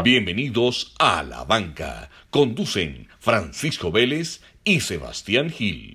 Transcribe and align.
Bienvenidos 0.00 0.94
a 0.98 1.22
La 1.22 1.44
Banca. 1.44 2.08
Conducen 2.30 3.08
Francisco 3.20 3.92
Vélez 3.92 4.40
y 4.64 4.80
Sebastián 4.80 5.50
Gil. 5.50 5.92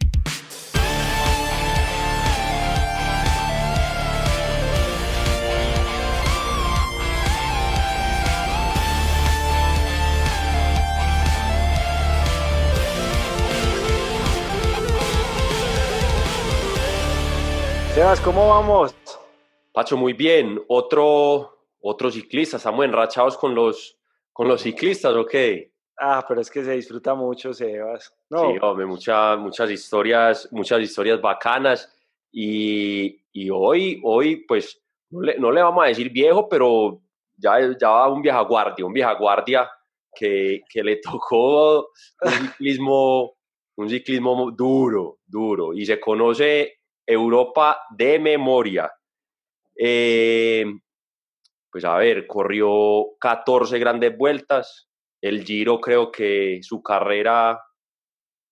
Sebas, 17.96 18.22
¿cómo 18.22 18.48
vamos? 18.48 18.96
Pacho, 19.74 19.98
muy 19.98 20.14
bien. 20.14 20.62
Otro, 20.68 21.57
otro 21.82 22.12
ciclista. 22.12 22.58
Estamos 22.58 22.86
enrachados 22.86 23.38
con 23.38 23.56
los, 23.56 23.98
con 24.34 24.48
los 24.48 24.62
ciclistas, 24.62 25.14
¿ok? 25.16 25.36
Ah, 26.00 26.24
pero 26.28 26.42
es 26.42 26.52
que 26.52 26.64
se 26.64 26.74
disfruta 26.74 27.16
mucho, 27.16 27.54
Sebas. 27.54 28.14
No. 28.30 28.52
Sí, 28.52 28.58
hombre, 28.62 28.86
muchas 28.86 29.72
historias, 29.72 30.48
muchas 30.52 30.82
historias 30.82 31.20
bacanas. 31.20 31.92
Y, 32.32 33.20
y 33.32 33.50
hoy, 33.50 34.00
hoy, 34.04 34.46
pues, 34.48 34.80
no 35.10 35.22
le, 35.22 35.40
no 35.40 35.52
le, 35.52 35.62
vamos 35.62 35.84
a 35.84 35.88
decir 35.88 36.12
viejo, 36.12 36.48
pero 36.48 37.02
ya, 37.36 37.60
ya 37.80 37.90
va 37.90 38.12
un 38.12 38.22
vieja 38.22 38.42
guardia, 38.42 38.86
un 38.86 38.94
vieja 38.94 39.14
guardia 39.14 39.70
que, 40.14 40.62
que 40.70 40.84
le 40.84 40.98
tocó 41.04 41.90
un 42.22 42.32
ciclismo, 42.32 43.38
un 43.78 43.90
ciclismo 43.90 44.52
duro, 44.52 45.20
duro. 45.26 45.74
Y 45.74 45.86
se 45.86 46.00
conoce 46.00 46.80
Europa 47.06 47.82
de 47.90 48.20
memoria. 48.20 48.92
Eh, 49.76 50.66
pues 51.78 51.86
a 51.86 51.96
ver, 51.96 52.26
corrió 52.26 53.06
14 53.20 53.78
grandes 53.78 54.18
vueltas. 54.18 54.90
El 55.22 55.44
Giro 55.44 55.80
creo 55.80 56.12
que 56.12 56.58
su 56.64 56.82
carrera 56.82 57.62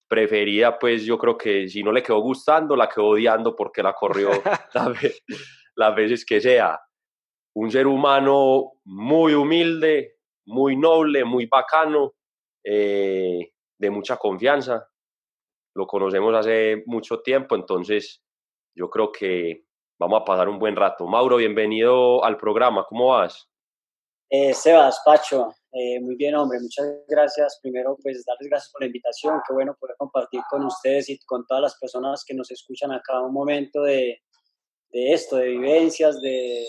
preferida, 0.07 0.77
pues 0.77 1.05
yo 1.05 1.17
creo 1.17 1.35
que 1.35 1.67
si 1.67 1.81
no 1.81 1.91
le 1.91 2.03
quedó 2.03 2.19
gustando, 2.19 2.75
la 2.75 2.87
quedó 2.87 3.07
odiando 3.07 3.55
porque 3.55 3.81
la 3.81 3.93
corrió 3.93 4.29
las 5.75 5.95
veces 5.95 6.23
que 6.23 6.39
sea. 6.39 6.79
Un 7.55 7.71
ser 7.71 7.87
humano 7.87 8.73
muy 8.83 9.33
humilde, 9.33 10.17
muy 10.45 10.77
noble, 10.77 11.25
muy 11.25 11.47
bacano, 11.47 12.13
eh, 12.63 13.53
de 13.79 13.89
mucha 13.89 14.17
confianza. 14.17 14.87
Lo 15.73 15.87
conocemos 15.87 16.35
hace 16.35 16.83
mucho 16.85 17.21
tiempo, 17.21 17.55
entonces 17.55 18.21
yo 18.77 18.87
creo 18.87 19.11
que 19.11 19.64
vamos 19.97 20.21
a 20.21 20.25
pasar 20.25 20.49
un 20.49 20.59
buen 20.59 20.75
rato. 20.75 21.07
Mauro, 21.07 21.37
bienvenido 21.37 22.23
al 22.23 22.37
programa, 22.37 22.85
¿cómo 22.87 23.07
vas? 23.07 23.47
Eh, 24.29 24.53
Sebas, 24.53 25.01
Pacho, 25.05 25.53
eh, 25.71 25.99
muy 26.01 26.15
bien, 26.15 26.35
hombre, 26.35 26.59
muchas 26.59 26.85
gracias. 27.07 27.59
Primero, 27.61 27.97
pues 28.01 28.23
darles 28.25 28.49
gracias 28.49 28.71
por 28.71 28.81
la 28.81 28.87
invitación, 28.87 29.41
qué 29.47 29.53
bueno 29.53 29.75
poder 29.79 29.95
compartir 29.97 30.41
con 30.49 30.65
ustedes 30.65 31.09
y 31.09 31.19
con 31.25 31.45
todas 31.45 31.61
las 31.61 31.77
personas 31.77 32.23
que 32.25 32.33
nos 32.33 32.49
escuchan 32.51 32.91
acá 32.91 33.21
un 33.21 33.33
momento 33.33 33.83
de, 33.83 34.21
de 34.89 35.13
esto, 35.13 35.37
de 35.37 35.49
vivencias, 35.49 36.19
de, 36.21 36.65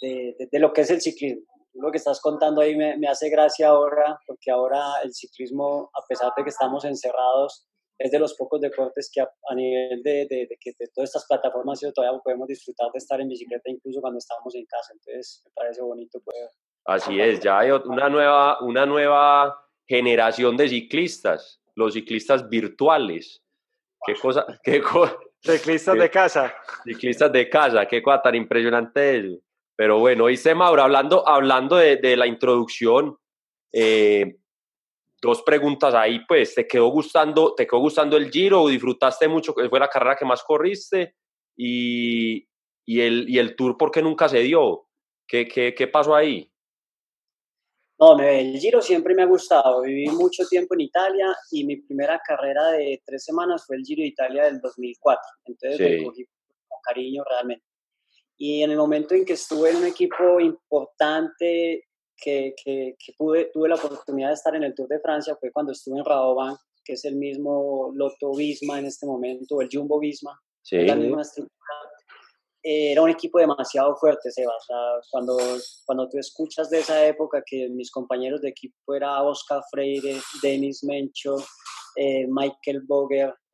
de, 0.00 0.48
de, 0.50 0.58
lo 0.58 0.72
que 0.72 0.80
es 0.82 0.90
el 0.90 1.00
ciclismo. 1.00 1.42
Lo 1.74 1.90
que 1.92 1.98
estás 1.98 2.20
contando 2.20 2.62
ahí 2.62 2.74
me, 2.74 2.96
me 2.96 3.06
hace 3.06 3.28
gracia 3.28 3.68
ahora, 3.68 4.18
porque 4.26 4.50
ahora 4.50 5.00
el 5.04 5.14
ciclismo, 5.14 5.90
a 5.94 6.04
pesar 6.08 6.32
de 6.36 6.42
que 6.42 6.50
estamos 6.50 6.84
encerrados, 6.84 7.69
es 8.00 8.10
de 8.10 8.18
los 8.18 8.34
pocos 8.34 8.60
deportes 8.60 9.10
que 9.12 9.20
a, 9.20 9.30
a 9.50 9.54
nivel 9.54 10.02
de, 10.02 10.26
de, 10.28 10.46
de, 10.46 10.56
que 10.58 10.72
de 10.78 10.88
todas 10.88 11.10
estas 11.10 11.26
plataformas 11.26 11.80
todavía 11.94 12.18
podemos 12.24 12.48
disfrutar 12.48 12.90
de 12.92 12.98
estar 12.98 13.20
en 13.20 13.28
bicicleta 13.28 13.70
incluso 13.70 14.00
cuando 14.00 14.18
estamos 14.18 14.54
en 14.54 14.64
casa. 14.64 14.94
Entonces, 14.94 15.42
me 15.44 15.50
parece 15.54 15.82
bonito 15.82 16.18
poder. 16.20 16.48
Así 16.86 17.20
es, 17.20 17.40
ya 17.40 17.58
hay 17.58 17.70
una 17.70 18.08
nueva, 18.08 18.58
una 18.62 18.86
nueva 18.86 19.54
generación 19.86 20.56
de 20.56 20.68
ciclistas, 20.70 21.60
los 21.74 21.92
ciclistas 21.92 22.48
virtuales. 22.48 23.42
Qué 24.06 24.14
cosa, 24.14 24.46
qué 24.62 24.80
cosa. 24.80 25.18
Ciclistas 25.42 25.98
de 25.98 26.10
casa. 26.10 26.54
Ciclistas 26.84 27.30
de 27.30 27.50
casa, 27.50 27.86
qué 27.86 28.02
cosa 28.02 28.22
tan 28.22 28.34
impresionante 28.34 29.18
eso. 29.18 29.42
Pero 29.76 29.98
bueno, 29.98 30.26
dice 30.28 30.54
Mauro, 30.54 30.82
hablando, 30.82 31.26
hablando 31.28 31.76
de, 31.76 31.96
de 31.96 32.16
la 32.16 32.26
introducción, 32.26 33.16
eh, 33.72 34.36
dos 35.20 35.42
preguntas 35.42 35.94
ahí, 35.94 36.20
pues, 36.26 36.54
¿te 36.54 36.66
quedó 36.66 36.88
gustando, 36.88 37.54
te 37.54 37.66
quedó 37.66 37.80
gustando 37.80 38.16
el 38.16 38.30
Giro? 38.30 38.68
¿Disfrutaste 38.68 39.28
mucho? 39.28 39.54
¿Fue 39.54 39.80
la 39.80 39.88
carrera 39.88 40.16
que 40.16 40.24
más 40.24 40.42
corriste? 40.42 41.16
Y, 41.56 42.48
y, 42.86 43.00
el, 43.00 43.28
y 43.28 43.38
el 43.38 43.54
Tour, 43.54 43.76
¿por 43.76 43.90
qué 43.90 44.02
nunca 44.02 44.28
se 44.28 44.40
dio? 44.40 44.86
¿Qué, 45.26 45.46
qué, 45.46 45.74
qué 45.74 45.86
pasó 45.88 46.14
ahí? 46.14 46.50
No, 48.00 48.18
el 48.18 48.58
Giro 48.58 48.80
siempre 48.80 49.14
me 49.14 49.22
ha 49.22 49.26
gustado. 49.26 49.82
Viví 49.82 50.08
mucho 50.08 50.46
tiempo 50.48 50.72
en 50.74 50.80
Italia 50.80 51.36
y 51.50 51.64
mi 51.64 51.76
primera 51.76 52.18
carrera 52.26 52.68
de 52.68 53.02
tres 53.04 53.24
semanas 53.24 53.66
fue 53.66 53.76
el 53.76 53.84
Giro 53.84 54.00
de 54.00 54.08
Italia 54.08 54.44
del 54.44 54.58
2004. 54.58 55.20
Entonces 55.44 55.76
sí. 55.76 55.82
me 55.82 56.04
cogí 56.04 56.24
con 56.66 56.78
cariño 56.82 57.22
realmente. 57.28 57.66
Y 58.38 58.62
en 58.62 58.70
el 58.70 58.78
momento 58.78 59.14
en 59.14 59.26
que 59.26 59.34
estuve 59.34 59.70
en 59.70 59.76
un 59.76 59.86
equipo 59.86 60.40
importante 60.40 61.89
que, 62.20 62.54
que, 62.62 62.96
que 62.98 63.12
pude, 63.16 63.50
tuve 63.52 63.68
la 63.68 63.76
oportunidad 63.76 64.28
de 64.28 64.34
estar 64.34 64.54
en 64.54 64.64
el 64.64 64.74
Tour 64.74 64.88
de 64.88 65.00
Francia 65.00 65.36
fue 65.38 65.50
cuando 65.52 65.72
estuve 65.72 65.98
en 65.98 66.04
Rabobank, 66.04 66.58
que 66.84 66.94
es 66.94 67.04
el 67.04 67.16
mismo 67.16 67.92
Lotto 67.94 68.34
Visma 68.34 68.78
en 68.78 68.86
este 68.86 69.06
momento, 69.06 69.60
el 69.60 69.68
Jumbo 69.70 69.98
Visma, 69.98 70.38
sí. 70.62 70.78
la 70.78 70.96
misma 70.96 71.22
estructura. 71.22 71.60
Eh, 72.62 72.92
era 72.92 73.02
un 73.02 73.08
equipo 73.08 73.38
demasiado 73.38 73.96
fuerte, 73.96 74.30
Sebas. 74.30 74.56
O 74.56 74.66
sea, 74.66 74.76
cuando, 75.10 75.36
cuando 75.86 76.08
tú 76.08 76.18
escuchas 76.18 76.68
de 76.68 76.80
esa 76.80 77.06
época 77.06 77.42
que 77.46 77.68
mis 77.70 77.90
compañeros 77.90 78.42
de 78.42 78.50
equipo 78.50 78.94
era 78.94 79.22
Oscar 79.22 79.62
Freire, 79.70 80.20
Denis 80.42 80.84
Mencho, 80.84 81.36
eh, 81.96 82.26
Michael 82.28 82.86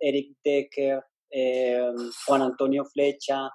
Eric 0.00 0.36
Decker, 0.44 1.04
eh, 1.30 1.92
Juan 2.26 2.42
Antonio 2.42 2.84
Flecha, 2.84 3.48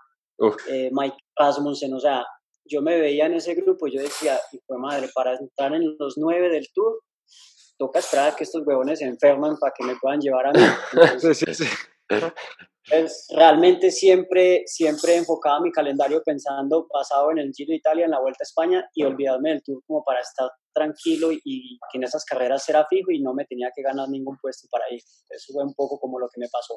Mike 0.92 1.18
Rasmussen, 1.38 1.94
o 1.94 2.00
sea, 2.00 2.26
yo 2.72 2.82
me 2.82 3.00
veía 3.00 3.26
en 3.26 3.34
ese 3.34 3.54
grupo 3.56 3.88
y 3.88 3.96
yo 3.96 4.02
decía, 4.02 4.40
y 4.52 4.60
fue 4.66 4.78
madre, 4.78 5.10
para 5.14 5.36
entrar 5.36 5.74
en 5.74 5.96
los 6.00 6.18
nueve 6.18 6.50
del 6.50 6.68
tour, 6.74 7.02
toca 7.78 8.00
esperar 8.00 8.32
a 8.32 8.36
que 8.36 8.44
estos 8.44 8.66
huevones 8.66 9.00
se 9.00 9.06
enferman 9.06 9.58
para 9.60 9.74
que 9.78 9.84
me 9.84 9.96
puedan 9.96 10.22
llevar 10.22 10.48
a 10.48 10.52
mí. 10.52 10.64
Entonces, 10.94 11.38
sí, 11.40 11.46
sí, 11.54 11.66
sí. 11.66 11.70
Pues, 12.90 13.28
realmente 13.36 13.92
siempre, 13.92 14.64
siempre 14.66 15.16
enfocaba 15.16 15.62
mi 15.62 15.72
calendario 15.72 16.22
pensando 16.24 16.88
basado 16.92 17.32
en 17.32 17.40
el 17.40 17.52
Giro 17.54 17.72
de 17.72 17.78
Italia, 17.78 18.06
en 18.06 18.12
la 18.12 18.20
Vuelta 18.20 18.40
a 18.42 18.44
España 18.44 18.90
y 18.94 19.04
olvidarme 19.04 19.52
del 19.52 19.64
Tour 19.64 19.82
como 19.86 20.04
para 20.04 20.20
estar 20.20 20.50
tranquilo 20.74 21.32
y, 21.32 21.42
y 21.44 21.80
que 21.92 21.98
en 21.98 22.04
esas 22.04 22.26
carreras 22.26 22.68
era 22.70 22.86
fijo 22.90 23.12
y 23.12 23.22
no 23.22 23.34
me 23.34 23.46
tenía 23.46 23.72
que 23.76 23.82
ganar 23.82 24.10
ningún 24.10 24.38
puesto 24.42 24.68
para 24.72 24.86
ir. 24.92 25.02
Eso 25.30 25.54
fue 25.54 25.64
un 25.64 25.74
poco 25.74 26.00
como 26.00 26.20
lo 26.20 26.28
que 26.30 26.40
me 26.40 26.48
pasó. 26.50 26.76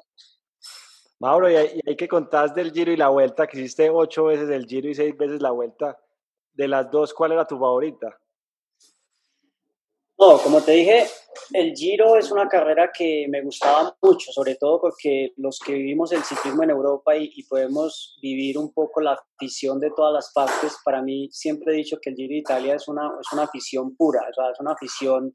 Mauro, 1.25 1.51
y 1.51 1.57
hay, 1.57 1.97
que 1.97 2.07
contar 2.07 2.53
del 2.53 2.71
Giro 2.71 2.93
y 2.93 2.99
la 2.99 3.09
Vuelta, 3.09 3.47
que 3.47 3.59
hiciste 3.59 3.89
ocho 3.89 4.25
veces 4.25 4.51
el 4.51 4.67
Giro 4.67 4.91
y 4.91 4.95
seis 4.95 5.17
veces 5.17 5.41
la 5.41 5.53
Vuelta. 5.53 5.99
De 6.53 6.69
las 6.69 6.91
dos, 6.91 7.15
¿cuál 7.15 7.33
era 7.33 7.47
tu 7.47 7.59
favorita? 7.59 8.15
No, 10.19 10.37
como 10.37 10.61
te 10.61 10.73
dije, 10.73 11.07
el 11.55 11.75
Giro 11.75 12.19
es 12.19 12.31
una 12.31 12.47
carrera 12.47 12.93
que 12.93 13.25
me 13.31 13.41
gustaba 13.41 13.97
mucho, 14.03 14.33
sobre 14.33 14.57
todo 14.57 14.79
porque 14.83 15.33
los 15.39 15.59
que 15.61 15.73
vivimos 15.73 16.12
el 16.12 16.23
ciclismo 16.23 16.62
en 16.62 16.71
Europa 16.71 17.17
y, 17.17 17.43
podemos 17.45 18.19
vivir 18.21 18.59
un 18.59 18.75
poco 18.75 19.01
la 19.01 19.19
afición 19.39 19.81
de 19.81 19.93
todas 19.97 20.12
las 20.12 20.31
partes, 20.31 20.77
para 20.85 21.01
mí 21.01 21.31
siempre 21.33 21.73
he 21.73 21.77
dicho 21.77 21.97
que 22.03 22.11
el 22.11 22.17
Giro 22.17 22.33
de 22.33 22.41
Italia 22.41 22.75
es 22.75 22.87
una, 22.87 23.11
es 23.19 23.33
una 23.33 23.45
afición 23.45 23.97
pura, 23.97 24.21
es 24.29 24.61
una 24.61 24.73
afición 24.73 25.33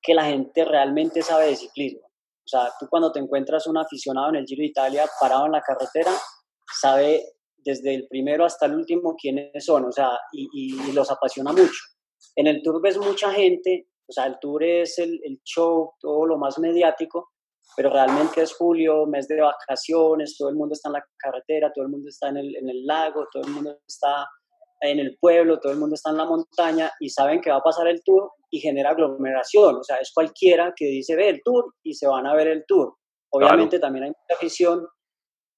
que 0.00 0.14
la 0.14 0.26
gente 0.26 0.64
realmente 0.64 1.20
sabe 1.22 1.46
de 1.46 1.56
ciclismo. 1.56 2.09
O 2.52 2.58
sea, 2.58 2.72
tú 2.78 2.86
cuando 2.88 3.12
te 3.12 3.20
encuentras 3.20 3.66
un 3.66 3.78
aficionado 3.78 4.30
en 4.30 4.36
el 4.36 4.44
Giro 4.46 4.60
de 4.60 4.66
Italia 4.66 5.08
parado 5.20 5.46
en 5.46 5.52
la 5.52 5.60
carretera, 5.60 6.12
sabe 6.80 7.24
desde 7.58 7.94
el 7.94 8.08
primero 8.08 8.44
hasta 8.44 8.66
el 8.66 8.74
último 8.74 9.14
quiénes 9.16 9.64
son, 9.64 9.84
o 9.84 9.92
sea, 9.92 10.18
y, 10.32 10.48
y, 10.52 10.92
los 10.92 11.10
apasiona 11.10 11.52
mucho. 11.52 11.80
En 12.36 12.46
el 12.46 12.62
Tour 12.62 12.80
ves 12.80 12.96
mucha 12.98 13.30
gente 13.32 13.90
o 14.10 14.12
sea, 14.12 14.26
el 14.26 14.40
tour 14.40 14.64
es 14.64 14.98
el, 14.98 15.20
el, 15.22 15.40
show, 15.44 15.92
todo 16.00 16.26
lo 16.26 16.36
más 16.36 16.58
mediático, 16.58 17.30
pero 17.76 17.90
realmente 17.90 18.42
es 18.42 18.52
julio, 18.54 19.06
mes 19.06 19.28
de 19.28 19.40
vacaciones, 19.40 20.36
todo 20.36 20.48
el 20.48 20.56
mundo 20.56 20.72
está 20.72 20.88
en 20.88 20.94
la 20.94 21.04
carretera, 21.16 21.72
todo 21.72 21.84
el 21.84 21.92
mundo 21.92 22.08
está 22.08 22.28
en 22.30 22.38
el, 22.38 22.56
en 22.56 22.68
el 22.68 22.84
lago, 22.84 23.28
todo 23.32 23.44
el 23.44 23.52
mundo 23.52 23.78
está 23.86 24.28
en 24.80 24.98
el 24.98 25.16
pueblo, 25.18 25.60
todo 25.60 25.72
el 25.72 25.78
mundo 25.78 25.94
está 25.94 26.10
en 26.10 26.16
la 26.16 26.24
montaña 26.24 26.90
y 27.00 27.10
saben 27.10 27.40
que 27.40 27.50
va 27.50 27.56
a 27.56 27.62
pasar 27.62 27.86
el 27.88 28.02
tour 28.02 28.32
y 28.50 28.60
genera 28.60 28.90
aglomeración. 28.90 29.76
O 29.76 29.84
sea, 29.84 29.96
es 29.96 30.10
cualquiera 30.12 30.72
que 30.74 30.86
dice 30.86 31.16
ve 31.16 31.28
el 31.28 31.42
tour 31.44 31.74
y 31.82 31.94
se 31.94 32.06
van 32.06 32.26
a 32.26 32.34
ver 32.34 32.48
el 32.48 32.64
tour. 32.66 32.94
Obviamente 33.30 33.78
claro. 33.78 33.82
también 33.82 34.04
hay 34.04 34.10
mucha 34.10 34.34
afición, 34.34 34.86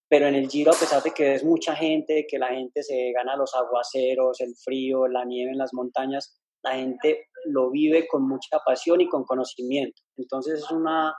pero 0.08 0.26
en 0.26 0.34
el 0.34 0.48
Giro, 0.48 0.72
a 0.72 0.78
pesar 0.78 1.02
de 1.02 1.12
que 1.12 1.34
es 1.34 1.44
mucha 1.44 1.74
gente, 1.74 2.26
que 2.28 2.38
la 2.38 2.48
gente 2.48 2.82
se 2.82 3.12
gana 3.12 3.36
los 3.36 3.54
aguaceros, 3.54 4.40
el 4.40 4.54
frío, 4.62 5.06
la 5.08 5.24
nieve 5.24 5.52
en 5.52 5.58
las 5.58 5.72
montañas, 5.72 6.38
la 6.62 6.74
gente 6.74 7.28
lo 7.46 7.70
vive 7.70 8.06
con 8.06 8.28
mucha 8.28 8.58
pasión 8.64 9.00
y 9.00 9.08
con 9.08 9.24
conocimiento. 9.24 10.02
Entonces 10.16 10.60
es 10.60 10.70
una, 10.70 11.14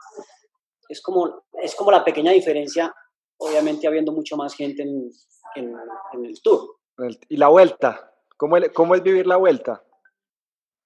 es 0.88 1.02
como, 1.02 1.44
es 1.60 1.74
como 1.74 1.90
la 1.90 2.04
pequeña 2.04 2.32
diferencia, 2.32 2.94
obviamente 3.38 3.88
habiendo 3.88 4.12
mucho 4.12 4.36
más 4.36 4.54
gente 4.54 4.82
en, 4.82 5.10
en, 5.56 5.74
en 6.12 6.24
el 6.24 6.40
tour. 6.42 6.76
¿Y 7.28 7.36
la 7.36 7.48
vuelta? 7.48 8.12
¿Cómo, 8.36 8.56
¿Cómo 8.72 8.94
es 8.94 9.02
vivir 9.02 9.26
la 9.26 9.36
vuelta? 9.36 9.82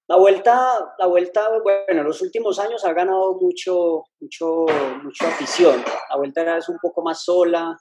La 0.08 0.16
vuelta, 0.16 0.94
la 0.98 1.06
vuelta, 1.06 1.50
bueno, 1.62 2.00
en 2.00 2.04
los 2.04 2.22
últimos 2.22 2.58
años 2.58 2.82
ha 2.86 2.94
ganado 2.94 3.34
mucho, 3.34 4.04
mucho, 4.20 4.64
mucha 5.02 5.28
afición. 5.28 5.82
La 6.08 6.16
vuelta 6.16 6.56
es 6.56 6.68
un 6.70 6.78
poco 6.80 7.02
más 7.02 7.22
sola, 7.24 7.76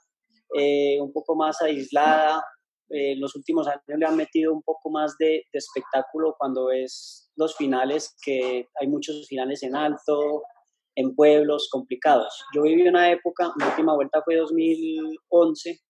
eh, 0.54 1.00
un 1.00 1.10
poco 1.10 1.34
más 1.34 1.62
aislada. 1.62 2.44
Eh, 2.90 3.12
en 3.12 3.20
los 3.20 3.34
últimos 3.34 3.66
años 3.66 3.82
le 3.86 4.06
han 4.06 4.16
metido 4.16 4.52
un 4.52 4.62
poco 4.62 4.90
más 4.90 5.16
de, 5.18 5.44
de 5.50 5.58
espectáculo 5.58 6.34
cuando 6.38 6.70
es 6.70 7.30
los 7.36 7.56
finales, 7.56 8.14
que 8.22 8.68
hay 8.78 8.88
muchos 8.88 9.26
finales 9.26 9.62
en 9.62 9.74
alto, 9.74 10.42
en 10.96 11.14
pueblos 11.14 11.68
complicados. 11.70 12.44
Yo 12.54 12.62
viví 12.62 12.86
una 12.86 13.10
época, 13.10 13.52
mi 13.56 13.64
última 13.64 13.94
vuelta 13.94 14.20
fue 14.22 14.36
2011, 14.36 15.80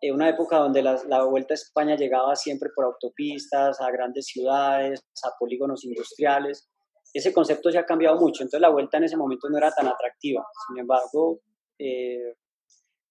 en 0.00 0.14
una 0.14 0.28
época 0.28 0.58
donde 0.58 0.82
la, 0.82 1.00
la, 1.08 1.24
Vuelta 1.24 1.54
a 1.54 1.56
España 1.56 1.96
llegaba 1.96 2.36
siempre 2.36 2.70
por 2.74 2.84
autopistas, 2.84 3.80
a 3.80 3.90
grandes 3.90 4.26
ciudades, 4.26 5.00
a 5.24 5.36
polígonos 5.38 5.84
industriales. 5.84 6.68
Ese 7.12 7.32
concepto 7.32 7.70
se 7.70 7.78
ha 7.78 7.86
cambiado 7.86 8.16
mucho, 8.18 8.42
entonces 8.42 8.60
la 8.60 8.68
Vuelta 8.68 8.98
en 8.98 9.04
ese 9.04 9.16
momento 9.16 9.48
no 9.48 9.58
era 9.58 9.70
tan 9.72 9.88
atractiva. 9.88 10.46
Sin 10.68 10.78
embargo, 10.78 11.40
eh, 11.78 12.36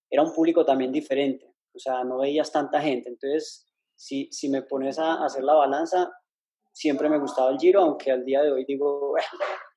era 0.09 0.23
un 0.23 0.33
público 0.33 0.65
también 0.65 0.91
diferente, 0.91 1.53
o 1.73 1.79
sea, 1.79 2.03
no 2.03 2.19
veías 2.19 2.51
tanta 2.51 2.79
gente. 2.81 3.09
Entonces, 3.09 3.67
si, 3.95 4.29
si 4.31 4.49
me 4.49 4.61
pones 4.61 4.99
a 4.99 5.25
hacer 5.25 5.43
la 5.43 5.55
balanza, 5.55 6.11
siempre 6.71 7.09
me 7.09 7.19
gustaba 7.19 7.49
el 7.49 7.57
Giro, 7.57 7.81
aunque 7.81 8.11
al 8.11 8.23
día 8.23 8.43
de 8.43 8.51
hoy 8.51 8.63
digo, 8.65 9.09
bueno, 9.09 9.27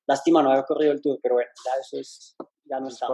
lástima 0.07 0.41
no 0.41 0.51
haber 0.51 0.65
corrido 0.65 0.93
el 0.93 1.01
Tour, 1.01 1.19
pero 1.21 1.35
bueno, 1.35 1.49
ya 1.65 1.71
eso 1.81 1.99
es, 1.99 2.35
ya 2.63 2.79
no 2.79 2.87
está. 2.87 3.07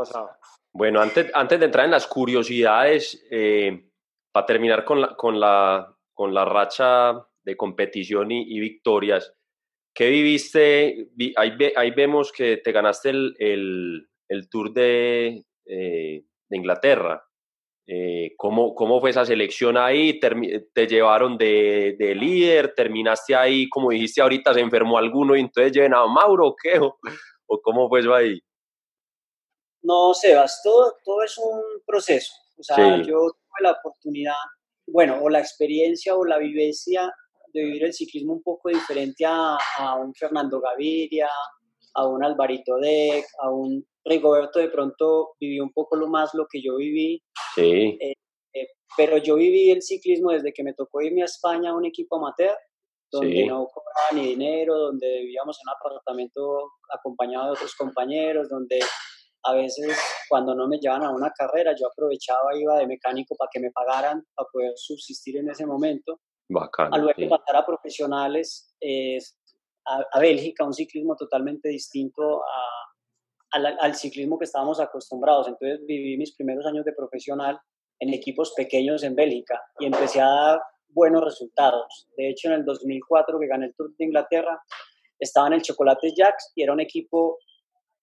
Bueno, 0.73 1.01
antes, 1.01 1.31
antes 1.33 1.59
de 1.59 1.65
entrar 1.65 1.85
en 1.85 1.91
las 1.91 2.05
curiosidades, 2.05 3.25
eh, 3.31 3.86
para 4.31 4.45
terminar 4.45 4.85
con 4.85 5.01
la, 5.01 5.15
con, 5.15 5.39
la, 5.39 5.95
con 6.13 6.33
la 6.33 6.45
racha 6.45 7.25
de 7.43 7.57
competición 7.57 8.31
y, 8.31 8.43
y 8.55 8.59
victorias, 8.59 9.33
¿qué 9.93 10.09
viviste? 10.09 11.09
Ahí, 11.37 11.57
ahí, 11.75 11.91
vemos 11.91 12.31
que 12.31 12.57
te 12.57 12.71
ganaste 12.71 13.09
el, 13.09 13.35
el, 13.39 14.09
el 14.29 14.49
Tour 14.49 14.73
de, 14.73 15.43
eh, 15.65 16.23
de 16.49 16.57
Inglaterra. 16.57 17.23
Eh, 17.89 18.33
¿cómo, 18.35 18.75
¿Cómo 18.75 18.99
fue 18.99 19.11
esa 19.11 19.25
selección 19.25 19.77
ahí? 19.77 20.19
¿Te 20.19 20.87
llevaron 20.87 21.37
de, 21.37 21.95
de, 21.97 22.15
líder? 22.15 22.73
¿Terminaste 22.75 23.33
ahí? 23.33 23.69
Como 23.69 23.91
dijiste 23.91 24.21
ahorita, 24.21 24.53
se 24.53 24.59
enfermó 24.59 24.97
alguno 24.97 25.37
y 25.37 25.39
entonces 25.39 25.71
lleven 25.71 25.93
a 25.93 26.05
Mauro 26.05 26.47
o 26.47 26.55
qué? 26.55 26.77
¿O, 26.81 26.97
o 27.47 27.61
cómo 27.61 27.87
fue 27.87 28.01
eso 28.01 28.13
ahí? 28.13 28.41
No, 29.81 30.13
Sebas, 30.13 30.61
todo, 30.63 30.97
todo 31.05 31.23
es 31.23 31.37
un 31.37 31.61
proceso. 31.85 32.33
O 32.57 32.63
sea, 32.63 32.75
sí. 32.75 33.09
yo 33.09 33.37
la 33.61 33.71
oportunidad, 33.71 34.35
bueno, 34.87 35.19
o 35.21 35.29
la 35.29 35.39
experiencia 35.39 36.15
o 36.15 36.25
la 36.25 36.37
vivencia 36.37 37.11
de 37.53 37.63
vivir 37.63 37.85
el 37.85 37.93
ciclismo 37.93 38.33
un 38.33 38.43
poco 38.43 38.69
diferente 38.69 39.25
a, 39.25 39.57
a 39.77 39.95
un 39.95 40.13
Fernando 40.13 40.59
Gaviria, 40.59 41.29
a 41.95 42.07
un 42.07 42.23
Alvarito 42.23 42.77
Deck, 42.77 43.25
a 43.41 43.51
un 43.51 43.85
Rigoberto 44.05 44.59
de 44.59 44.69
pronto 44.69 45.31
viví 45.39 45.59
un 45.59 45.73
poco 45.73 45.97
lo 45.97 46.07
más 46.07 46.33
lo 46.33 46.47
que 46.49 46.61
yo 46.61 46.77
viví. 46.77 47.21
Sí. 47.55 47.97
Eh, 47.99 48.13
eh, 48.53 48.67
pero 48.95 49.17
yo 49.17 49.35
viví 49.35 49.69
el 49.69 49.81
ciclismo 49.81 50.31
desde 50.31 50.53
que 50.53 50.63
me 50.63 50.73
tocó 50.73 51.01
irme 51.01 51.23
a 51.23 51.25
España 51.25 51.71
a 51.71 51.75
un 51.75 51.85
equipo 51.85 52.17
amateur, 52.17 52.55
donde 53.11 53.41
sí. 53.41 53.45
no 53.45 53.67
cobraba 53.67 54.07
ni 54.13 54.29
dinero, 54.29 54.77
donde 54.77 55.21
vivíamos 55.21 55.57
en 55.59 55.69
un 55.69 55.75
apartamento 55.75 56.71
acompañado 56.93 57.47
de 57.47 57.51
otros 57.51 57.75
compañeros, 57.75 58.47
donde 58.49 58.79
a 59.47 59.53
veces 59.53 59.97
cuando 60.27 60.53
no 60.53 60.67
me 60.67 60.77
llevaban 60.77 61.07
a 61.07 61.11
una 61.11 61.31
carrera, 61.31 61.73
yo 61.79 61.87
aprovechaba, 61.87 62.55
iba 62.57 62.77
de 62.77 62.87
mecánico 62.87 63.35
para 63.35 63.49
que 63.51 63.61
me 63.61 63.71
pagaran, 63.71 64.23
para 64.35 64.49
poder 64.51 64.73
subsistir 64.75 65.37
en 65.37 65.49
ese 65.49 65.65
momento. 65.65 66.19
Bacán, 66.49 66.93
a 66.93 66.97
luego 66.97 67.13
sí. 67.15 67.27
pasar 67.27 67.55
a 67.55 67.65
profesionales, 67.65 68.73
eh, 68.81 69.17
a, 69.85 70.03
a, 70.11 70.19
Bélgica, 70.19 70.65
un 70.65 70.73
ciclismo 70.73 71.15
totalmente 71.15 71.69
distinto 71.69 72.43
a, 72.43 73.57
al, 73.57 73.77
al, 73.79 73.95
ciclismo 73.95 74.37
que 74.37 74.45
estábamos 74.45 74.79
acostumbrados. 74.79 75.47
Entonces 75.47 75.85
viví 75.85 76.17
mis 76.17 76.35
primeros 76.35 76.65
años 76.65 76.83
de 76.83 76.93
profesional 76.93 77.59
en 77.99 78.13
equipos 78.13 78.53
pequeños 78.55 79.03
en 79.03 79.15
Bélgica 79.15 79.61
y 79.79 79.85
empecé 79.85 80.21
a 80.21 80.27
dar 80.27 80.61
buenos 80.89 81.23
resultados. 81.23 82.07
De 82.17 82.29
hecho, 82.29 82.49
en 82.49 82.55
el 82.55 82.65
2004 82.65 83.39
que 83.39 83.47
gané 83.47 83.67
el 83.67 83.75
Tour 83.75 83.95
de 83.97 84.05
Inglaterra, 84.05 84.61
estaba 85.19 85.47
en 85.47 85.53
el 85.53 85.61
Chocolate 85.61 86.13
Jacks 86.15 86.51
y 86.55 86.63
era 86.63 86.73
un 86.73 86.79
equipo 86.79 87.39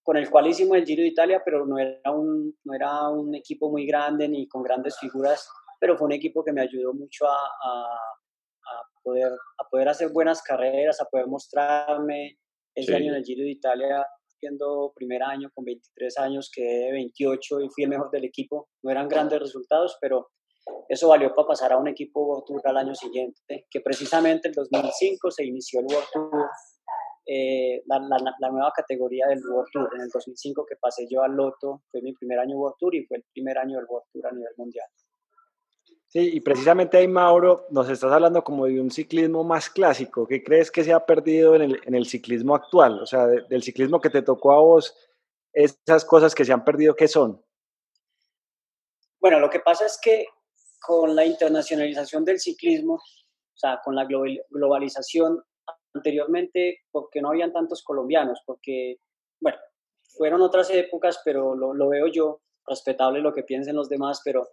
con 0.05 0.19
el 0.19 0.31
cual 0.31 0.47
hicimos 0.47 0.77
el 0.77 0.85
Giro 0.85 1.03
de 1.03 1.09
Italia, 1.09 1.43
pero 1.43 1.65
no 1.67 1.79
era, 1.79 2.13
un, 2.13 2.55
no 2.63 2.75
era 2.75 3.09
un 3.09 3.35
equipo 3.35 3.71
muy 3.71 3.87
grande 3.87 4.29
ni 4.29 4.47
con 4.47 4.63
grandes 4.63 4.99
figuras, 4.99 5.49
pero 5.81 5.97
fue 5.97 6.07
un 6.07 6.13
equipo 6.13 6.45
que 6.45 6.53
me 6.53 6.61
ayudó 6.61 6.93
mucho 6.93 7.27
a, 7.27 7.37
a, 7.37 7.95
a 7.95 8.83
poder, 9.03 9.33
a 9.33 9.69
poder 9.69 9.89
hacer 9.89 10.11
buenas 10.11 10.43
carreras, 10.43 11.01
a 11.01 11.07
poder 11.07 11.27
mostrarme. 11.27 12.39
Ese 12.75 12.93
sí. 12.93 12.95
año 12.95 13.13
en 13.13 13.19
el 13.19 13.25
Giro 13.25 13.45
de 13.45 13.51
Italia, 13.51 14.07
siendo 14.39 14.93
primer 14.95 15.23
año 15.23 15.51
con 15.55 15.65
23 15.65 16.19
años, 16.19 16.51
quedé 16.55 16.93
28 16.93 17.61
y 17.63 17.69
fui 17.71 17.85
el 17.85 17.91
mejor 17.91 18.11
del 18.11 18.25
equipo. 18.25 18.69
No 18.83 18.91
eran 18.91 19.09
grandes 19.09 19.41
resultados, 19.41 19.97
pero 20.03 20.29
eso 20.89 21.09
valió 21.09 21.35
para 21.35 21.49
pasar 21.49 21.73
a 21.73 21.79
un 21.79 21.89
equipo 21.89 22.27
World 22.27 22.45
Tour 22.47 22.61
al 22.65 22.77
año 22.77 22.95
siguiente, 22.95 23.67
que 23.71 23.81
precisamente 23.81 24.49
en 24.49 24.55
2005 24.55 25.31
se 25.31 25.47
inició 25.47 25.81
el 25.81 25.87
World 25.87 26.09
Tour 26.13 26.51
eh, 27.27 27.83
la, 27.87 27.99
la, 27.99 28.19
la, 28.39 28.51
nueva 28.51 28.73
categoría 28.75 29.27
del 29.29 29.45
World 29.47 29.71
Tour. 29.73 29.91
En 29.95 30.03
el 30.03 30.09
2005 30.09 30.67
que 30.67 30.77
pasé 30.77 31.07
yo 31.09 31.23
al 31.23 31.33
Loto, 31.33 31.83
fue 31.91 32.03
mi 32.03 32.13
primer 32.13 32.39
año 32.39 32.57
World 32.57 32.77
Tour 32.79 32.95
y 32.95 33.07
fue 33.07 33.19
el 33.19 33.25
primer 33.33 33.59
año 33.59 33.79
del 33.79 33.87
World 33.89 34.07
Tour 34.13 34.27
a 34.27 34.33
nivel 34.33 34.53
mundial. 34.57 34.87
Sí, 36.09 36.31
y 36.35 36.41
precisamente 36.41 36.97
ahí, 36.97 37.09
Mauro, 37.09 37.67
nos 37.71 37.89
estás 37.89 38.13
hablando 38.13 38.45
como 38.45 38.67
de 38.67 38.81
un 38.81 38.91
ciclismo 38.91 39.43
más 39.43 39.69
clásico. 39.69 40.29
¿Qué 40.29 40.45
crees 40.45 40.71
que 40.71 40.85
se 40.85 40.93
ha 40.93 41.05
perdido 41.05 41.57
en 41.57 41.63
el, 41.63 41.81
en 41.85 41.95
el 41.95 42.07
ciclismo 42.07 42.55
actual? 42.55 43.01
O 43.01 43.07
sea, 43.07 43.27
de, 43.27 43.43
del 43.49 43.63
ciclismo 43.63 44.01
que 44.01 44.11
te 44.11 44.23
tocó 44.23 44.53
a 44.53 44.61
vos, 44.61 44.95
esas 45.53 46.05
cosas 46.05 46.35
que 46.35 46.45
se 46.45 46.53
han 46.53 46.65
perdido, 46.65 46.95
¿qué 46.95 47.09
son? 47.09 47.45
Bueno, 49.21 49.41
lo 49.41 49.51
que 49.51 49.61
pasa 49.61 49.87
es 49.87 49.99
que 50.01 50.27
con 50.81 51.17
la 51.17 51.25
internacionalización 51.25 52.25
del 52.25 52.39
ciclismo, 52.39 52.95
o 52.95 53.57
sea, 53.57 53.81
con 53.83 53.97
la 53.97 54.07
globalización, 54.51 55.43
anteriormente 55.95 56.81
porque 56.91 57.23
no 57.23 57.31
habían 57.31 57.53
tantos 57.53 57.83
colombianos, 57.83 58.43
porque, 58.45 58.97
bueno, 59.41 59.59
fueron 60.17 60.43
otras 60.43 60.71
épocas, 60.71 61.21
pero 61.25 61.55
lo, 61.55 61.75
lo, 61.75 61.89
veo 61.89 62.07
yo, 62.09 62.41
respetable 62.67 63.21
lo 63.21 63.33
que 63.33 63.43
piensen 63.43 63.77
los 63.77 63.89
demás, 63.89 64.21
pero, 64.25 64.49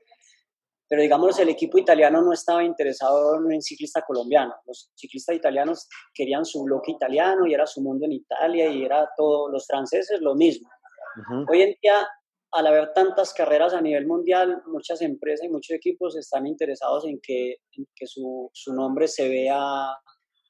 pero 0.87 1.01
digamos 1.01 1.39
el 1.39 1.49
equipo 1.49 1.77
italiano 1.77 2.21
no 2.21 2.33
estaba 2.33 2.63
interesado 2.63 3.35
en 3.37 3.45
un 3.45 3.61
ciclista 3.61 4.01
colombiano. 4.01 4.53
Los 4.65 4.91
ciclistas 4.95 5.35
italianos 5.35 5.87
querían 6.13 6.45
su 6.45 6.63
bloque 6.63 6.91
italiano 6.91 7.47
y 7.47 7.53
era 7.53 7.65
su 7.65 7.81
mundo 7.81 8.05
en 8.05 8.13
Italia 8.13 8.67
y 8.67 8.83
era 8.83 9.09
todo, 9.15 9.49
los 9.49 9.65
franceses 9.65 10.19
lo 10.21 10.35
mismo. 10.35 10.69
Uh 11.15 11.33
-huh. 11.33 11.45
Hoy 11.51 11.61
en 11.61 11.75
día, 11.81 12.07
al 12.53 12.67
haber 12.67 12.93
tantas 12.93 13.33
carreras 13.33 13.73
a 13.73 13.81
nivel 13.81 14.05
mundial, 14.05 14.61
muchas 14.67 15.01
empresas 15.01 15.45
y 15.45 15.49
muchos 15.49 15.75
equipos 15.75 16.17
están 16.17 16.45
interesados 16.45 17.05
en 17.05 17.19
que, 17.21 17.57
en 17.77 17.85
que 17.95 18.07
su, 18.07 18.49
su 18.53 18.73
nombre 18.73 19.07
se 19.07 19.29
vea 19.29 19.57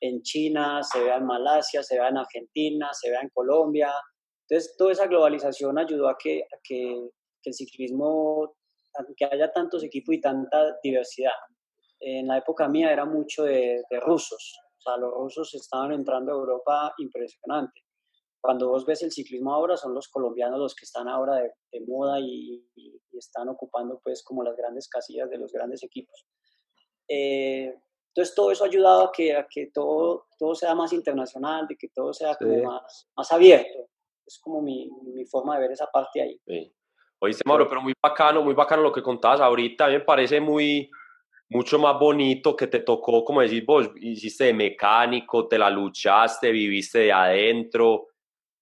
en 0.02 0.22
China, 0.24 0.82
se 0.84 1.04
vea 1.04 1.18
en 1.18 1.26
Malasia, 1.26 1.84
se 1.84 1.98
vea 1.98 2.10
en 2.10 2.18
Argentina, 2.18 2.90
se 2.92 3.10
vea 3.12 3.22
en 3.22 3.30
Colombia. 3.30 3.94
Entonces, 4.50 4.76
toda 4.78 4.92
esa 4.92 5.08
globalización 5.08 5.78
ayudó 5.78 6.10
a 6.10 6.18
que, 6.18 6.42
a 6.42 6.58
que, 6.64 7.10
que 7.42 7.50
el 7.50 7.54
ciclismo, 7.54 8.56
que 9.16 9.26
haya 9.26 9.52
tantos 9.54 9.84
equipos 9.84 10.16
y 10.16 10.22
tanta 10.22 10.78
diversidad. 10.84 11.32
En 12.00 12.28
la 12.28 12.40
época 12.40 12.68
mía 12.68 12.92
era 12.92 13.06
mucho 13.06 13.44
de, 13.44 13.84
de 13.90 14.00
rusos, 14.00 14.60
o 14.80 14.82
sea, 14.82 14.98
los 14.98 15.14
rusos 15.14 15.54
estaban 15.54 15.92
entrando 15.92 16.32
a 16.32 16.36
Europa 16.36 16.94
impresionante. 16.98 17.82
Cuando 18.42 18.70
vos 18.70 18.88
ves 18.88 19.04
el 19.04 19.12
ciclismo 19.12 19.54
ahora, 19.54 19.78
son 19.78 19.94
los 19.94 20.10
colombianos 20.10 20.60
los 20.60 20.74
que 20.74 20.86
están 20.86 21.08
ahora 21.08 21.36
de, 21.36 21.52
de 21.72 21.86
moda 21.86 22.20
y, 22.20 22.66
y, 22.74 23.00
y, 23.12 23.18
están 23.20 23.50
ocupando 23.50 24.02
pues 24.04 24.24
como 24.24 24.44
las 24.44 24.58
grandes 24.58 24.90
casillas 24.90 25.30
de 25.30 25.38
los 25.38 25.52
grandes 25.52 25.84
equipos. 25.84 26.26
Eh, 27.08 27.76
entonces 28.14 28.36
todo 28.36 28.52
eso 28.52 28.66
ha 28.66 28.68
ayudado 28.68 29.06
a 29.06 29.12
que, 29.12 29.34
a 29.34 29.48
que 29.48 29.68
todo, 29.68 30.28
todo 30.38 30.54
sea 30.54 30.76
más 30.76 30.92
internacional, 30.92 31.66
de 31.66 31.78
que 31.78 31.88
todo 31.88 32.14
sea 32.14 32.36
como 32.36 32.56
sí. 32.56 32.62
más, 32.62 33.10
más 33.16 33.32
abierto. 33.32 33.88
Es 34.26 34.38
como 34.40 34.62
mi, 34.62 34.90
mi, 35.16 35.26
forma 35.26 35.56
de 35.56 35.62
ver 35.62 35.72
esa 35.72 35.88
parte 35.88 36.22
ahí. 36.22 36.40
Sí. 36.46 36.74
Oíste, 37.20 37.44
Mauro, 37.46 37.70
pero 37.70 37.82
muy 37.82 37.94
bacano, 38.02 38.44
muy 38.44 38.54
bacano 38.54 38.82
lo 38.82 38.92
que 38.92 39.02
contabas 39.02 39.40
ahorita. 39.40 39.86
A 39.86 39.88
mí 39.88 39.94
me 39.94 40.02
parece 40.02 40.42
muy, 40.42 40.90
mucho 41.50 41.80
más 41.80 41.98
bonito 41.98 42.54
que 42.54 42.68
te 42.68 42.80
tocó, 42.80 43.24
como 43.24 43.42
decís 43.42 43.66
vos, 43.66 43.90
hiciste 43.96 44.46
de 44.46 44.54
mecánico, 44.54 45.48
te 45.48 45.58
la 45.58 45.70
luchaste, 45.70 46.52
viviste 46.52 47.00
de 47.00 47.14
adentro, 47.14 48.08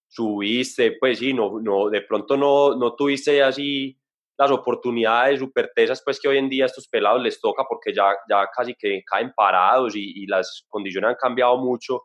subiste, 0.08 0.92
pues 1.00 1.18
sí, 1.18 1.34
no, 1.34 1.60
no, 1.60 1.90
de 1.90 2.02
pronto 2.02 2.38
no, 2.38 2.76
no 2.76 2.94
tuviste 2.94 3.42
así 3.42 3.98
las 4.40 4.52
oportunidades 4.52 5.40
súper 5.40 5.70
tesas 5.76 6.02
pues 6.04 6.18
que 6.18 6.30
hoy 6.30 6.38
en 6.38 6.48
día 6.48 6.64
a 6.64 6.68
estos 6.68 6.88
pelados 6.88 7.22
les 7.22 7.42
toca 7.42 7.66
porque 7.68 7.94
ya, 7.94 8.16
ya 8.30 8.48
casi 8.56 8.74
que 8.74 9.04
caen 9.06 9.34
parados 9.36 9.98
y, 9.98 10.24
y, 10.24 10.28
las 10.28 10.66
condiciones 10.70 11.10
han 11.10 11.16
cambiado 11.16 11.58
mucho, 11.58 12.04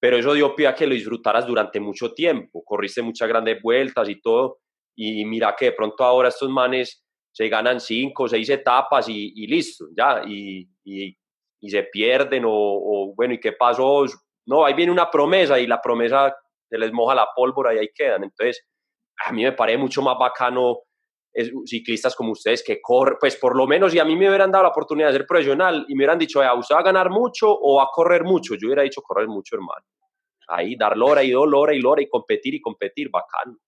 pero 0.00 0.16
eso 0.16 0.34
dio 0.34 0.54
pie 0.54 0.68
a 0.68 0.74
que 0.74 0.86
lo 0.86 0.94
disfrutaras 0.94 1.44
durante 1.48 1.80
mucho 1.80 2.14
tiempo, 2.14 2.62
corriste 2.64 3.02
muchas 3.02 3.28
grandes 3.28 3.60
vueltas 3.60 4.08
y 4.08 4.20
todo, 4.20 4.58
y 4.94 5.24
mira 5.24 5.56
que 5.58 5.66
de 5.66 5.72
pronto 5.72 6.04
ahora 6.04 6.28
estos 6.28 6.48
manes 6.48 7.04
se 7.32 7.48
ganan 7.48 7.80
cinco 7.80 8.22
o 8.22 8.28
seis 8.28 8.48
etapas 8.50 9.08
y, 9.08 9.32
y 9.34 9.48
listo, 9.48 9.86
ya, 9.96 10.22
y, 10.24 10.68
y, 10.84 11.16
se 11.68 11.82
pierden 11.84 12.44
o, 12.44 12.52
o, 12.52 13.14
bueno, 13.16 13.34
¿y 13.34 13.40
qué 13.40 13.52
pasó? 13.52 14.04
no, 14.46 14.64
ahí 14.64 14.74
viene 14.74 14.92
una 14.92 15.10
promesa 15.10 15.58
y 15.58 15.66
la 15.66 15.80
promesa 15.80 16.32
se 16.68 16.78
les 16.78 16.92
moja 16.92 17.14
la 17.16 17.26
pólvora 17.34 17.74
y 17.74 17.78
ahí 17.78 17.88
quedan. 17.92 18.22
Entonces, 18.22 18.64
a 19.26 19.32
mí 19.32 19.42
me 19.42 19.52
parece 19.52 19.78
mucho 19.78 20.02
más 20.02 20.16
bacano 20.18 20.82
es, 21.34 21.50
ciclistas 21.66 22.14
como 22.14 22.32
ustedes 22.32 22.62
que 22.62 22.80
corren, 22.80 23.16
pues 23.18 23.36
por 23.36 23.56
lo 23.56 23.66
menos, 23.66 23.92
si 23.92 23.98
a 23.98 24.04
mí 24.04 24.16
me 24.16 24.28
hubieran 24.28 24.52
dado 24.52 24.64
la 24.64 24.70
oportunidad 24.70 25.08
de 25.08 25.14
ser 25.14 25.26
profesional 25.26 25.84
y 25.88 25.94
me 25.94 26.02
hubieran 26.02 26.18
dicho, 26.18 26.40
¿usted 26.40 26.74
va 26.74 26.80
a 26.80 26.84
ganar 26.84 27.10
mucho 27.10 27.48
o 27.50 27.76
va 27.76 27.84
a 27.84 27.88
correr 27.92 28.22
mucho? 28.22 28.54
Yo 28.54 28.68
hubiera 28.68 28.82
dicho 28.82 29.02
correr 29.02 29.26
mucho, 29.26 29.56
hermano. 29.56 29.84
Ahí, 30.46 30.76
dar 30.76 30.96
lora 30.96 31.22
y 31.22 31.32
dos 31.32 31.48
lora 31.48 31.74
y 31.74 31.80
lora 31.80 32.02
y 32.02 32.08
competir 32.08 32.54
y 32.54 32.60
competir, 32.60 33.10
bacano. 33.10 33.58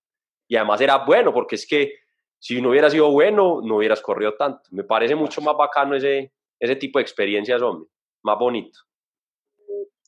Y 0.46 0.56
además 0.56 0.80
era 0.80 0.99
bueno, 0.99 1.32
porque 1.32 1.56
es 1.56 1.66
que 1.66 1.94
si 2.38 2.61
no 2.62 2.70
hubiera 2.70 2.88
sido 2.88 3.11
bueno, 3.11 3.61
no 3.62 3.76
hubieras 3.78 4.00
corrido 4.00 4.35
tanto. 4.37 4.62
Me 4.70 4.85
parece 4.85 5.16
mucho 5.16 5.40
más 5.40 5.56
bacano 5.56 5.96
ese, 5.96 6.32
ese 6.61 6.76
tipo 6.76 6.99
de 6.99 7.02
experiencias, 7.02 7.61
hombre, 7.62 7.88
más 8.23 8.38
bonito. 8.38 8.78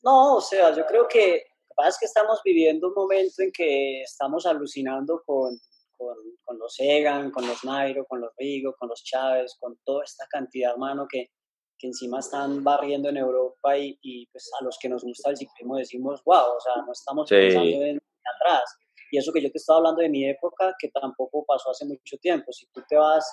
No, 0.04 0.36
o 0.36 0.40
sea, 0.40 0.74
yo 0.76 0.86
creo 0.86 1.08
que 1.08 1.32
lo 1.32 1.68
que 1.68 1.74
pasa 1.74 1.88
es 1.88 1.98
que 1.98 2.06
estamos 2.06 2.40
viviendo 2.44 2.88
un 2.88 2.94
momento 2.94 3.42
en 3.42 3.50
que 3.50 4.02
estamos 4.02 4.46
alucinando 4.46 5.22
con, 5.26 5.58
con, 5.98 6.16
con 6.44 6.58
los 6.58 6.76
Egan, 6.78 7.30
con 7.30 7.46
los 7.46 7.64
Nairo, 7.64 8.06
con 8.06 8.20
los 8.20 8.30
Rigo, 8.38 8.74
con 8.78 8.88
los 8.88 9.02
Chávez, 9.04 9.56
con 9.60 9.78
toda 9.84 10.04
esta 10.04 10.24
cantidad, 10.30 10.72
hermano, 10.72 11.06
que, 11.10 11.30
que 11.78 11.88
encima 11.88 12.20
están 12.20 12.64
barriendo 12.64 13.08
en 13.08 13.18
Europa 13.18 13.76
y, 13.76 13.98
y, 14.00 14.26
pues 14.28 14.50
a 14.58 14.64
los 14.64 14.78
que 14.80 14.88
nos 14.88 15.02
gusta 15.02 15.30
el 15.30 15.36
ciclismo 15.36 15.76
decimos, 15.76 16.22
wow, 16.24 16.56
o 16.56 16.60
sea, 16.60 16.82
no 16.84 16.92
estamos 16.92 17.28
pensando 17.28 17.84
en 17.84 17.98
atrás. 18.36 18.62
Y 19.10 19.18
eso 19.18 19.32
que 19.32 19.42
yo 19.42 19.50
te 19.50 19.58
estaba 19.58 19.78
hablando 19.78 20.02
de 20.02 20.08
mi 20.08 20.28
época, 20.28 20.74
que 20.78 20.88
tampoco 20.88 21.44
pasó 21.46 21.70
hace 21.70 21.86
mucho 21.86 22.16
tiempo. 22.18 22.52
Si 22.52 22.66
tú 22.72 22.82
te 22.88 22.96
vas 22.96 23.24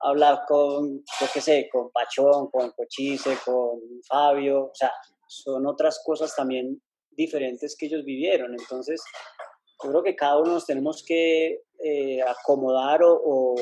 a 0.00 0.08
hablar 0.08 0.42
con, 0.48 0.98
yo 0.98 1.26
qué 1.32 1.40
sé, 1.40 1.68
con 1.70 1.90
Pachón, 1.90 2.50
con 2.50 2.70
Cochise, 2.70 3.36
con 3.44 3.80
Fabio, 4.08 4.64
o 4.66 4.74
sea, 4.74 4.92
son 5.28 5.66
otras 5.66 6.02
cosas 6.04 6.34
también 6.34 6.82
diferentes 7.10 7.76
que 7.76 7.86
ellos 7.86 8.04
vivieron. 8.04 8.52
Entonces, 8.58 9.02
yo 9.82 9.90
creo 9.90 10.02
que 10.02 10.16
cada 10.16 10.38
uno 10.38 10.52
nos 10.52 10.66
tenemos 10.66 11.04
que 11.06 11.62
eh, 11.82 12.22
acomodar 12.22 13.02
o, 13.02 13.20
o, 13.24 13.56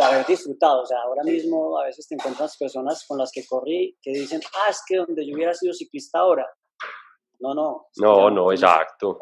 haber 0.00 0.26
disfrutado. 0.26 0.82
O 0.82 0.86
sea, 0.86 0.98
ahora 1.02 1.22
mismo 1.22 1.78
a 1.78 1.84
veces 1.84 2.06
te 2.08 2.14
encuentras 2.14 2.56
personas 2.56 3.04
con 3.06 3.18
las 3.18 3.30
que 3.32 3.46
corrí 3.46 3.96
que 4.02 4.10
dicen, 4.10 4.40
ah, 4.54 4.70
es 4.70 4.82
que 4.86 4.96
donde 4.96 5.26
yo 5.26 5.34
hubiera 5.34 5.54
sido 5.54 5.72
ciclista 5.72 6.18
ahora. 6.18 6.46
No, 7.40 7.54
no. 7.54 7.86
No, 7.96 8.30
no, 8.30 8.52
exacto. 8.52 9.18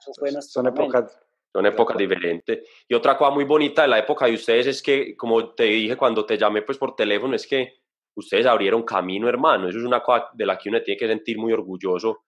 Eso 0.00 0.12
fue 0.18 0.30
son 0.42 0.66
épocas. 0.66 1.18
Son 1.52 1.66
épocas 1.66 1.96
diferentes. 1.96 2.60
Y 2.86 2.94
otra 2.94 3.18
cosa 3.18 3.32
muy 3.32 3.44
bonita 3.44 3.82
de 3.82 3.88
la 3.88 3.98
época 3.98 4.26
de 4.26 4.34
ustedes 4.34 4.68
es 4.68 4.82
que, 4.82 5.16
como 5.16 5.52
te 5.52 5.64
dije 5.64 5.96
cuando 5.96 6.24
te 6.24 6.38
llamé 6.38 6.62
pues 6.62 6.78
por 6.78 6.94
teléfono, 6.94 7.34
es 7.34 7.44
que 7.46 7.80
ustedes 8.14 8.46
abrieron 8.46 8.84
camino, 8.84 9.28
hermano. 9.28 9.68
Eso 9.68 9.78
es 9.78 9.84
una 9.84 10.00
cosa 10.00 10.28
de 10.32 10.46
la 10.46 10.56
que 10.56 10.68
uno 10.68 10.80
tiene 10.82 10.98
que 10.98 11.08
sentir 11.08 11.38
muy 11.38 11.52
orgulloso. 11.52 12.24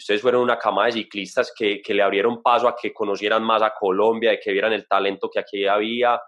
Ustedes 0.00 0.22
fueron 0.22 0.40
una 0.40 0.58
cama 0.58 0.86
de 0.86 0.92
ciclistas 0.92 1.52
que, 1.54 1.82
que 1.82 1.92
le 1.92 2.02
abrieron 2.02 2.42
paso 2.42 2.66
a 2.66 2.74
que 2.74 2.90
conocieran 2.90 3.44
más 3.44 3.60
a 3.60 3.74
Colombia, 3.78 4.30
de 4.30 4.40
que 4.40 4.50
vieran 4.50 4.72
el 4.72 4.88
talento 4.88 5.28
que 5.28 5.40
aquí 5.40 5.66
había, 5.66 6.18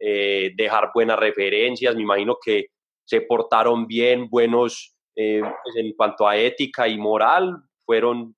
eh, 0.00 0.50
dejar 0.56 0.90
buenas 0.92 1.16
referencias. 1.16 1.94
Me 1.94 2.02
imagino 2.02 2.36
que 2.44 2.66
se 3.04 3.20
portaron 3.20 3.86
bien, 3.86 4.28
buenos 4.28 4.96
eh, 5.14 5.42
pues 5.42 5.76
en 5.76 5.92
cuanto 5.92 6.26
a 6.26 6.36
ética 6.36 6.88
y 6.88 6.98
moral, 6.98 7.56
fueron 7.86 8.34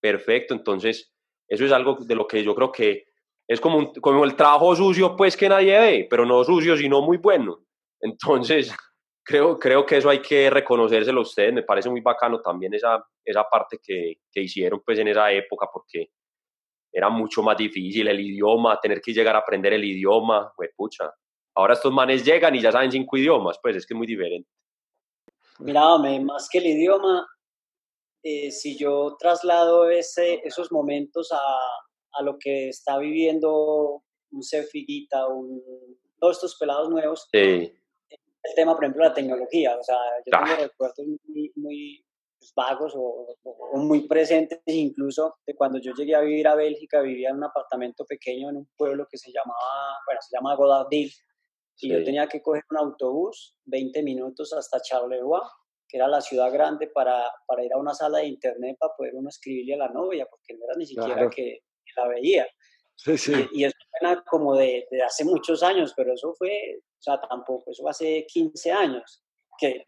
perfecto. 0.00 0.54
Entonces, 0.54 1.12
eso 1.46 1.66
es 1.66 1.72
algo 1.72 1.96
de 2.00 2.14
lo 2.14 2.26
que 2.26 2.42
yo 2.42 2.54
creo 2.54 2.72
que 2.72 3.04
es 3.46 3.60
como, 3.60 3.92
como 4.00 4.24
el 4.24 4.34
trabajo 4.34 4.74
sucio, 4.74 5.14
pues 5.14 5.36
que 5.36 5.50
nadie 5.50 5.78
ve, 5.78 6.06
pero 6.08 6.24
no 6.24 6.42
sucio, 6.42 6.74
sino 6.74 7.02
muy 7.02 7.18
bueno. 7.18 7.58
Entonces, 8.00 8.74
creo, 9.26 9.58
creo 9.58 9.84
que 9.84 9.96
eso 9.96 10.08
hay 10.08 10.22
que 10.22 10.48
reconocérselo 10.48 11.18
a 11.18 11.22
ustedes. 11.22 11.52
Me 11.52 11.64
parece 11.64 11.90
muy 11.90 12.00
bacano 12.00 12.40
también 12.40 12.72
esa, 12.72 13.04
esa 13.24 13.44
parte 13.44 13.78
que, 13.82 14.20
que 14.30 14.40
hicieron 14.42 14.80
pues 14.86 14.98
en 15.00 15.08
esa 15.08 15.30
época, 15.32 15.68
porque 15.70 16.10
era 16.92 17.10
mucho 17.10 17.42
más 17.42 17.56
difícil 17.58 18.06
el 18.06 18.20
idioma, 18.20 18.80
tener 18.80 19.00
que 19.00 19.12
llegar 19.12 19.34
a 19.34 19.40
aprender 19.40 19.72
el 19.72 19.84
idioma, 19.84 20.52
pues 20.56 20.70
pucha. 20.76 21.12
Ahora 21.56 21.74
estos 21.74 21.92
manes 21.92 22.24
llegan 22.24 22.54
y 22.54 22.60
ya 22.60 22.70
saben 22.70 22.92
cinco 22.92 23.16
idiomas, 23.16 23.58
pues 23.60 23.76
es 23.76 23.86
que 23.86 23.94
es 23.94 23.98
muy 23.98 24.06
diferente. 24.06 24.48
Mira, 25.58 25.98
más 25.98 26.48
que 26.48 26.58
el 26.58 26.66
idioma, 26.66 27.26
eh, 28.22 28.50
si 28.50 28.78
yo 28.78 29.16
traslado 29.18 29.90
ese, 29.90 30.40
esos 30.44 30.70
momentos 30.70 31.32
a, 31.32 31.58
a, 32.12 32.22
lo 32.22 32.36
que 32.38 32.68
está 32.68 32.98
viviendo 32.98 34.02
un 34.30 34.42
Cefiguita, 34.42 35.26
un, 35.26 35.62
todos 36.18 36.36
estos 36.36 36.56
pelados 36.58 36.90
nuevos, 36.90 37.26
sí 37.32 37.72
el 38.48 38.54
tema, 38.54 38.74
por 38.74 38.84
ejemplo, 38.84 39.04
la 39.04 39.14
tecnología. 39.14 39.76
O 39.76 39.82
sea, 39.82 39.96
yo 40.24 40.30
tengo 40.30 40.44
ah. 40.46 40.56
recuerdos 40.56 41.06
muy, 41.26 41.52
muy 41.56 42.06
pues, 42.38 42.52
vagos 42.54 42.92
o, 42.96 43.36
muy 43.74 44.06
presentes 44.06 44.60
incluso 44.66 45.38
de 45.46 45.54
cuando 45.54 45.78
yo 45.78 45.92
llegué 45.94 46.14
a 46.14 46.20
vivir 46.20 46.48
a 46.48 46.54
Bélgica, 46.54 47.00
vivía 47.00 47.30
en 47.30 47.36
un 47.36 47.44
apartamento 47.44 48.04
pequeño 48.04 48.50
en 48.50 48.58
un 48.58 48.68
pueblo 48.76 49.06
que 49.10 49.18
se 49.18 49.30
llamaba, 49.32 49.98
bueno, 50.06 50.20
se 50.22 50.36
llama 50.36 50.54
Godardil, 50.54 51.12
y 51.78 51.90
yo 51.90 52.02
tenía 52.02 52.26
que 52.26 52.40
coger 52.40 52.64
un 52.70 52.78
autobús 52.78 53.54
20 53.66 54.02
minutos 54.02 54.52
hasta 54.54 54.80
Charleroi, 54.80 55.42
que 55.88 55.98
era 55.98 56.08
la 56.08 56.22
ciudad 56.22 56.50
grande, 56.50 56.88
para, 56.88 57.30
para 57.46 57.64
ir 57.64 57.72
a 57.72 57.78
una 57.78 57.92
sala 57.92 58.18
de 58.18 58.26
internet 58.26 58.76
para 58.78 58.94
poder 58.96 59.14
uno 59.14 59.28
escribirle 59.28 59.74
a 59.74 59.78
la 59.78 59.88
novia, 59.88 60.26
porque 60.28 60.54
no 60.54 60.64
era 60.64 60.74
ni 60.76 60.86
siquiera 60.86 61.28
que, 61.28 61.60
la 61.96 62.08
veía. 62.08 62.46
Sí, 62.94 63.16
sí. 63.16 63.32
Y, 63.52 63.64
eso 63.64 63.76
suena 63.90 64.22
como 64.24 64.54
de, 64.56 64.86
de, 64.90 65.02
hace 65.02 65.24
muchos 65.24 65.62
años, 65.62 65.92
pero 65.96 66.14
eso 66.14 66.34
fue 66.34 66.80
o 66.98 67.02
sea, 67.02 67.20
tampoco, 67.20 67.70
eso 67.70 67.88
hace 67.88 68.26
15 68.26 68.72
años 68.72 69.22
que, 69.58 69.84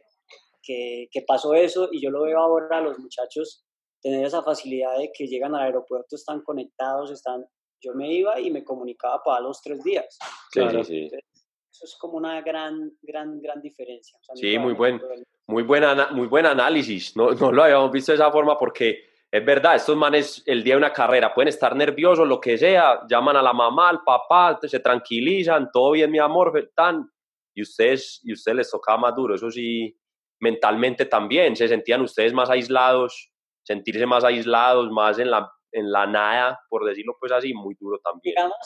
que, 0.62 1.08
que 1.10 1.22
pasó 1.22 1.54
eso 1.54 1.88
y 1.90 2.02
yo 2.02 2.10
lo 2.10 2.22
veo 2.22 2.38
ahora 2.38 2.78
a 2.78 2.80
los 2.80 2.98
muchachos 2.98 3.64
tener 4.00 4.24
esa 4.24 4.42
facilidad 4.42 4.96
de 4.98 5.10
que 5.12 5.26
llegan 5.26 5.54
al 5.54 5.62
aeropuerto, 5.62 6.16
están 6.16 6.42
conectados, 6.42 7.10
están... 7.10 7.44
Yo 7.80 7.94
me 7.94 8.12
iba 8.12 8.40
y 8.40 8.50
me 8.50 8.64
comunicaba 8.64 9.22
para 9.22 9.40
los 9.40 9.62
tres 9.62 9.82
días. 9.84 10.18
Claro, 10.50 10.82
sí, 10.82 11.08
sí. 11.08 11.16
eso 11.16 11.84
es 11.84 11.96
como 11.96 12.16
una 12.16 12.40
gran, 12.42 12.92
gran, 13.02 13.40
gran 13.40 13.62
diferencia. 13.62 14.18
sí, 14.34 14.58
muy 14.58 14.74
buen, 14.74 15.00
muy, 15.46 15.62
buena, 15.62 16.08
muy 16.10 16.26
buen 16.26 16.46
análisis. 16.46 17.16
No, 17.16 17.30
no 17.30 17.52
lo 17.52 17.62
habíamos 17.62 17.92
visto 17.92 18.10
de 18.10 18.16
esa 18.16 18.32
forma 18.32 18.58
porque 18.58 19.04
es 19.30 19.44
verdad, 19.44 19.76
estos 19.76 19.96
manes 19.96 20.42
el 20.46 20.64
día 20.64 20.74
de 20.74 20.78
una 20.78 20.92
carrera 20.92 21.34
pueden 21.34 21.48
estar 21.48 21.76
nerviosos, 21.76 22.26
lo 22.26 22.40
que 22.40 22.56
sea, 22.56 23.00
llaman 23.08 23.36
a 23.36 23.42
la 23.42 23.52
mamá, 23.52 23.90
al 23.90 24.02
papá, 24.02 24.58
se 24.62 24.80
tranquilizan, 24.80 25.70
todo 25.70 25.92
bien, 25.92 26.10
mi 26.10 26.18
amor, 26.18 26.70
tan, 26.74 27.10
y 27.54 27.62
ustedes, 27.62 28.20
y 28.24 28.32
ustedes 28.32 28.56
les 28.56 28.70
tocaba 28.70 28.98
más 28.98 29.14
duro, 29.14 29.34
eso 29.34 29.50
sí, 29.50 29.94
mentalmente 30.40 31.04
también, 31.04 31.56
se 31.56 31.68
sentían 31.68 32.00
ustedes 32.00 32.32
más 32.32 32.48
aislados, 32.48 33.30
sentirse 33.66 34.06
más 34.06 34.24
aislados, 34.24 34.90
más 34.90 35.18
en 35.18 35.30
la, 35.30 35.52
en 35.72 35.92
la 35.92 36.06
nada, 36.06 36.58
por 36.70 36.86
decirlo 36.86 37.14
pues 37.20 37.30
así, 37.30 37.52
muy 37.52 37.74
duro 37.78 37.98
también. 37.98 38.34
Digamos, 38.34 38.56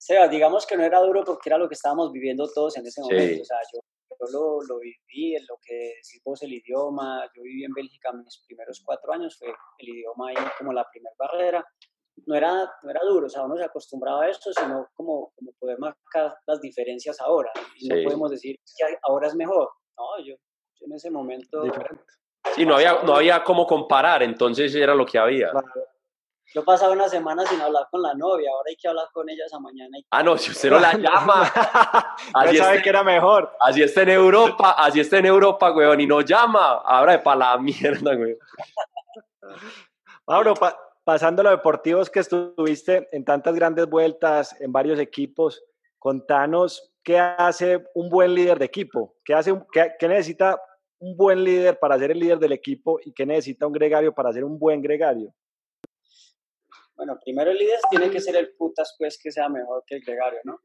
Seba, 0.00 0.28
digamos 0.28 0.64
que 0.64 0.76
no 0.76 0.84
era 0.84 1.00
duro 1.00 1.24
porque 1.24 1.48
era 1.48 1.58
lo 1.58 1.68
que 1.68 1.74
estábamos 1.74 2.12
viviendo 2.12 2.48
todos 2.54 2.76
en 2.76 2.86
ese 2.86 3.00
momento, 3.00 3.42
o 3.42 3.44
sea, 3.44 3.58
yo 3.72 3.80
yo 4.18 4.26
lo, 4.32 4.62
lo, 4.62 4.78
viví, 4.80 5.36
en 5.36 5.46
lo 5.46 5.58
que 5.62 5.94
decimos 5.96 6.42
el 6.42 6.52
idioma, 6.52 7.24
yo 7.34 7.42
viví 7.42 7.64
en 7.64 7.72
Bélgica 7.72 8.12
mis 8.12 8.42
primeros 8.46 8.82
cuatro 8.84 9.12
años, 9.12 9.36
fue 9.38 9.48
el 9.78 9.88
idioma 9.88 10.30
ahí 10.30 10.36
como 10.58 10.72
la 10.72 10.86
primera 10.90 11.14
barrera. 11.18 11.64
No 12.26 12.34
era, 12.34 12.68
no 12.82 12.90
era 12.90 13.00
duro, 13.04 13.26
o 13.26 13.28
sea, 13.28 13.44
uno 13.44 13.56
se 13.56 13.64
acostumbraba 13.64 14.24
a 14.24 14.28
esto, 14.28 14.50
sino 14.52 14.88
como, 14.94 15.32
como 15.36 15.52
poder 15.58 15.78
marcar 15.78 16.36
las 16.46 16.60
diferencias 16.60 17.20
ahora. 17.20 17.50
Y 17.76 17.88
no 17.88 18.02
podemos 18.02 18.30
decir 18.32 18.56
que 18.56 18.96
ahora 19.02 19.28
es 19.28 19.36
mejor. 19.36 19.70
No, 19.96 20.18
yo, 20.24 20.34
yo 20.34 20.86
en 20.86 20.92
ese 20.94 21.10
momento... 21.10 21.62
Diferente. 21.62 22.04
Sí, 22.54 22.66
no 22.66 22.74
había, 22.74 23.02
no 23.04 23.14
había 23.14 23.44
cómo 23.44 23.66
comparar, 23.66 24.24
entonces 24.24 24.74
era 24.74 24.96
lo 24.96 25.06
que 25.06 25.18
había. 25.18 25.52
Yo 26.54 26.64
pasaba 26.64 26.92
una 26.92 27.08
semana 27.08 27.44
sin 27.44 27.60
hablar 27.60 27.88
con 27.90 28.00
la 28.00 28.14
novia, 28.14 28.50
ahora 28.50 28.68
hay 28.68 28.76
que 28.76 28.88
hablar 28.88 29.06
con 29.12 29.28
ella 29.28 29.44
esa 29.46 29.58
mañana. 29.58 29.98
Ah, 30.10 30.22
no, 30.22 30.38
si 30.38 30.50
usted 30.50 30.70
no 30.70 30.78
la 30.78 30.92
llama. 30.96 31.42
así 32.34 32.56
sabe 32.56 32.80
que 32.82 32.88
era 32.88 33.04
mejor. 33.04 33.52
Así 33.60 33.82
está 33.82 34.02
en 34.02 34.10
Europa, 34.10 34.74
así 34.78 35.00
está 35.00 35.18
en 35.18 35.26
Europa, 35.26 35.70
weón, 35.72 36.00
y 36.00 36.06
no 36.06 36.22
llama. 36.22 36.82
Ahora 36.84 37.12
de 37.12 37.18
para 37.18 37.38
la 37.38 37.58
mierda, 37.58 38.12
weón. 38.16 38.38
Mauro, 40.26 40.54
pasando 41.04 41.42
a 41.42 41.44
los 41.44 41.52
deportivos 41.52 42.08
que 42.08 42.20
estuviste 42.20 43.08
en 43.12 43.24
tantas 43.24 43.54
grandes 43.54 43.86
vueltas, 43.86 44.58
en 44.60 44.72
varios 44.72 44.98
equipos, 44.98 45.62
contanos 45.98 46.92
qué 47.02 47.18
hace 47.18 47.84
un 47.94 48.08
buen 48.08 48.34
líder 48.34 48.58
de 48.58 48.64
equipo, 48.64 49.16
qué, 49.24 49.34
hace, 49.34 49.54
qué, 49.72 49.92
qué 49.98 50.08
necesita 50.08 50.60
un 50.98 51.16
buen 51.16 51.44
líder 51.44 51.78
para 51.78 51.98
ser 51.98 52.10
el 52.10 52.18
líder 52.18 52.38
del 52.38 52.52
equipo 52.52 52.98
y 53.04 53.12
qué 53.12 53.24
necesita 53.24 53.66
un 53.66 53.72
gregario 53.72 54.14
para 54.14 54.32
ser 54.32 54.44
un 54.44 54.58
buen 54.58 54.82
gregario. 54.82 55.32
Bueno, 56.98 57.16
primero 57.24 57.52
el 57.52 57.58
líder 57.58 57.78
tiene 57.90 58.10
que 58.10 58.20
ser 58.20 58.34
el 58.34 58.54
putas, 58.56 58.96
pues, 58.98 59.16
que 59.22 59.30
sea 59.30 59.48
mejor 59.48 59.84
que 59.86 59.94
el 59.94 60.02
gregario, 60.02 60.40
¿no? 60.42 60.60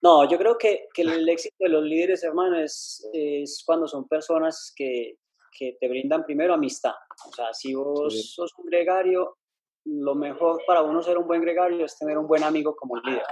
No, 0.00 0.30
yo 0.30 0.38
creo 0.38 0.56
que, 0.56 0.86
que 0.94 1.02
el 1.02 1.28
éxito 1.28 1.56
de 1.58 1.68
los 1.68 1.82
líderes, 1.82 2.22
hermano, 2.22 2.60
es, 2.60 3.04
es 3.12 3.64
cuando 3.66 3.88
son 3.88 4.06
personas 4.06 4.72
que, 4.76 5.18
que, 5.50 5.76
te 5.80 5.88
brindan 5.88 6.24
primero 6.24 6.54
amistad. 6.54 6.92
O 7.28 7.32
sea, 7.32 7.52
si 7.52 7.74
vos 7.74 8.34
sos 8.34 8.52
un 8.56 8.66
gregario, 8.66 9.38
lo 9.84 10.14
mejor 10.14 10.62
para 10.64 10.82
uno 10.82 11.02
ser 11.02 11.18
un 11.18 11.26
buen 11.26 11.40
gregario 11.40 11.84
es 11.84 11.98
tener 11.98 12.16
un 12.18 12.28
buen 12.28 12.44
amigo 12.44 12.76
como 12.76 12.96
líder. 12.96 13.24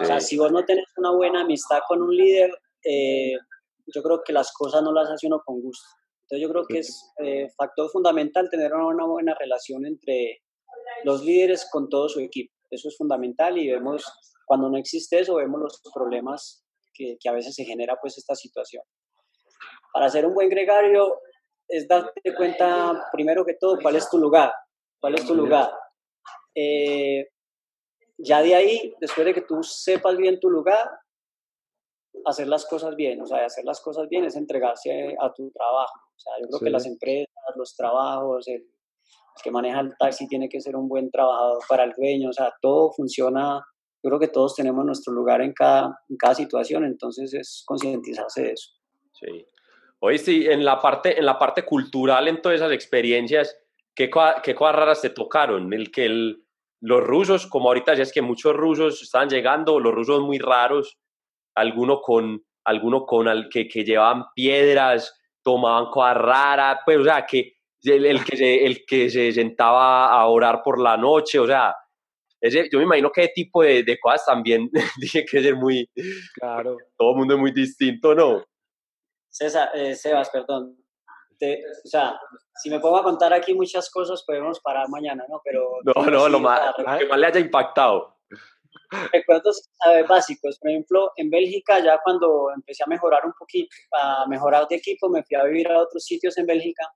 O 0.00 0.04
sea, 0.04 0.20
si 0.20 0.38
vos 0.38 0.52
no 0.52 0.64
tenés 0.64 0.86
una 0.98 1.10
buena 1.10 1.40
amistad 1.40 1.80
con 1.88 2.00
un 2.00 2.14
líder, 2.14 2.52
eh, 2.84 3.32
yo 3.92 4.02
creo 4.04 4.22
que 4.22 4.32
las 4.32 4.52
cosas 4.52 4.84
no 4.84 4.92
las 4.92 5.10
hace 5.10 5.26
uno 5.26 5.42
con 5.44 5.60
gusto. 5.60 5.88
Entonces 6.22 6.46
yo 6.46 6.52
creo 6.52 6.64
que 6.64 6.78
es 6.78 7.12
eh, 7.24 7.48
factor 7.56 7.90
fundamental 7.90 8.48
tener 8.50 8.72
una 8.72 9.06
buena 9.06 9.34
relación 9.34 9.84
entre 9.84 10.42
los 11.04 11.24
líderes 11.24 11.68
con 11.70 11.88
todo 11.88 12.08
su 12.08 12.20
equipo. 12.20 12.52
Eso 12.70 12.88
es 12.88 12.96
fundamental 12.96 13.56
y 13.58 13.70
vemos, 13.70 14.04
cuando 14.46 14.68
no 14.68 14.76
existe 14.76 15.20
eso, 15.20 15.36
vemos 15.36 15.60
los 15.60 15.80
problemas 15.94 16.64
que, 16.92 17.16
que 17.20 17.28
a 17.28 17.32
veces 17.32 17.54
se 17.54 17.64
genera 17.64 17.96
pues 18.00 18.18
esta 18.18 18.34
situación. 18.34 18.82
Para 19.92 20.08
ser 20.10 20.26
un 20.26 20.34
buen 20.34 20.48
gregario 20.48 21.20
es 21.68 21.86
darte 21.86 22.34
cuenta, 22.34 23.08
primero 23.12 23.44
que 23.44 23.54
todo, 23.54 23.78
cuál 23.80 23.96
es 23.96 24.08
tu 24.08 24.18
lugar, 24.18 24.52
cuál 25.00 25.14
es 25.14 25.26
tu 25.26 25.34
lugar. 25.34 25.70
Eh, 26.54 27.28
ya 28.18 28.42
de 28.42 28.54
ahí, 28.54 28.94
después 29.00 29.24
de 29.26 29.34
que 29.34 29.42
tú 29.42 29.62
sepas 29.62 30.16
bien 30.16 30.40
tu 30.40 30.50
lugar, 30.50 30.90
hacer 32.24 32.48
las 32.48 32.66
cosas 32.66 32.96
bien. 32.96 33.20
O 33.20 33.26
sea, 33.26 33.44
hacer 33.44 33.64
las 33.64 33.80
cosas 33.80 34.08
bien 34.08 34.24
es 34.24 34.36
entregarse 34.36 35.14
a 35.20 35.32
tu 35.32 35.50
trabajo. 35.50 36.00
O 36.16 36.18
sea, 36.18 36.32
yo 36.40 36.48
creo 36.48 36.60
que 36.60 36.70
las 36.70 36.86
empresas, 36.86 37.28
los 37.56 37.76
trabajos, 37.76 38.48
el, 38.48 38.66
que 39.42 39.50
maneja 39.50 39.80
el 39.80 39.96
taxi 39.98 40.26
tiene 40.28 40.48
que 40.48 40.60
ser 40.60 40.76
un 40.76 40.88
buen 40.88 41.10
trabajador 41.10 41.58
para 41.68 41.84
el 41.84 41.92
dueño. 41.96 42.30
O 42.30 42.32
sea, 42.32 42.52
todo 42.60 42.90
funciona. 42.92 43.64
Yo 44.02 44.10
creo 44.10 44.20
que 44.20 44.28
todos 44.28 44.54
tenemos 44.54 44.84
nuestro 44.84 45.12
lugar 45.12 45.42
en 45.42 45.52
cada, 45.52 45.98
en 46.08 46.16
cada 46.16 46.34
situación, 46.34 46.84
entonces 46.84 47.34
es 47.34 47.62
concientizarse 47.66 48.42
de 48.42 48.52
eso. 48.52 48.70
Sí. 49.12 49.46
Oye, 50.00 50.18
sí, 50.18 50.46
en 50.46 50.64
la 50.64 50.80
parte, 50.80 51.18
en 51.18 51.26
la 51.26 51.38
parte 51.38 51.64
cultural, 51.64 52.28
en 52.28 52.40
todas 52.40 52.56
esas 52.56 52.72
experiencias, 52.72 53.56
¿qué, 53.94 54.08
qué 54.44 54.54
cosas 54.54 54.76
raras 54.76 55.00
te 55.02 55.10
tocaron? 55.10 55.72
El 55.72 55.90
que 55.90 56.06
el, 56.06 56.44
los 56.80 57.02
rusos, 57.02 57.46
como 57.46 57.68
ahorita 57.68 57.94
ya 57.94 58.04
es 58.04 58.12
que 58.12 58.22
muchos 58.22 58.54
rusos 58.54 59.02
están 59.02 59.28
llegando, 59.28 59.80
los 59.80 59.92
rusos 59.92 60.20
muy 60.20 60.38
raros, 60.38 60.98
alguno 61.56 62.00
con, 62.00 62.44
alguno 62.64 63.04
con 63.06 63.26
al 63.26 63.48
que, 63.48 63.66
que 63.66 63.84
llevaban 63.84 64.26
piedras, 64.34 65.18
tomaban 65.42 65.86
cosas 65.90 66.16
raras, 66.16 66.78
pues, 66.84 66.98
o 66.98 67.04
sea, 67.04 67.26
que 67.26 67.57
el, 67.82 68.24
que 68.24 68.36
se, 68.36 68.64
el 68.64 68.84
que 68.86 69.10
se 69.10 69.32
sentaba 69.32 70.08
a 70.12 70.26
orar 70.26 70.62
por 70.62 70.80
la 70.80 70.96
noche, 70.96 71.38
o 71.38 71.46
sea, 71.46 71.74
ese, 72.40 72.68
yo 72.70 72.78
me 72.78 72.84
imagino 72.84 73.10
que 73.10 73.22
ese 73.22 73.32
tipo 73.34 73.62
de, 73.62 73.82
de 73.82 73.98
cosas 73.98 74.24
también 74.26 74.70
tiene 75.12 75.26
que 75.26 75.42
ser 75.42 75.56
muy... 75.56 75.88
Claro. 76.34 76.76
Todo 76.96 77.10
el 77.12 77.16
mundo 77.16 77.34
es 77.34 77.40
muy 77.40 77.52
distinto, 77.52 78.14
¿no? 78.14 78.44
César, 79.28 79.70
eh, 79.74 79.94
Sebas, 79.94 80.30
perdón. 80.30 80.76
o 81.40 81.88
sea, 81.88 82.18
si 82.54 82.70
me 82.70 82.80
pongo 82.80 82.98
a 82.98 83.02
contar 83.02 83.32
aquí 83.32 83.54
muchas 83.54 83.90
cosas, 83.90 84.24
podemos 84.24 84.60
parar 84.60 84.88
mañana, 84.88 85.24
¿no? 85.28 85.40
Pero... 85.44 85.78
No, 85.84 86.10
no, 86.10 86.28
lo 86.28 86.40
más, 86.40 86.74
que 86.76 87.06
más 87.06 87.18
le 87.18 87.26
haya 87.26 87.40
impactado. 87.40 88.16
Recuerdos 89.12 89.68
básicos, 90.08 90.58
por 90.58 90.70
ejemplo, 90.70 91.12
en 91.16 91.28
Bélgica 91.28 91.78
ya 91.80 92.00
cuando 92.02 92.50
empecé 92.54 92.84
a 92.84 92.86
mejorar 92.86 93.26
un 93.26 93.32
poquito, 93.38 93.68
a 93.92 94.26
mejorar 94.26 94.66
de 94.66 94.76
equipo, 94.76 95.10
me 95.10 95.22
fui 95.24 95.36
a 95.36 95.44
vivir 95.44 95.68
a 95.68 95.82
otros 95.82 96.04
sitios 96.04 96.38
en 96.38 96.46
Bélgica 96.46 96.90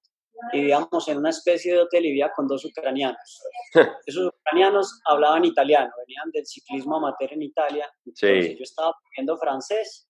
y 0.53 0.61
vivíamos 0.61 1.09
en 1.09 1.19
una 1.19 1.31
especie 1.31 1.75
de 1.75 1.81
hotel 1.81 2.07
y 2.07 2.09
vivía 2.09 2.31
con 2.35 2.47
dos 2.47 2.65
ucranianos. 2.65 3.43
Esos 4.07 4.29
ucranianos 4.29 5.01
hablaban 5.07 5.45
italiano, 5.45 5.91
venían 6.07 6.31
del 6.33 6.47
ciclismo 6.47 6.97
amateur 6.97 7.33
en 7.33 7.43
Italia. 7.43 7.91
Sí. 8.15 8.57
Yo 8.57 8.62
estaba 8.62 8.91
aprendiendo 8.91 9.39
francés 9.39 10.09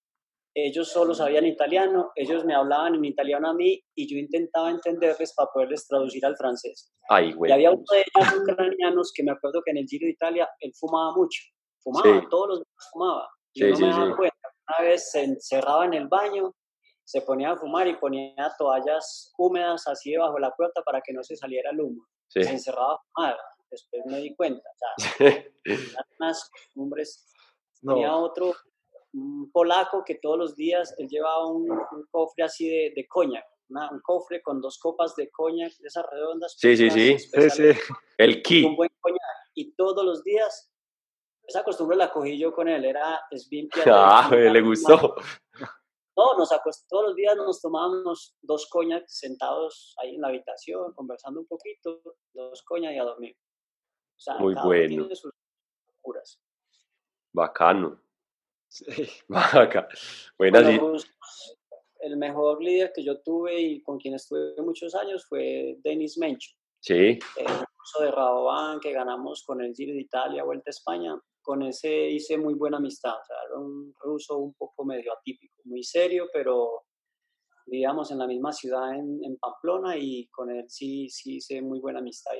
ellos 0.55 0.91
solo 0.91 1.15
sabían 1.15 1.47
italiano, 1.47 2.11
ellos 2.15 2.45
me 2.45 2.53
hablaban 2.53 2.95
en 2.95 3.05
italiano 3.05 3.49
a 3.49 3.53
mí 3.53 3.81
y 3.95 4.07
yo 4.07 4.19
intentaba 4.19 4.69
entenderles 4.69 5.33
para 5.33 5.49
poderles 5.51 5.87
traducir 5.87 6.23
al 6.25 6.37
francés. 6.37 6.93
Ay, 7.09 7.33
güey. 7.33 7.49
Y 7.49 7.53
había 7.53 7.71
uno 7.71 7.83
de 7.91 7.99
ellos 7.99 8.41
ucranianos 8.41 9.11
que 9.15 9.23
me 9.23 9.31
acuerdo 9.31 9.61
que 9.65 9.71
en 9.71 9.77
el 9.77 9.87
Giro 9.87 10.05
de 10.05 10.11
Italia 10.11 10.47
él 10.59 10.71
fumaba 10.79 11.15
mucho, 11.15 11.41
fumaba, 11.79 12.27
todos 12.29 12.49
los 12.49 12.57
días 12.59 12.89
fumaba. 12.91 13.29
Y 13.53 13.61
sí, 13.61 13.65
no 13.65 13.71
me 13.71 13.75
sí, 13.77 13.83
daba 13.83 14.15
cuenta. 14.15 14.49
Una 14.67 14.89
vez 14.89 15.11
se 15.11 15.23
encerraba 15.23 15.85
en 15.85 15.93
el 15.95 16.07
baño, 16.07 16.53
se 17.05 17.21
ponía 17.21 17.51
a 17.51 17.57
fumar 17.57 17.87
y 17.87 17.95
ponía 17.95 18.51
toallas 18.57 19.33
húmedas 19.37 19.87
así 19.87 20.11
debajo 20.11 20.35
de 20.35 20.41
la 20.41 20.55
puerta 20.55 20.81
para 20.83 21.01
que 21.01 21.13
no 21.13 21.23
se 21.23 21.35
saliera 21.35 21.71
el 21.71 21.81
humo. 21.81 22.05
Se 22.27 22.41
encerraba 22.41 22.95
a 22.95 22.99
fumar. 23.13 23.37
Después 23.69 24.03
me 24.05 24.17
di 24.19 24.35
cuenta. 24.35 24.69
O 24.79 24.99
sea, 24.99 25.45
unas 26.19 26.49
costumbres. 26.49 27.27
Tenía 27.81 28.15
otro 28.15 28.53
un 29.13 29.51
polaco 29.51 30.03
que 30.03 30.15
todos 30.15 30.37
los 30.37 30.55
días 30.55 30.93
él 30.97 31.07
llevaba 31.07 31.47
un, 31.47 31.67
cofre 32.09 32.43
así 32.43 32.67
de, 32.67 32.93
de 32.95 33.07
coñac, 33.07 33.45
un 33.69 33.99
cofre 34.01 34.41
con 34.41 34.59
dos 34.59 34.79
copas 34.79 35.15
de 35.15 35.29
coñac, 35.29 35.71
esas 35.83 36.05
redondas. 36.11 36.55
Sí, 36.57 36.75
sí, 36.75 36.89
sí. 36.89 37.17
sí, 37.19 37.63
El 38.17 38.41
ki. 38.41 38.65
Un 38.65 38.75
buen 38.75 38.91
coñac. 38.99 39.19
Y 39.55 39.73
todos 39.75 40.03
los 40.03 40.23
días, 40.23 40.71
esa 41.45 41.63
costumbre 41.63 41.95
la 41.95 42.11
cogí 42.11 42.39
yo 42.39 42.53
con 42.53 42.67
él, 42.67 42.85
era 42.85 43.21
es 43.29 43.47
bien 43.49 43.69
Ah, 43.85 44.29
le 44.31 44.61
gustó. 44.61 45.15
No, 46.15 46.37
nos 46.37 46.49
todos 46.87 47.07
los 47.07 47.15
días 47.15 47.35
nos 47.35 47.61
tomábamos 47.61 48.35
dos 48.41 48.67
coñac 48.69 49.05
sentados 49.07 49.95
ahí 49.99 50.15
en 50.15 50.21
la 50.21 50.27
habitación, 50.27 50.93
conversando 50.93 51.39
un 51.39 51.47
poquito, 51.47 52.01
dos 52.33 52.61
coñac 52.63 52.93
y 52.93 52.99
a 52.99 53.03
dormir. 53.03 53.35
O 54.15 54.19
sea, 54.19 54.35
Muy 54.35 54.55
bueno. 54.63 55.07
Sus 55.15 55.33
Bacano. 57.33 57.99
Sí. 58.67 58.85
bueno, 60.37 60.59
pues, 60.79 61.07
el 61.99 62.17
mejor 62.17 62.61
líder 62.61 62.91
que 62.93 63.03
yo 63.03 63.21
tuve 63.21 63.59
y 63.59 63.81
con 63.81 63.97
quien 63.97 64.15
estuve 64.15 64.55
muchos 64.61 64.93
años 64.95 65.25
fue 65.27 65.77
Denis 65.83 66.17
Mencho. 66.17 66.51
Sí. 66.79 67.19
El 67.37 67.45
curso 67.45 68.01
de 68.01 68.11
Rabobank 68.11 68.81
que 68.81 68.91
ganamos 68.91 69.43
con 69.45 69.61
el 69.61 69.73
Giro 69.73 69.93
de 69.93 70.01
Italia, 70.01 70.43
Vuelta 70.43 70.69
a 70.69 70.71
España. 70.71 71.19
Con 71.43 71.61
ese 71.61 72.09
hice 72.09 72.37
muy 72.37 72.55
buena 72.55 72.77
amistad. 72.77 73.13
O 73.13 73.25
sea, 73.25 73.35
era 73.45 73.59
un 73.59 73.93
ruso 73.99 74.37
un 74.37 74.53
poco 74.53 74.85
medio 74.85 75.13
atípico, 75.13 75.61
muy 75.65 75.83
serio, 75.83 76.27
pero 76.33 76.85
vivíamos 77.67 78.09
en 78.11 78.17
la 78.19 78.27
misma 78.27 78.51
ciudad 78.51 78.95
en, 78.95 79.23
en 79.23 79.37
Pamplona 79.37 79.95
y 79.97 80.27
con 80.29 80.49
él 80.49 80.65
sí, 80.69 81.09
sí 81.09 81.35
hice 81.35 81.61
muy 81.61 81.79
buena 81.79 81.99
amistad. 81.99 82.33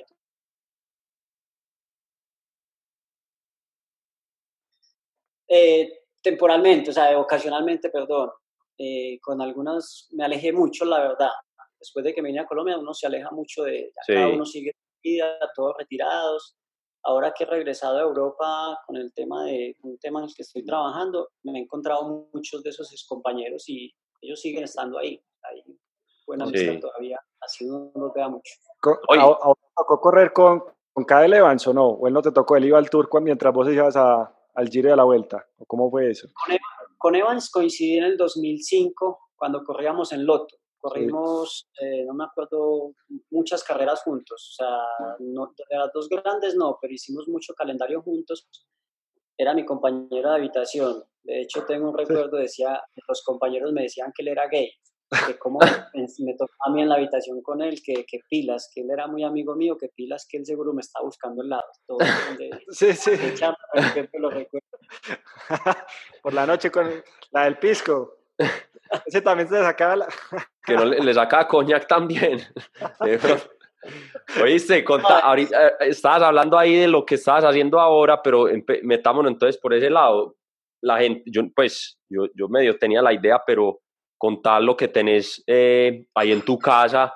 Eh, 5.48 6.04
temporalmente, 6.22 6.90
o 6.90 6.92
sea, 6.92 7.18
ocasionalmente, 7.18 7.90
perdón. 7.90 8.30
Eh, 8.76 9.20
con 9.20 9.40
algunas 9.40 10.08
me 10.12 10.24
alejé 10.24 10.52
mucho, 10.52 10.84
la 10.84 11.00
verdad. 11.00 11.30
Después 11.78 12.04
de 12.04 12.14
que 12.14 12.22
me 12.22 12.30
vine 12.30 12.40
a 12.40 12.46
Colombia, 12.46 12.78
uno 12.78 12.94
se 12.94 13.06
aleja 13.06 13.30
mucho 13.30 13.62
de 13.64 13.92
cada 14.06 14.28
uno 14.28 14.44
sigue 14.44 14.72
vida, 15.02 15.38
todos 15.54 15.76
retirados. 15.78 16.56
Ahora 17.06 17.34
que 17.36 17.44
he 17.44 17.46
regresado 17.46 17.98
a 17.98 18.02
Europa 18.02 18.78
con 18.86 18.96
el 18.96 19.12
tema 19.12 19.44
de 19.44 19.76
un 19.82 19.98
tema 19.98 20.20
en 20.20 20.26
el 20.26 20.34
que 20.34 20.42
estoy 20.42 20.64
trabajando, 20.64 21.28
me 21.42 21.58
he 21.58 21.62
encontrado 21.62 22.28
muchos 22.32 22.62
de 22.62 22.70
esos 22.70 23.06
compañeros 23.06 23.68
y 23.68 23.94
ellos 24.22 24.40
siguen 24.40 24.64
estando 24.64 24.98
ahí. 24.98 25.22
Hay 25.42 25.62
buena 26.26 26.44
amistad 26.44 26.80
todavía, 26.80 27.20
así 27.40 27.66
uno 27.66 27.92
no 27.94 28.12
vea 28.14 28.28
mucho. 28.28 28.54
¿Ahora 29.08 29.60
tocó 29.76 30.00
correr 30.00 30.32
con, 30.32 30.62
con 30.92 31.04
Cadel 31.04 31.34
Evans 31.34 31.66
o 31.66 31.74
no? 31.74 31.88
¿O 31.88 32.06
él 32.06 32.14
no 32.14 32.22
te 32.22 32.32
tocó? 32.32 32.56
¿Él 32.56 32.64
iba 32.64 32.78
al 32.78 32.88
tour 32.88 33.08
mientras 33.20 33.52
vos 33.52 33.68
ibas 33.68 33.96
a, 33.96 34.34
al 34.54 34.68
Giro 34.68 34.90
de 34.90 34.96
la 34.96 35.04
Vuelta? 35.04 35.46
¿O 35.58 35.66
cómo 35.66 35.90
fue 35.90 36.10
eso? 36.10 36.28
Con, 36.98 37.14
Evans 37.14 37.50
coincidí 37.50 37.98
en 37.98 38.04
el 38.04 38.16
2005 38.16 39.18
cuando 39.36 39.62
corríamos 39.62 40.12
en 40.12 40.24
Loto. 40.24 40.56
Corrimos, 40.84 41.68
eh, 41.80 42.04
no 42.04 42.12
me 42.12 42.24
acuerdo, 42.24 42.92
muchas 43.30 43.64
carreras 43.64 44.02
juntos. 44.02 44.50
O 44.52 44.54
sea, 44.62 45.16
no, 45.20 45.54
de 45.56 45.78
las 45.78 45.92
dos 45.92 46.08
grandes 46.08 46.56
no, 46.56 46.78
pero 46.80 46.92
hicimos 46.92 47.26
mucho 47.28 47.54
calendario 47.54 48.02
juntos. 48.02 48.46
Era 49.36 49.54
mi 49.54 49.64
compañero 49.64 50.28
de 50.28 50.36
habitación. 50.36 51.02
De 51.22 51.40
hecho, 51.40 51.64
tengo 51.64 51.90
un 51.90 51.96
recuerdo, 51.96 52.36
decía, 52.36 52.82
los 53.08 53.22
compañeros 53.24 53.72
me 53.72 53.82
decían 53.82 54.12
que 54.14 54.22
él 54.22 54.28
era 54.28 54.46
gay 54.48 54.70
que 55.26 55.38
como 55.38 55.58
me 56.18 56.34
tocó 56.34 56.52
a 56.66 56.70
mí 56.70 56.82
en 56.82 56.88
la 56.88 56.96
habitación 56.96 57.42
con 57.42 57.62
él, 57.62 57.80
que, 57.82 58.04
que, 58.06 58.20
pilas, 58.28 58.70
que 58.74 58.82
él 58.82 58.90
era 58.90 59.06
muy 59.06 59.24
amigo 59.24 59.54
mío, 59.54 59.76
que 59.78 59.88
pilas, 59.88 60.26
que 60.28 60.38
él 60.38 60.46
seguro 60.46 60.72
me 60.72 60.80
estaba 60.80 61.04
buscando 61.04 61.42
el 61.42 61.48
lado. 61.48 61.64
Todo 61.86 61.98
sí, 62.70 62.92
sí. 62.92 63.12
lo 64.18 64.30
recuerdo. 64.30 64.66
Por 66.22 66.34
la 66.34 66.46
noche 66.46 66.70
con 66.70 66.90
la 67.30 67.44
del 67.44 67.58
pisco. 67.58 68.18
Ese 69.06 69.20
también 69.20 69.48
se 69.48 69.62
sacaba 69.62 69.96
la... 69.96 70.08
que 70.64 70.74
no 70.74 70.84
le, 70.84 71.00
le 71.00 71.14
sacaba 71.14 71.48
coñac 71.48 71.86
también. 71.86 72.40
Oíste, 74.42 74.82
conta, 74.84 75.18
ahorita, 75.18 75.66
eh, 75.66 75.72
estabas 75.80 76.22
hablando 76.22 76.58
ahí 76.58 76.74
de 76.74 76.88
lo 76.88 77.04
que 77.04 77.16
estabas 77.16 77.44
haciendo 77.44 77.78
ahora, 77.78 78.22
pero 78.22 78.46
metámonos 78.82 79.32
entonces 79.32 79.60
por 79.60 79.74
ese 79.74 79.90
lado. 79.90 80.36
La 80.82 80.98
gente, 80.98 81.22
yo, 81.26 81.42
pues, 81.54 81.98
yo, 82.08 82.26
yo 82.34 82.48
medio 82.48 82.78
tenía 82.78 83.02
la 83.02 83.12
idea, 83.12 83.42
pero 83.46 83.80
contar 84.18 84.62
lo 84.62 84.76
que 84.76 84.88
tenés 84.88 85.42
eh, 85.46 86.06
ahí 86.14 86.32
en 86.32 86.42
tu 86.42 86.58
casa, 86.58 87.14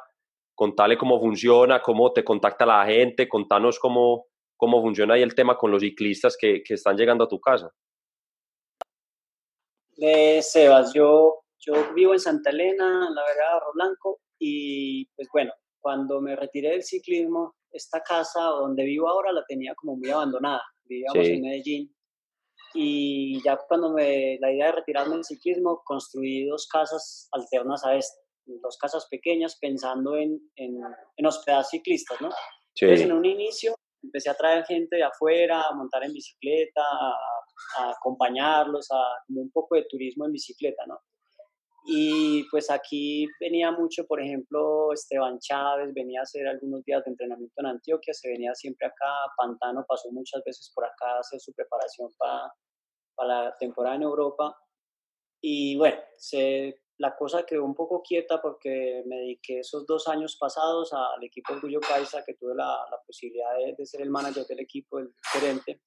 contarle 0.55 0.99
cómo 0.99 1.21
funciona, 1.21 1.81
cómo 1.81 2.13
te 2.13 2.25
contacta 2.25 2.67
la 2.67 2.85
gente, 2.85 3.29
contanos 3.29 3.79
cómo, 3.79 4.27
cómo 4.57 4.83
funciona 4.83 5.15
ahí 5.15 5.23
el 5.23 5.35
tema 5.35 5.57
con 5.57 5.71
los 5.71 5.81
ciclistas 5.81 6.37
que, 6.39 6.63
que 6.63 6.75
están 6.75 6.97
llegando 6.97 7.25
a 7.25 7.29
tu 7.29 7.41
casa. 7.41 7.71
Eh, 9.97 10.43
Sebas, 10.43 10.93
yo, 10.95 11.45
yo 11.59 11.93
vivo 11.95 12.13
en 12.13 12.21
Santa 12.21 12.51
Elena, 12.51 13.07
en 13.09 13.15
la 13.15 13.23
vereda 13.25 13.55
de 13.55 13.73
Blanco, 13.75 14.21
y 14.39 15.07
pues 15.17 15.29
bueno, 15.33 15.53
cuando 15.81 16.21
me 16.21 16.37
retiré 16.37 16.71
del 16.71 16.83
ciclismo, 16.83 17.55
esta 17.71 18.03
casa 18.03 18.41
donde 18.41 18.85
vivo 18.85 19.09
ahora 19.09 19.33
la 19.33 19.45
tenía 19.47 19.75
como 19.75 19.97
muy 19.97 20.11
abandonada. 20.11 20.63
Vivíamos 20.85 21.27
en 21.29 21.43
Medellín 21.43 21.95
y 22.75 23.43
ya 23.43 23.59
cuando 23.69 23.93
me, 23.93 24.39
la 24.41 24.53
idea 24.53 24.67
de 24.67 24.73
retirarme 24.73 25.17
del 25.17 25.25
ciclismo, 25.25 25.83
construí 25.85 26.47
dos 26.47 26.67
casas 26.69 27.29
alternas 27.33 27.85
a 27.85 27.95
esta. 27.97 28.19
dos 28.47 28.79
casas 28.79 29.07
pequeñas 29.11 29.59
pensando 29.61 30.17
en, 30.17 30.41
en, 30.57 30.79
en 31.17 31.27
hospedar 31.27 31.65
ciclistas, 31.65 32.21
¿no? 32.21 32.31
Entonces, 32.75 33.07
en 33.07 33.13
un 33.13 33.25
inicio 33.25 33.75
empecé 34.03 34.31
a 34.31 34.35
traer 34.35 34.65
gente 34.65 34.97
de 34.97 35.03
afuera, 35.03 35.63
a 35.63 35.75
montar 35.75 36.05
en 36.05 36.13
bicicleta, 36.13 36.83
a, 36.83 37.91
acompañarlos, 37.91 38.89
a 38.93 39.03
como 39.27 39.41
un 39.43 39.51
poco 39.51 39.75
de 39.75 39.85
turismo 39.85 40.27
en 40.27 40.33
bicicleta, 40.33 40.87
¿no? 40.87 40.99
Y 41.91 42.45
pues 42.51 42.71
aquí 42.71 43.27
venía 43.41 43.73
mucho, 43.73 44.07
por 44.07 44.21
ejemplo, 44.21 44.93
Esteban 44.93 45.39
Chávez, 45.39 45.95
venía 45.95 46.21
a 46.21 46.25
hacer 46.25 46.47
algunos 46.47 46.85
días 46.85 47.03
de 47.03 47.13
entrenamiento 47.13 47.55
en 47.57 47.67
Antioquia, 47.67 48.13
se 48.13 48.29
venía 48.29 48.55
siempre 48.55 48.89
acá, 48.89 49.11
Pantano 49.39 49.87
pasó 49.89 50.13
muchas 50.13 50.45
veces 50.45 50.71
por 50.75 50.85
acá 50.85 51.17
a 51.17 51.21
hacer 51.21 51.41
su 51.41 51.55
preparación 51.55 52.13
para, 52.19 52.53
para 53.15 53.45
la 53.45 53.57
temporada 53.59 53.97
en 53.97 54.03
Europa. 54.03 54.55
Y 55.41 55.79
bueno, 55.79 55.99
la 56.99 57.17
cosa 57.17 57.47
quedó 57.47 57.65
un 57.65 57.75
poco 57.75 58.03
quieta 58.03 58.43
porque 58.43 59.03
me 59.07 59.21
dediqué 59.21 59.61
esos 59.61 59.87
dos 59.87 60.09
años 60.09 60.37
pasados 60.39 60.93
al 60.93 61.25
equipo 61.25 61.55
Orgullo 61.55 61.81
Paisa, 61.81 62.23
que 62.23 62.35
tuve 62.35 62.55
la, 62.55 62.87
la 62.91 63.01
posibilidad 63.07 63.57
de, 63.57 63.87
ser 63.87 64.03
el 64.03 64.11
manager 64.11 64.45
del 64.45 64.61
equipo, 64.61 64.99
el 64.99 65.15
gerente. 65.33 65.81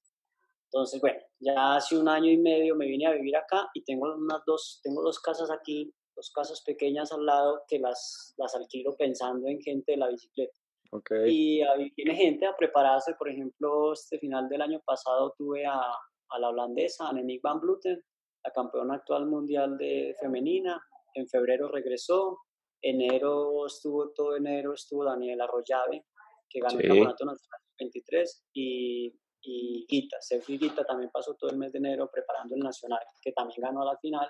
Entonces, 0.72 1.00
bueno, 1.02 1.20
ya 1.40 1.74
hace 1.76 1.98
un 1.98 2.08
año 2.08 2.30
y 2.30 2.38
medio 2.38 2.74
me 2.74 2.86
vine 2.86 3.06
a 3.06 3.12
vivir 3.12 3.36
acá 3.36 3.68
y 3.74 3.84
tengo 3.84 4.14
unas 4.14 4.42
dos, 4.46 4.80
tengo 4.82 5.02
dos 5.02 5.20
casas 5.20 5.50
aquí, 5.50 5.92
dos 6.16 6.32
casas 6.34 6.62
pequeñas 6.64 7.12
al 7.12 7.26
lado 7.26 7.62
que 7.68 7.78
las, 7.78 8.34
las 8.38 8.54
alquilo 8.54 8.96
pensando 8.96 9.48
en 9.48 9.60
gente 9.60 9.92
de 9.92 9.98
la 9.98 10.08
bicicleta. 10.08 10.58
Okay. 10.90 11.30
Y 11.30 11.62
ahí 11.62 11.92
viene 11.94 12.14
gente 12.14 12.46
a 12.46 12.56
prepararse, 12.56 13.14
por 13.18 13.28
ejemplo, 13.28 13.92
este 13.92 14.18
final 14.18 14.48
del 14.48 14.62
año 14.62 14.80
pasado 14.84 15.34
tuve 15.36 15.66
a, 15.66 15.78
a 15.78 16.38
la 16.38 16.48
holandesa, 16.48 17.08
Annemiek 17.08 17.42
van 17.42 17.60
Bluten, 17.60 18.02
la 18.44 18.50
campeona 18.52 18.94
actual 18.94 19.26
mundial 19.26 19.76
de 19.76 20.14
femenina, 20.20 20.82
en 21.14 21.28
febrero 21.28 21.68
regresó, 21.68 22.38
enero 22.80 23.66
estuvo, 23.66 24.10
todo 24.12 24.36
enero 24.36 24.72
estuvo 24.72 25.04
Daniel 25.04 25.40
Arroyave, 25.42 26.06
que 26.48 26.60
ganó 26.60 26.80
el 26.80 26.88
campeonato 26.88 27.24
nacional 27.24 27.60
23, 27.78 28.44
y, 28.54 29.14
y 29.42 29.86
Guita, 29.88 30.16
Sergio 30.20 30.58
Guita 30.58 30.84
también 30.84 31.10
pasó 31.10 31.34
todo 31.34 31.50
el 31.50 31.58
mes 31.58 31.72
de 31.72 31.78
enero 31.78 32.08
preparando 32.10 32.54
el 32.54 32.60
nacional, 32.60 33.00
que 33.20 33.32
también 33.32 33.60
ganó 33.60 33.84
la 33.84 33.96
final. 33.98 34.28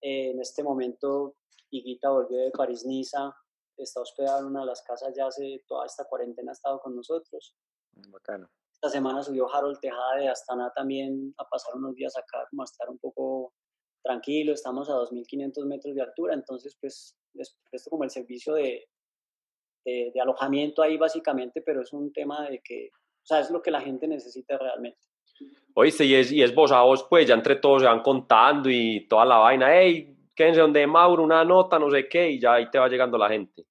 Eh, 0.00 0.30
en 0.30 0.40
este 0.40 0.62
momento, 0.62 1.36
Guita 1.70 2.10
volvió 2.10 2.38
de 2.38 2.50
París-Niza, 2.50 3.34
está 3.76 4.00
hospedado 4.00 4.40
en 4.40 4.46
una 4.46 4.60
de 4.60 4.66
las 4.66 4.82
casas 4.82 5.14
ya 5.16 5.26
hace 5.26 5.64
toda 5.66 5.86
esta 5.86 6.04
cuarentena, 6.04 6.52
ha 6.52 6.54
estado 6.54 6.80
con 6.80 6.94
nosotros. 6.94 7.54
Bacano. 7.92 8.48
Esta 8.72 8.90
semana 8.90 9.22
subió 9.22 9.52
Harold 9.52 9.80
Tejada 9.80 10.16
de 10.16 10.28
Astana 10.28 10.70
también 10.74 11.34
a 11.38 11.48
pasar 11.48 11.74
unos 11.76 11.94
días 11.94 12.16
acá, 12.16 12.46
como 12.50 12.62
a 12.62 12.66
estar 12.66 12.88
un 12.90 12.98
poco 12.98 13.54
tranquilo, 14.02 14.52
estamos 14.52 14.88
a 14.90 14.94
2.500 14.94 15.64
metros 15.64 15.94
de 15.94 16.02
altura, 16.02 16.34
entonces 16.34 16.76
pues 16.80 17.16
les 17.32 17.56
presto 17.70 17.90
como 17.90 18.04
el 18.04 18.10
servicio 18.10 18.54
de, 18.54 18.86
de, 19.84 20.20
alojamiento 20.20 20.82
ahí 20.82 20.96
básicamente, 20.96 21.62
pero 21.62 21.82
es 21.82 21.92
un 21.92 22.12
tema 22.12 22.48
de 22.48 22.60
que, 22.62 22.90
o 23.26 23.28
sea, 23.28 23.40
es 23.40 23.50
lo 23.50 23.60
que 23.60 23.72
la 23.72 23.80
gente 23.80 24.06
necesita 24.06 24.56
realmente. 24.56 25.00
Oíste, 25.74 26.04
y 26.04 26.14
es, 26.14 26.30
y 26.30 26.42
es 26.42 26.54
vos 26.54 26.70
a 26.70 26.82
vos, 26.82 27.06
pues 27.10 27.26
ya 27.26 27.34
entre 27.34 27.56
todos 27.56 27.82
se 27.82 27.88
van 27.88 28.02
contando 28.02 28.70
y 28.70 29.06
toda 29.08 29.24
la 29.24 29.38
vaina, 29.38 29.68
hey, 29.70 30.16
quédense 30.34 30.60
donde 30.60 30.86
Mauro, 30.86 31.22
una 31.22 31.44
nota, 31.44 31.78
no 31.78 31.90
sé 31.90 32.08
qué, 32.08 32.30
y 32.30 32.40
ya 32.40 32.54
ahí 32.54 32.70
te 32.70 32.78
va 32.78 32.88
llegando 32.88 33.18
la 33.18 33.28
gente. 33.28 33.64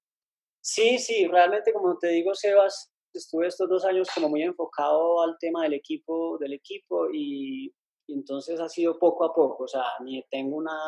Sí, 0.60 0.98
sí, 0.98 1.26
realmente 1.26 1.72
como 1.72 1.96
te 1.98 2.08
digo, 2.08 2.34
Sebas, 2.34 2.92
estuve 3.12 3.46
estos 3.46 3.68
dos 3.68 3.84
años 3.84 4.08
como 4.14 4.28
muy 4.28 4.42
enfocado 4.42 5.22
al 5.22 5.36
tema 5.40 5.62
del 5.62 5.72
equipo, 5.72 6.36
del 6.38 6.52
equipo 6.52 7.08
y 7.12 7.72
y 8.06 8.14
entonces 8.14 8.60
ha 8.60 8.68
sido 8.68 8.98
poco 8.98 9.24
a 9.24 9.34
poco, 9.34 9.64
o 9.64 9.68
sea, 9.68 9.84
ni 10.04 10.22
tengo 10.30 10.56
una, 10.56 10.78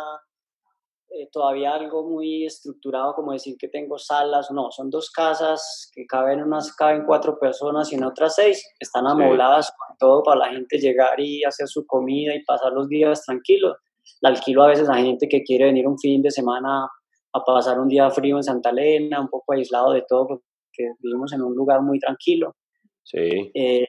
eh, 1.10 1.28
todavía 1.32 1.72
algo 1.72 2.06
muy 2.06 2.44
estructurado 2.44 3.14
como 3.14 3.32
decir 3.32 3.56
que 3.58 3.68
tengo 3.68 3.98
salas, 3.98 4.50
no, 4.50 4.70
son 4.70 4.90
dos 4.90 5.10
casas 5.10 5.90
que 5.94 6.06
caben 6.06 6.42
unas, 6.42 6.74
caben 6.74 7.04
cuatro 7.06 7.38
personas 7.38 7.90
y 7.92 7.96
en 7.96 8.04
otras 8.04 8.34
seis, 8.34 8.62
están 8.78 9.06
amobladas 9.06 9.72
con 9.72 9.96
todo 9.96 10.22
para 10.22 10.40
la 10.40 10.48
gente 10.50 10.78
llegar 10.78 11.18
y 11.18 11.44
hacer 11.44 11.66
su 11.66 11.86
comida 11.86 12.34
y 12.34 12.44
pasar 12.44 12.72
los 12.72 12.88
días 12.88 13.24
tranquilos. 13.24 13.76
La 14.20 14.30
alquilo 14.30 14.62
a 14.64 14.68
veces 14.68 14.88
a 14.88 14.96
gente 14.96 15.28
que 15.28 15.42
quiere 15.42 15.64
venir 15.64 15.86
un 15.86 15.98
fin 15.98 16.20
de 16.20 16.30
semana 16.30 16.84
a 17.32 17.44
pasar 17.44 17.78
un 17.80 17.88
día 17.88 18.10
frío 18.10 18.36
en 18.36 18.42
Santa 18.42 18.70
Elena, 18.70 19.20
un 19.20 19.28
poco 19.28 19.54
aislado 19.54 19.92
de 19.92 20.04
todo, 20.06 20.26
porque 20.26 20.92
vivimos 21.00 21.32
en 21.32 21.42
un 21.42 21.54
lugar 21.54 21.80
muy 21.82 21.98
tranquilo. 21.98 22.54
Sí. 23.02 23.50
Eh, 23.54 23.86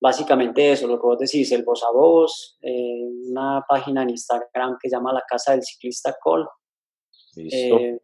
básicamente 0.00 0.72
eso, 0.72 0.86
lo 0.86 0.96
que 1.00 1.06
vos 1.06 1.18
decís, 1.18 1.50
el 1.52 1.64
voz 1.64 1.82
a 1.84 1.90
voz, 1.92 2.58
eh, 2.62 3.04
una 3.30 3.64
página 3.68 4.02
en 4.02 4.10
Instagram 4.10 4.76
que 4.80 4.88
se 4.88 4.96
llama 4.96 5.12
La 5.12 5.22
Casa 5.26 5.52
del 5.52 5.62
Ciclista 5.62 6.16
Col. 6.20 6.46
Eh, 7.36 7.98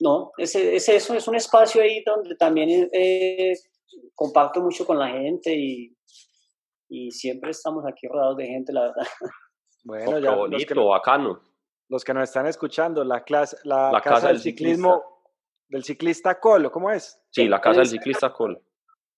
no, 0.00 0.32
es, 0.36 0.54
es, 0.54 0.88
eso, 0.88 1.14
es 1.14 1.28
un 1.28 1.36
espacio 1.36 1.82
ahí 1.82 2.02
donde 2.04 2.34
también 2.36 2.90
eh, 2.92 3.52
comparto 4.14 4.60
mucho 4.60 4.84
con 4.86 4.98
la 4.98 5.08
gente 5.08 5.54
y, 5.54 5.96
y, 6.88 7.10
siempre 7.10 7.50
estamos 7.50 7.84
aquí 7.86 8.06
rodeados 8.06 8.36
de 8.36 8.46
gente, 8.46 8.72
la 8.72 8.82
verdad. 8.82 9.06
Bueno, 9.86 10.18
ya, 10.18 10.34
bonito, 10.34 10.74
los 10.74 10.84
que, 10.84 10.90
bacano. 10.90 11.40
Los 11.90 12.04
que 12.04 12.14
nos 12.14 12.22
están 12.22 12.46
escuchando, 12.46 13.04
la, 13.04 13.22
clase, 13.22 13.58
la, 13.64 14.00
Casa, 14.02 14.28
del, 14.28 14.40
Ciclismo, 14.40 15.02
del 15.68 15.84
Ciclista 15.84 16.40
Col, 16.40 16.70
¿cómo 16.70 16.90
es? 16.90 17.20
Sí, 17.30 17.46
la 17.48 17.60
Casa 17.60 17.80
del 17.80 17.88
Ciclista 17.88 18.32
Col. 18.32 18.58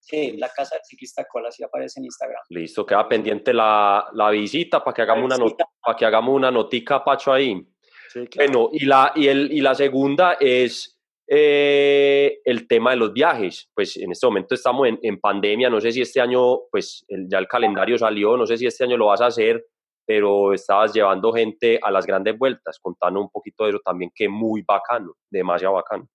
Sí, 0.08 0.36
la 0.36 0.48
casa 0.50 0.76
del 0.76 0.84
ciclista 0.84 1.24
Cola, 1.24 1.48
así 1.48 1.64
aparece 1.64 1.98
en 1.98 2.04
Instagram. 2.04 2.40
Listo, 2.50 2.86
queda 2.86 3.08
pendiente 3.08 3.52
la, 3.52 4.08
la 4.12 4.30
visita 4.30 4.84
para 4.84 4.94
que 4.94 5.02
hagamos 5.02 5.24
una 5.24 5.36
nota, 5.36 5.66
para 5.84 5.96
que 5.96 6.04
hagamos 6.04 6.32
una 6.32 6.48
notica, 6.48 7.02
Pacho, 7.02 7.32
ahí. 7.32 7.60
Sí, 8.08 8.24
claro. 8.28 8.52
Bueno, 8.52 8.68
y 8.72 8.84
la, 8.84 9.12
y, 9.16 9.26
el, 9.26 9.52
y 9.52 9.60
la 9.60 9.74
segunda 9.74 10.34
es 10.38 10.96
eh, 11.26 12.40
el 12.44 12.68
tema 12.68 12.90
de 12.90 12.98
los 12.98 13.12
viajes. 13.12 13.68
Pues 13.74 13.96
en 13.96 14.12
este 14.12 14.26
momento 14.28 14.54
estamos 14.54 14.86
en, 14.86 15.00
en 15.02 15.18
pandemia, 15.18 15.68
no 15.68 15.80
sé 15.80 15.90
si 15.90 16.02
este 16.02 16.20
año, 16.20 16.60
pues 16.70 17.04
ya 17.08 17.38
el 17.38 17.48
calendario 17.48 17.98
salió, 17.98 18.36
no 18.36 18.46
sé 18.46 18.56
si 18.56 18.66
este 18.66 18.84
año 18.84 18.96
lo 18.96 19.06
vas 19.06 19.22
a 19.22 19.26
hacer, 19.26 19.66
pero 20.06 20.52
estabas 20.52 20.94
llevando 20.94 21.32
gente 21.32 21.80
a 21.82 21.90
las 21.90 22.06
grandes 22.06 22.38
vueltas, 22.38 22.78
contando 22.78 23.20
un 23.20 23.28
poquito 23.28 23.64
de 23.64 23.70
eso 23.70 23.80
también, 23.84 24.12
que 24.14 24.28
muy 24.28 24.62
bacano, 24.62 25.14
demasiado 25.28 25.74
bacano. 25.74 26.08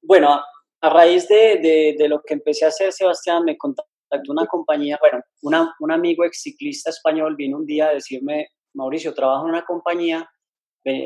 Bueno, 0.00 0.40
a 0.84 0.90
raíz 0.90 1.26
de, 1.28 1.94
de, 1.98 2.08
lo 2.08 2.20
que 2.20 2.34
empecé 2.34 2.66
a 2.66 2.68
hacer, 2.68 2.92
Sebastián, 2.92 3.42
me 3.42 3.56
contactó 3.56 3.88
una 4.28 4.44
compañía, 4.44 4.98
bueno, 5.00 5.24
una, 5.40 5.74
un 5.80 5.90
amigo 5.90 6.26
ex 6.26 6.42
ciclista 6.42 6.90
español 6.90 7.36
vino 7.36 7.56
un 7.56 7.64
día 7.64 7.86
a 7.86 7.94
decirme, 7.94 8.48
Mauricio, 8.74 9.14
trabajo 9.14 9.44
en 9.44 9.52
una 9.52 9.64
compañía, 9.64 10.28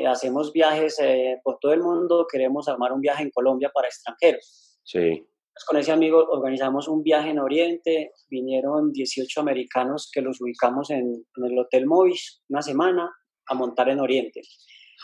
hacemos 0.05 0.51
viajes 0.51 0.99
eh, 0.99 1.39
por 1.45 1.59
todo 1.59 1.71
el 1.71 1.81
mundo, 1.81 2.27
queremos 2.29 2.67
armar 2.67 2.91
un 2.91 2.99
viaje 2.99 3.23
en 3.23 3.29
Colombia 3.29 3.71
para 3.73 3.87
extranjeros. 3.87 4.81
Sí. 4.83 5.25
Pues 5.53 5.65
con 5.65 5.77
ese 5.77 5.93
amigo 5.93 6.27
organizamos 6.29 6.89
un 6.89 7.01
viaje 7.01 7.29
en 7.29 7.39
Oriente, 7.39 8.11
vinieron 8.29 8.91
18 8.91 9.39
americanos 9.39 10.11
que 10.13 10.21
los 10.21 10.41
ubicamos 10.41 10.89
en, 10.89 11.25
en 11.37 11.45
el 11.45 11.57
Hotel 11.57 11.85
Movis 11.85 12.43
una 12.49 12.61
semana 12.61 13.09
a 13.47 13.53
montar 13.53 13.87
en 13.87 14.01
Oriente. 14.01 14.41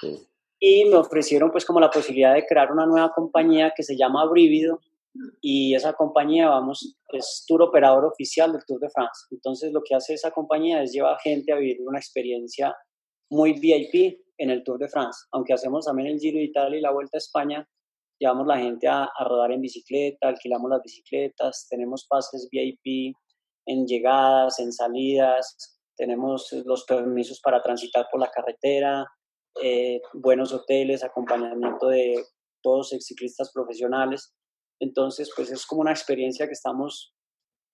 Sí 0.02 0.28
y 0.68 0.84
me 0.86 0.96
ofrecieron 0.96 1.52
pues 1.52 1.64
como 1.64 1.80
la 1.80 1.92
posibilidad 1.92 2.34
de 2.34 2.44
crear 2.44 2.72
una 2.72 2.88
nueva 2.88 3.12
compañía 3.12 3.72
que 3.76 3.84
se 3.84 3.96
llama 3.96 4.26
Brívido 4.26 4.80
y 5.40 5.76
esa 5.76 5.94
compañía, 5.94 6.50
vamos, 6.50 6.98
es 7.10 7.46
tour 7.48 7.62
operador 7.62 8.04
oficial 8.04 8.52
del 8.52 8.66
Tour 8.66 8.80
de 8.80 8.90
France. 8.90 9.28
Entonces 9.30 9.72
lo 9.72 9.84
que 9.84 9.94
hace 9.94 10.16
esa 10.16 10.32
compañía 10.32 10.82
es 10.82 10.92
llevar 10.92 11.20
gente 11.20 11.54
a 11.54 11.58
vivir 11.58 11.78
una 11.86 12.00
experiencia 12.00 12.76
muy 13.30 13.54
VIP 13.60 14.18
en 14.40 14.50
el 14.50 14.64
Tour 14.64 14.80
de 14.80 14.90
France. 14.90 15.28
Aunque 15.34 15.54
hacemos 15.54 15.86
también 15.86 16.08
el 16.08 16.20
Giro 16.20 16.40
de 16.40 16.46
Italia 16.46 16.80
y 16.80 16.82
la 16.82 16.92
Vuelta 16.92 17.18
a 17.18 17.20
España, 17.20 17.70
llevamos 18.18 18.48
la 18.48 18.58
gente 18.58 18.88
a, 18.88 19.04
a 19.04 19.24
rodar 19.24 19.52
en 19.52 19.62
bicicleta, 19.62 20.30
alquilamos 20.30 20.72
las 20.72 20.82
bicicletas, 20.82 21.68
tenemos 21.70 22.08
pases 22.10 22.50
VIP 22.52 23.16
en 23.68 23.86
llegadas, 23.86 24.60
en 24.60 24.74
salidas, 24.74 25.78
tenemos 25.96 26.52
los 26.66 26.86
permisos 26.86 27.40
para 27.40 27.62
transitar 27.62 28.08
por 28.12 28.20
la 28.20 28.32
carretera, 28.32 29.06
eh, 29.62 30.02
buenos 30.14 30.54
hoteles, 30.54 31.04
acompañamiento 31.04 31.88
de 31.88 32.26
todos 32.62 32.90
ciclistas 32.90 33.52
profesionales. 33.54 34.34
Entonces, 34.80 35.32
pues 35.36 35.52
es 35.52 35.66
como 35.66 35.82
una 35.82 35.92
experiencia 35.92 36.48
que 36.48 36.54
estamos 36.54 37.14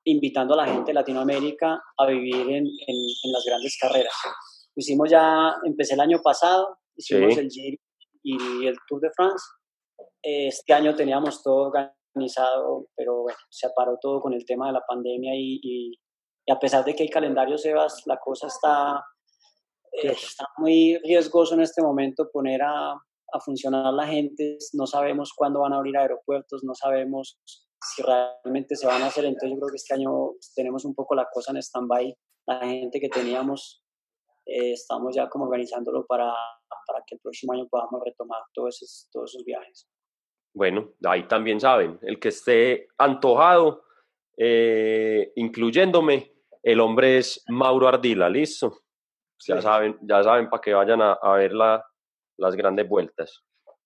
invitando 0.05 0.53
a 0.53 0.57
la 0.57 0.67
gente 0.67 0.87
de 0.87 0.93
Latinoamérica 0.93 1.81
a 1.97 2.05
vivir 2.07 2.35
en, 2.35 2.65
en, 2.65 3.31
las 3.31 3.43
grandes 3.45 3.77
carreras. 3.79 4.13
Hicimos 4.75 5.09
ya, 5.09 5.55
empecé 5.65 5.93
el 5.93 5.99
año 5.99 6.21
pasado, 6.23 6.77
hicimos 6.95 7.37
el 7.37 7.49
Giro 7.49 7.77
y 8.23 8.67
el 8.67 8.75
Tour 8.87 9.01
de 9.01 9.11
France. 9.15 9.43
Este 10.21 10.73
año 10.73 10.95
teníamos 10.95 11.41
todo 11.43 11.71
organizado, 11.71 12.87
pero 12.95 13.23
bueno, 13.23 13.39
se 13.49 13.69
paró 13.75 13.97
todo 14.01 14.21
con 14.21 14.33
el 14.33 14.45
tema 14.45 14.67
de 14.67 14.73
la 14.73 14.83
pandemia 14.87 15.33
y, 15.35 15.59
y, 15.61 15.99
y 16.45 16.51
a 16.51 16.59
pesar 16.59 16.83
de 16.83 16.95
que 16.95 17.03
el 17.03 17.09
calendario 17.09 17.57
Sebas, 17.57 18.03
la 18.05 18.17
cosa 18.17 18.47
está 18.47 19.03
está 19.91 20.45
muy 20.57 20.97
riesgoso 21.03 21.55
en 21.55 21.61
este 21.61 21.81
momento 21.81 22.29
poner 22.31 22.61
a, 22.61 22.91
a, 22.91 23.39
funcionar 23.43 23.93
la 23.93 24.07
gente, 24.07 24.57
no 24.73 24.87
sabemos 24.87 25.33
cuándo 25.35 25.61
van 25.61 25.73
a 25.73 25.77
abrir 25.77 25.97
aeropuertos, 25.97 26.63
no 26.63 26.73
sabemos 26.73 27.39
si 27.83 28.01
realmente 28.01 28.75
se 28.75 28.87
van 28.87 29.01
a 29.01 29.07
hacer, 29.07 29.25
entonces 29.25 29.51
yo 29.51 29.57
creo 29.57 29.69
que 29.69 29.75
este 29.75 29.95
año 29.95 30.31
tenemos 30.55 30.85
un 30.85 30.93
poco 30.93 31.15
la 31.15 31.27
cosa 31.31 31.51
en 31.51 31.57
stand-by, 31.57 32.15
la 32.47 32.59
gente 32.59 32.99
que 32.99 33.09
teníamos 33.09 33.83
eh, 34.45 34.73
estamos 34.73 35.15
ya 35.15 35.29
como 35.29 35.45
organizándolo 35.45 36.05
para, 36.05 36.33
para 36.87 37.03
que 37.05 37.15
el 37.15 37.21
próximo 37.21 37.53
año 37.53 37.67
podamos 37.69 38.01
retomar 38.03 38.41
todos 38.53 38.81
esos, 38.81 39.07
todos 39.11 39.31
esos 39.31 39.45
viajes. 39.45 39.87
Bueno, 40.53 40.93
ahí 41.05 41.27
también 41.27 41.59
saben, 41.59 41.99
el 42.01 42.19
que 42.19 42.29
esté 42.29 42.87
antojado, 42.97 43.83
eh, 44.37 45.31
incluyéndome, 45.35 46.33
el 46.63 46.79
hombre 46.79 47.17
es 47.17 47.43
Mauro 47.47 47.87
Ardila, 47.87 48.29
listo. 48.29 48.81
Ya 49.47 49.61
saben, 49.61 49.97
ya 50.01 50.23
saben 50.23 50.49
para 50.49 50.61
que 50.61 50.73
vayan 50.73 51.01
a, 51.01 51.13
a 51.13 51.35
ver 51.35 51.53
la, 51.53 51.83
las 52.37 52.55
grandes 52.55 52.87
vueltas. 52.87 53.43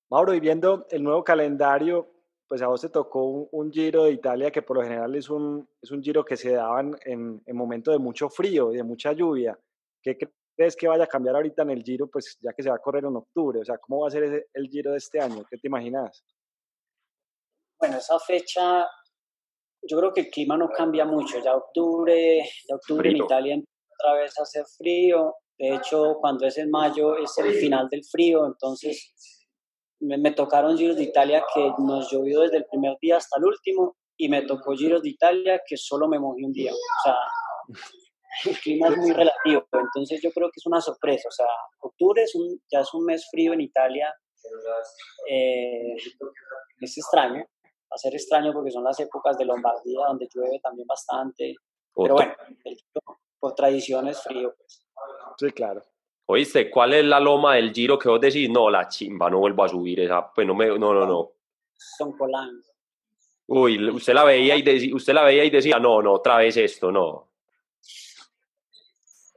Mauro, 0.10 0.34
y 0.34 0.40
viendo 0.40 0.86
el 0.90 1.04
nuevo 1.04 1.24
calendario, 1.24 2.08
pues 2.48 2.62
a 2.62 2.68
vos 2.68 2.82
te 2.82 2.90
tocó 2.90 3.24
un, 3.52 3.72
Giro 3.72 4.06
de 4.06 4.12
Italia 4.12 4.52
que 4.52 4.62
por 4.62 4.78
lo 4.78 4.84
general 4.84 5.16
es 5.16 5.30
un, 5.30 5.68
es 5.82 5.92
un 5.92 6.02
Giro 6.02 6.24
que 6.24 6.38
se 6.38 6.52
daban 6.52 6.96
en, 7.04 7.42
en 7.46 7.56
momentos 7.56 7.94
de 7.94 8.00
mucho 8.00 8.30
frío 8.30 8.72
y 8.72 8.78
de 8.78 8.84
mucha 8.84 9.14
lluvia. 9.14 9.58
¿Qué 10.02 10.18
crees 10.56 10.76
que 10.76 10.88
vaya 10.88 11.06
a 11.06 11.08
cambiar 11.08 11.36
ahorita 11.36 11.64
en 11.64 11.72
el 11.72 11.84
Giro, 11.84 12.08
pues 12.08 12.38
ya 12.40 12.54
que 12.54 12.62
se 12.62 12.70
va 12.70 12.76
a 12.76 12.80
correr 12.80 13.06
en 13.06 13.16
octubre? 13.16 13.60
O 13.60 13.66
sea, 13.66 13.78
¿cómo 13.80 14.02
va 14.02 14.08
a 14.08 14.12
ser 14.12 14.48
el 14.54 14.70
Giro 14.70 14.92
de 14.92 14.98
este 14.98 15.20
año? 15.20 15.44
¿Qué 15.50 15.58
te 15.58 15.68
imaginas? 15.68 16.24
Bueno, 17.80 17.98
esa 17.98 18.20
fecha, 18.20 18.88
yo 19.82 19.98
creo 19.98 20.14
que 20.14 20.22
el 20.22 20.30
clima 20.30 20.56
no 20.56 20.70
cambia 20.70 21.06
mucho. 21.06 21.40
Ya 21.40 21.56
octubre, 21.56 22.44
ya 22.70 22.76
octubre 22.76 23.10
en 23.10 23.18
Italia 23.18 23.58
otra 24.00 24.22
vez 24.22 24.38
a 24.40 24.44
hacer 24.44 24.66
frío. 24.78 25.34
De 25.58 25.76
hecho, 25.76 26.18
cuando 26.20 26.46
es 26.46 26.58
en 26.58 26.70
mayo 26.70 27.18
es 27.18 27.38
el 27.38 27.54
final 27.54 27.88
del 27.90 28.04
frío, 28.04 28.46
entonces 28.46 29.14
me, 30.00 30.32
tocaron 30.32 30.78
Giros 30.78 30.98
de 30.98 31.04
Italia 31.04 31.44
que 31.54 31.72
nos 31.80 32.12
llovió 32.12 32.42
desde 32.42 32.58
el 32.58 32.66
primer 32.66 32.98
día 33.02 33.18
hasta 33.18 33.38
el 33.38 33.46
último 33.46 33.96
y 34.18 34.30
me 34.30 34.42
tocó 34.44 34.74
Giros 34.74 35.02
de 35.02 35.10
Italia 35.10 35.62
que 35.66 35.78
solo 35.78 36.08
me 36.08 36.20
mojé 36.20 36.44
un 36.44 36.52
día. 36.52 36.74
O 36.74 37.04
sea, 37.04 37.16
el 38.46 38.60
clima 38.60 38.90
es 38.90 38.98
muy 38.98 39.12
relativo, 39.12 39.66
entonces 39.72 40.22
yo 40.22 40.32
creo 40.32 40.48
que 40.48 40.58
es 40.60 40.66
una 40.66 40.82
sorpresa. 40.82 41.30
O 41.30 41.32
sea, 41.32 41.48
octubre 41.80 42.22
es 42.22 42.36
un, 42.36 42.62
ya 42.72 42.82
es 42.82 42.94
un 42.94 43.06
mes 43.06 43.28
frío 43.32 43.54
en 43.54 43.62
Italia. 43.62 44.14
Eh, 45.30 45.96
es 46.82 46.98
extraño, 46.98 47.40
va 47.66 47.96
a 47.96 47.98
ser 47.98 48.14
extraño 48.14 48.54
porque 48.54 48.72
son 48.72 48.84
las 48.84 49.00
épocas 49.00 49.38
de 49.38 49.46
Lombardía 49.46 50.06
donde 50.08 50.28
llueve 50.34 50.60
también 50.62 50.86
bastante. 50.86 51.56
Pero 51.96 52.16
bueno, 52.16 52.36
por 53.40 53.56
tradición 53.56 54.08
es 54.10 54.22
frío. 54.22 54.54
Pues. 54.56 54.85
Sí, 55.38 55.52
claro. 55.52 55.84
Oíste, 56.28 56.70
¿cuál 56.72 56.94
es 56.94 57.06
la 57.06 57.20
loma 57.20 57.56
del 57.56 57.72
giro 57.72 58.00
que 58.00 58.10
vos 58.10 58.20
decís? 58.20 58.50
No, 58.50 58.70
la 58.70 58.88
chimba, 58.88 59.30
no 59.30 59.40
vuelvo 59.40 59.64
a 59.64 59.70
subir 59.70 60.00
esa. 60.00 60.32
Pues 60.34 60.48
no, 60.48 60.56
me, 60.56 60.68
no, 60.68 60.94
no, 60.94 61.06
no. 61.06 61.32
Son 61.76 62.18
colando. 62.18 62.64
Uy, 63.48 63.90
usted 63.90 64.14
la 64.14 64.24
veía 64.24 64.56
y 64.56 64.64
decía, 64.64 64.96
usted 64.96 65.14
la 65.14 65.24
veía 65.24 65.44
y 65.44 65.52
decía, 65.52 65.78
no, 65.78 66.02
no, 66.02 66.14
otra 66.14 66.38
vez 66.38 66.58
esto, 66.58 66.92
no. 66.92 67.30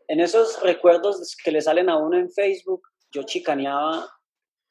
En 0.06 0.20
esos 0.20 0.62
recuerdos 0.62 1.36
que 1.44 1.52
le 1.52 1.60
salen 1.60 1.90
a 1.90 1.98
uno 1.98 2.16
en 2.16 2.30
Facebook, 2.30 2.88
yo 3.12 3.24
chicaneaba 3.24 4.08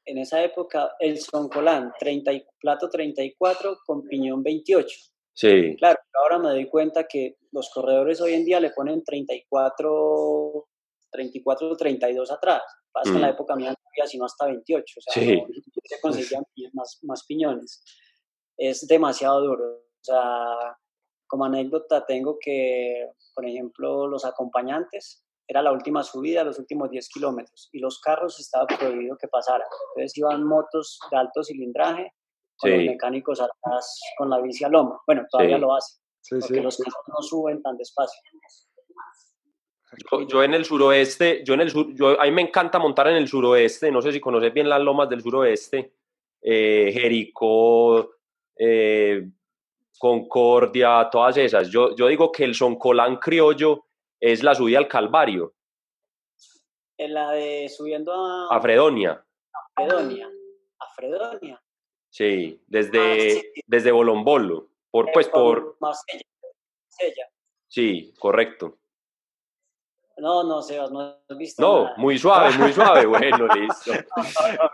en 0.05 0.17
esa 0.17 0.43
época 0.43 0.95
el 0.99 1.19
Soncolán, 1.19 1.93
30, 1.99 2.31
plato 2.59 2.89
34 2.89 3.79
con 3.85 4.07
piñón 4.07 4.41
28. 4.41 4.97
Sí. 5.33 5.75
Claro, 5.77 5.99
ahora 6.23 6.39
me 6.39 6.49
doy 6.49 6.67
cuenta 6.67 7.07
que 7.07 7.37
los 7.51 7.69
corredores 7.69 8.19
hoy 8.21 8.33
en 8.33 8.45
día 8.45 8.59
le 8.59 8.71
ponen 8.71 9.03
34 9.03 10.67
34 11.11 11.69
o 11.69 11.77
32 11.77 12.31
atrás. 12.31 12.61
Pasa 12.91 13.11
en 13.11 13.21
la 13.21 13.27
mm. 13.27 13.31
época 13.31 13.55
mía 13.55 13.69
no 13.69 13.89
había 13.89 14.07
sino 14.07 14.25
hasta 14.25 14.45
28, 14.45 14.83
o 14.97 15.01
sea, 15.01 15.13
sí. 15.13 15.43
se 15.83 16.01
conseguían 16.01 16.43
más, 16.73 16.99
más 17.03 17.25
piñones. 17.25 17.83
Es 18.57 18.87
demasiado 18.87 19.41
duro. 19.41 19.65
O 19.65 20.03
sea, 20.03 20.77
como 21.27 21.45
anécdota 21.45 22.05
tengo 22.05 22.37
que, 22.39 23.11
por 23.35 23.45
ejemplo, 23.45 24.07
los 24.07 24.25
acompañantes, 24.25 25.23
era 25.47 25.61
la 25.61 25.71
última 25.71 26.03
subida, 26.03 26.43
los 26.43 26.59
últimos 26.59 26.89
10 26.89 27.07
kilómetros, 27.09 27.69
y 27.71 27.79
los 27.79 28.01
carros 28.01 28.39
estaba 28.39 28.67
prohibido 28.67 29.17
que 29.17 29.27
pasaran. 29.27 29.67
Entonces 29.95 30.17
iban 30.17 30.43
motos 30.43 30.99
de 31.09 31.17
alto 31.17 31.43
cilindraje, 31.43 32.13
con 32.57 32.71
los 32.71 32.79
mecánicos 32.79 33.39
atrás 33.39 33.99
con 34.17 34.29
la 34.29 34.41
bici 34.41 34.63
a 34.63 34.69
loma. 34.69 34.99
Bueno, 35.05 35.25
todavía 35.29 35.57
lo 35.57 35.75
hacen, 35.75 36.01
porque 36.41 36.61
los 36.61 36.77
carros 36.77 37.03
no 37.07 37.21
suben 37.21 37.61
tan 37.61 37.77
despacio. 37.77 38.19
Yo, 40.27 40.43
en 40.43 40.53
el 40.53 40.65
suroeste, 40.65 41.43
yo 41.45 41.53
en 41.53 41.61
el 41.61 41.71
sur, 41.71 41.93
yo, 41.93 42.19
a 42.19 42.25
mí 42.25 42.31
me 42.31 42.41
encanta 42.41 42.77
montar 42.77 43.07
en 43.07 43.15
el 43.15 43.27
suroeste, 43.27 43.89
no 43.89 44.01
sé 44.01 44.11
si 44.11 44.19
conoces 44.19 44.53
bien 44.53 44.67
las 44.67 44.81
lomas 44.81 45.07
del 45.09 45.21
suroeste, 45.21 45.93
eh, 46.41 46.91
Jericó, 46.93 48.11
eh, 48.57 49.29
Concordia, 49.97 51.07
todas 51.11 51.37
esas. 51.37 51.69
Yo, 51.69 51.95
yo 51.95 52.07
digo 52.07 52.31
que 52.31 52.43
el 52.43 52.53
Soncolán 52.53 53.17
criollo 53.17 53.85
es 54.19 54.43
la 54.43 54.53
subida 54.53 54.77
al 54.77 54.87
Calvario. 54.87 55.53
En 56.97 57.13
la 57.13 57.31
de 57.31 57.69
subiendo 57.69 58.13
a... 58.13 58.55
A 58.55 58.61
Fredonia. 58.61 59.23
A 59.53 59.69
Fredonia. 59.75 60.29
A 60.79 60.85
Fredonia. 60.95 61.61
Sí, 62.09 62.61
desde, 62.67 63.39
ah, 63.39 63.61
desde 63.67 63.91
Bolombolo. 63.91 64.69
Por, 64.89 65.11
pues, 65.11 65.27
por... 65.29 65.77
Sí, 67.67 68.13
correcto. 68.19 68.79
No, 70.17 70.43
no, 70.43 70.61
Sebas, 70.61 70.91
no 70.91 71.01
has 71.01 71.37
visto. 71.37 71.61
No, 71.61 71.91
muy 71.97 72.17
suave, 72.17 72.57
muy 72.57 72.73
suave. 72.73 73.05
bueno, 73.05 73.47
listo. 73.55 73.91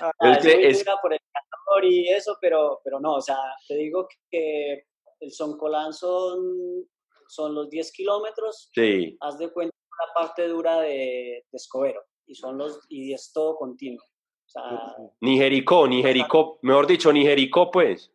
Ah, 0.00 0.32
es 0.32 0.38
que 0.38 0.68
es... 0.68 0.84
por 1.00 1.12
el 1.12 1.20
calor 1.30 1.84
y 1.84 2.08
eso, 2.08 2.36
pero, 2.40 2.80
pero 2.82 2.98
no, 2.98 3.14
o 3.14 3.20
sea, 3.20 3.38
te 3.68 3.76
digo 3.76 4.08
que 4.28 4.84
el 5.20 5.30
Soncolán 5.30 5.92
son, 5.92 6.84
son 7.28 7.54
los 7.54 7.70
10 7.70 7.92
kilómetros. 7.92 8.68
Sí. 8.74 9.16
Haz 9.20 9.38
de 9.38 9.52
cuenta 9.52 9.76
la 10.04 10.12
parte 10.14 10.48
dura 10.48 10.80
de, 10.80 11.44
de 11.48 11.56
Escobero 11.56 12.02
y, 12.26 12.34
son 12.34 12.58
los, 12.58 12.80
y 12.88 13.12
es 13.12 13.32
todo 13.32 13.56
continuo. 13.56 14.02
O 14.04 14.48
sea, 14.48 14.96
ni 15.20 15.38
Jericó, 15.38 15.86
ni 15.86 16.02
Jericó, 16.02 16.58
mejor 16.62 16.86
dicho, 16.88 17.12
ni 17.12 17.22
Jericó, 17.22 17.70
pues. 17.70 18.12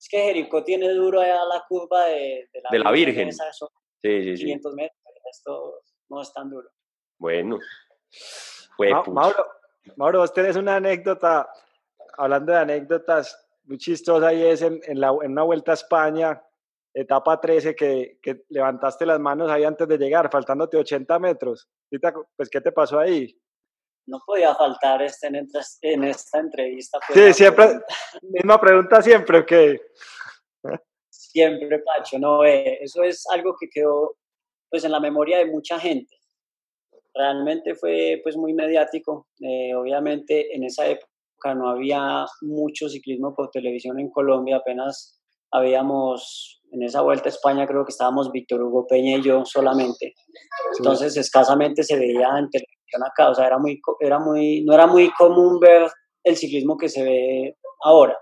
Es 0.00 0.08
que 0.08 0.18
Jericó 0.18 0.62
tiene 0.64 0.92
duro 0.92 1.20
allá 1.20 1.44
la 1.44 1.64
curva 1.68 2.06
de, 2.06 2.48
de 2.52 2.62
la, 2.62 2.70
de 2.70 2.78
la 2.78 2.90
Virgen. 2.90 3.32
Sí, 3.32 3.38
sí, 4.02 4.36
sí. 4.36 4.44
500 4.44 4.74
metros, 4.74 4.98
esto 5.30 5.82
no 6.08 6.22
es 6.22 6.32
tan 6.32 6.50
duro. 6.50 6.68
Bueno. 7.18 7.58
Mauro, 9.08 9.46
Mauro, 9.96 10.20
vos 10.20 10.32
tenés 10.32 10.56
una 10.56 10.76
anécdota, 10.76 11.50
hablando 12.16 12.52
de 12.52 12.58
anécdotas, 12.58 13.48
muy 13.64 13.78
chistosa 13.78 14.32
y 14.32 14.44
es 14.44 14.62
en, 14.62 14.80
en, 14.84 15.00
la, 15.00 15.08
en 15.22 15.32
una 15.32 15.42
vuelta 15.42 15.72
a 15.72 15.74
España, 15.74 16.42
etapa 16.94 17.40
13, 17.40 17.74
que, 17.74 18.18
que, 18.22 18.44
levantaste 18.48 19.04
las 19.04 19.20
manos 19.20 19.50
ahí 19.50 19.64
antes 19.64 19.86
de 19.86 19.98
llegar, 19.98 20.30
faltándote 20.30 20.76
80 20.76 21.18
metros. 21.18 21.68
Pues, 22.36 22.48
¿qué 22.48 22.60
te 22.60 22.72
pasó 22.72 22.98
ahí? 22.98 23.38
No 24.06 24.20
podía 24.24 24.54
faltar 24.54 25.02
este 25.02 25.26
en, 25.26 25.48
en 25.82 26.04
esta 26.04 26.38
entrevista. 26.38 26.98
Pues, 27.06 27.36
sí, 27.36 27.42
siempre, 27.42 27.80
misma 28.22 28.58
pregunta 28.58 29.02
siempre, 29.02 29.38
¿o 29.40 29.46
qué? 29.46 29.80
Siempre, 31.30 31.80
Pacho, 31.80 32.18
no, 32.18 32.42
eh, 32.42 32.78
eso 32.80 33.02
es 33.02 33.26
algo 33.30 33.54
que 33.60 33.68
quedó 33.68 34.16
pues 34.70 34.84
en 34.84 34.92
la 34.92 35.00
memoria 35.00 35.36
de 35.38 35.44
mucha 35.44 35.78
gente. 35.78 36.16
Realmente 37.14 37.74
fue 37.74 38.20
pues 38.22 38.36
muy 38.36 38.54
mediático. 38.54 39.28
Eh, 39.40 39.74
obviamente 39.74 40.54
en 40.54 40.64
esa 40.64 40.86
época 40.86 41.54
no 41.54 41.68
había 41.68 42.24
mucho 42.40 42.88
ciclismo 42.88 43.34
por 43.34 43.50
televisión 43.50 44.00
en 44.00 44.10
Colombia, 44.10 44.56
apenas 44.56 45.20
habíamos 45.50 46.62
en 46.72 46.82
esa 46.82 47.02
vuelta 47.02 47.28
a 47.28 47.32
España 47.32 47.66
creo 47.66 47.84
que 47.84 47.92
estábamos 47.92 48.32
Víctor 48.32 48.62
Hugo 48.62 48.86
Peña 48.86 49.18
y 49.18 49.22
yo 49.22 49.44
solamente. 49.44 50.14
Entonces 50.78 51.14
escasamente 51.18 51.82
se 51.82 51.98
veía 51.98 52.38
en 52.38 52.48
televisión 52.48 53.04
acá, 53.04 53.30
o 53.30 53.34
sea, 53.34 53.46
era 53.46 53.58
muy, 53.58 53.80
era 54.00 54.18
muy, 54.18 54.64
no 54.64 54.72
era 54.72 54.86
muy 54.86 55.10
común 55.12 55.60
ver 55.60 55.90
el 56.24 56.36
ciclismo 56.36 56.78
que 56.78 56.88
se 56.88 57.02
ve 57.02 57.56
ahora. 57.82 58.16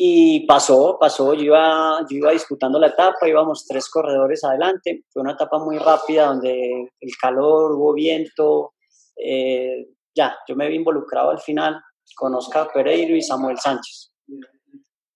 Y 0.00 0.46
pasó, 0.46 0.96
pasó, 1.00 1.34
yo 1.34 1.42
iba, 1.42 1.98
yo 2.08 2.18
iba 2.18 2.30
disputando 2.30 2.78
la 2.78 2.86
etapa, 2.86 3.28
íbamos 3.28 3.66
tres 3.66 3.90
corredores 3.90 4.44
adelante, 4.44 5.02
fue 5.10 5.22
una 5.22 5.32
etapa 5.32 5.58
muy 5.58 5.76
rápida 5.76 6.26
donde 6.26 6.92
el 7.00 7.16
calor, 7.20 7.72
hubo 7.72 7.94
viento, 7.94 8.74
eh, 9.16 9.88
ya, 10.14 10.38
yo 10.46 10.54
me 10.54 10.68
vi 10.68 10.76
involucrado 10.76 11.30
al 11.30 11.40
final 11.40 11.80
con 12.14 12.32
Oscar 12.36 12.70
Pereiro 12.72 13.16
y 13.16 13.22
Samuel 13.22 13.58
Sánchez. 13.58 14.12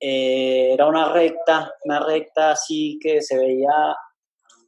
Eh, 0.01 0.73
era 0.73 0.89
una 0.89 1.13
recta, 1.13 1.73
una 1.85 2.01
recta 2.05 2.51
así 2.51 2.99
que 3.01 3.23
se 3.23 3.39
veía 3.39 3.95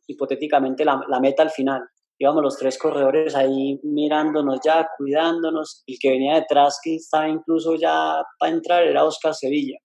hipotéticamente 0.07 0.85
la, 0.85 1.05
la 1.09 1.18
meta 1.18 1.42
al 1.42 1.50
final. 1.50 1.83
Íbamos 2.20 2.40
los 2.40 2.57
tres 2.57 2.79
corredores 2.79 3.35
ahí 3.35 3.81
mirándonos 3.83 4.61
ya, 4.64 4.88
cuidándonos. 4.96 5.83
El 5.88 5.98
que 5.98 6.11
venía 6.11 6.37
detrás, 6.37 6.79
que 6.81 6.94
estaba 6.94 7.29
incluso 7.29 7.74
ya 7.74 8.22
para 8.38 8.53
entrar, 8.53 8.85
era 8.85 9.05
Oscar 9.05 9.35
Sevilla 9.35 9.77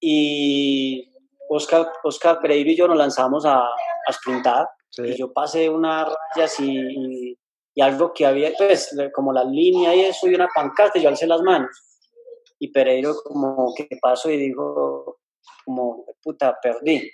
y 0.00 1.12
Oscar, 1.48 1.90
Oscar 2.04 2.38
Pereiro 2.40 2.70
y 2.70 2.76
yo 2.76 2.88
nos 2.88 2.96
lanzamos 2.96 3.44
a, 3.44 3.60
a 3.60 4.12
sprintar. 4.12 4.68
Y 4.98 5.16
yo 5.16 5.32
pasé 5.32 5.68
unas 5.68 6.08
rayas 6.34 6.58
y, 6.60 7.36
y, 7.74 7.80
algo 7.80 8.12
que 8.12 8.26
había, 8.26 8.52
pues, 8.58 8.96
como 9.14 9.32
la 9.32 9.44
línea 9.44 9.94
y 9.94 10.00
eso, 10.00 10.26
y 10.26 10.34
una 10.34 10.48
pancarta, 10.52 10.98
y 10.98 11.02
yo 11.02 11.08
alcé 11.08 11.28
las 11.28 11.42
manos. 11.42 11.70
Y 12.58 12.72
Pereiro 12.72 13.14
como 13.22 13.72
que 13.76 13.88
pasó 14.02 14.28
y 14.30 14.36
dijo, 14.36 15.20
como, 15.64 16.04
puta, 16.20 16.58
perdí. 16.60 17.08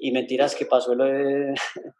Y 0.00 0.12
mentiras 0.12 0.54
que 0.54 0.64
pasó 0.64 0.94
lo 0.94 1.04
de, 1.04 1.54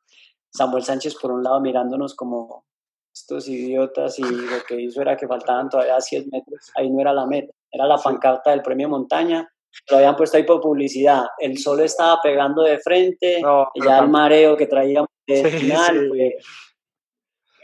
Samuel 0.51 0.85
Sánchez 0.85 1.16
por 1.16 1.31
un 1.31 1.42
lado 1.42 1.61
mirándonos 1.61 2.14
como 2.14 2.64
estos 3.12 3.48
idiotas 3.48 4.18
y 4.18 4.22
lo 4.22 4.62
que 4.66 4.81
hizo 4.81 5.03
era 5.03 5.16
que 5.16 5.27
faltaban 5.27 5.68
todavía 5.68 6.01
100 6.01 6.29
metros, 6.31 6.70
ahí 6.77 6.88
no 6.88 7.01
era 7.01 7.12
la 7.12 7.27
meta, 7.27 7.53
era 7.70 7.87
la 7.87 7.98
pancarta 7.98 8.51
del 8.51 8.62
premio 8.62 8.88
montaña, 8.88 9.48
lo 9.90 9.96
habían 9.96 10.16
puesto 10.16 10.37
ahí 10.37 10.42
por 10.42 10.61
publicidad, 10.61 11.26
el 11.38 11.59
sol 11.59 11.81
estaba 11.81 12.20
pegando 12.22 12.62
de 12.62 12.78
frente, 12.78 13.40
ya 13.74 13.98
el 13.98 14.09
mareo 14.09 14.57
que 14.57 14.66
traíamos 14.66 15.09
de 15.26 15.50
final. 15.50 16.11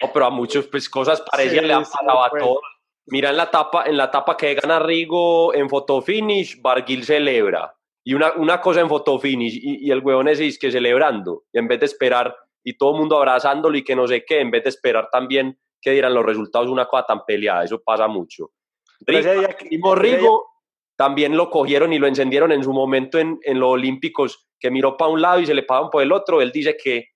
No, 0.03 0.13
pero 0.13 0.27
a 0.27 0.31
muchos 0.31 0.67
pues 0.67 0.89
cosas 0.89 1.23
parecidas 1.23 1.65
le 1.65 1.73
han 1.73 1.85
pasado 1.85 2.25
a 2.25 2.31
todos. 2.31 2.63
Mira 3.07 3.31
en 3.31 3.37
la 3.37 3.51
tapa, 3.51 3.85
en 3.85 3.97
la 3.97 4.05
etapa 4.05 4.37
que 4.37 4.55
gana 4.55 4.79
Rigo 4.79 5.55
en 5.55 5.69
fotofinish, 5.69 6.61
Barguil 6.63 7.05
celebra. 7.05 7.75
Y 8.03 8.15
una, 8.15 8.33
una 8.33 8.61
cosa 8.61 8.81
en 8.81 8.89
fotofinish 8.89 9.57
y, 9.57 9.87
y 9.87 9.91
el 9.91 10.01
huevón 10.01 10.29
ese 10.29 10.47
es 10.47 10.59
que 10.59 10.71
celebrando, 10.71 11.45
y 11.53 11.59
en 11.59 11.69
vez 11.69 11.81
de 11.81 11.87
esperar 11.87 12.35
y 12.63 12.77
todo 12.79 12.93
el 12.93 13.01
mundo 13.01 13.17
abrazándolo 13.19 13.77
y 13.77 13.85
que 13.85 13.95
no 13.95 14.07
sé 14.07 14.25
qué, 14.25 14.41
en 14.41 14.51
vez 14.51 14.65
de 14.65 14.71
esperar 14.71 15.09
también 15.11 15.59
que 15.81 15.91
dieran 15.91 16.15
los 16.15 16.25
resultados 16.25 16.69
una 16.69 16.87
cosa 16.87 17.05
tan 17.07 17.25
peleada, 17.27 17.65
eso 17.65 17.83
pasa 17.83 18.09
mucho. 18.09 18.53
Rigo, 19.01 19.95
Rigo 19.95 20.54
también 20.97 21.37
lo 21.37 21.51
cogieron 21.51 21.93
y 21.93 21.99
lo 21.99 22.07
encendieron 22.07 22.53
en 22.53 22.63
su 22.63 22.73
momento 22.73 23.19
en, 23.19 23.39
en 23.43 23.59
los 23.59 23.71
Olímpicos, 23.71 24.49
que 24.59 24.71
miró 24.71 24.97
para 24.97 25.11
un 25.11 25.21
lado 25.21 25.41
y 25.41 25.47
se 25.47 25.55
le 25.55 25.63
pagaban 25.63 25.91
por 25.91 26.03
el 26.03 26.13
otro, 26.13 26.41
él 26.41 26.53
dice 26.53 26.77
que, 26.77 27.09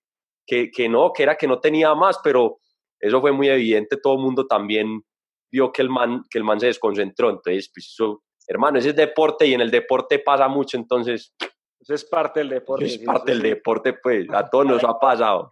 que, 0.45 0.69
que 0.71 0.89
no, 0.89 1.13
que 1.13 1.23
era 1.23 1.35
que 1.35 1.47
no 1.47 1.59
tenía 1.59 1.93
más, 1.95 2.19
pero 2.23 2.59
eso 2.99 3.21
fue 3.21 3.31
muy 3.31 3.49
evidente, 3.49 3.97
todo 3.97 4.15
el 4.15 4.19
mundo 4.19 4.45
también 4.45 5.01
vio 5.51 5.71
que 5.71 5.81
el 5.81 5.89
man, 5.89 6.23
que 6.29 6.37
el 6.37 6.43
man 6.43 6.59
se 6.59 6.67
desconcentró, 6.67 7.29
entonces, 7.29 7.71
pues 7.73 7.87
eso, 7.87 8.23
hermano, 8.47 8.79
ese 8.79 8.89
es 8.89 8.95
deporte 8.95 9.47
y 9.47 9.53
en 9.53 9.61
el 9.61 9.71
deporte 9.71 10.19
pasa 10.19 10.47
mucho, 10.47 10.77
entonces 10.77 11.33
eso 11.79 11.93
es 11.93 12.03
parte 12.03 12.41
del 12.41 12.49
deporte. 12.49 12.85
Es 12.85 12.97
parte 12.99 13.31
del 13.31 13.41
deporte, 13.41 13.93
pues, 13.93 14.27
a 14.31 14.49
todos 14.49 14.65
nos 14.65 14.83
ha 14.83 14.99
pasado. 14.99 15.49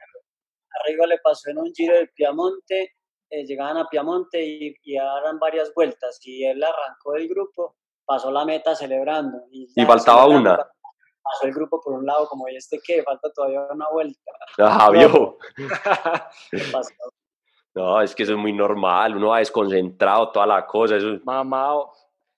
Arriba 0.84 1.08
le 1.08 1.18
pasó 1.20 1.50
en 1.50 1.58
un 1.58 1.74
giro 1.74 1.96
del 1.96 2.10
Piamonte, 2.10 2.92
eh, 3.30 3.46
llegaban 3.46 3.78
a 3.78 3.88
Piamonte 3.90 4.46
y, 4.46 4.76
y 4.84 4.96
daban 4.98 5.40
varias 5.40 5.74
vueltas, 5.74 6.20
y 6.24 6.46
él 6.46 6.62
arrancó 6.64 7.14
del 7.14 7.28
grupo, 7.28 7.78
pasó 8.08 8.32
la 8.32 8.46
meta 8.46 8.74
celebrando. 8.74 9.44
Y, 9.52 9.68
faltaba 9.86 10.26
una. 10.26 10.56
Pasó 10.56 11.46
el 11.46 11.54
grupo 11.54 11.82
por 11.82 11.94
un 11.94 12.06
lado, 12.06 12.26
como, 12.28 12.48
¿y 12.48 12.56
este 12.56 12.80
qué? 12.84 13.04
Falta 13.04 13.30
todavía 13.34 13.68
una 13.70 13.90
vuelta. 13.90 14.32
Ah, 14.58 14.90
vio. 14.90 15.38
no, 17.76 18.02
es 18.02 18.16
que 18.16 18.24
eso 18.24 18.32
es 18.32 18.38
muy 18.38 18.54
normal, 18.54 19.18
uno 19.18 19.28
va 19.30 19.40
desconcentrado, 19.40 20.32
toda 20.32 20.48
la 20.48 20.66
cosa. 20.66 20.96
Eso... 20.96 21.20
Mamá, 21.26 21.74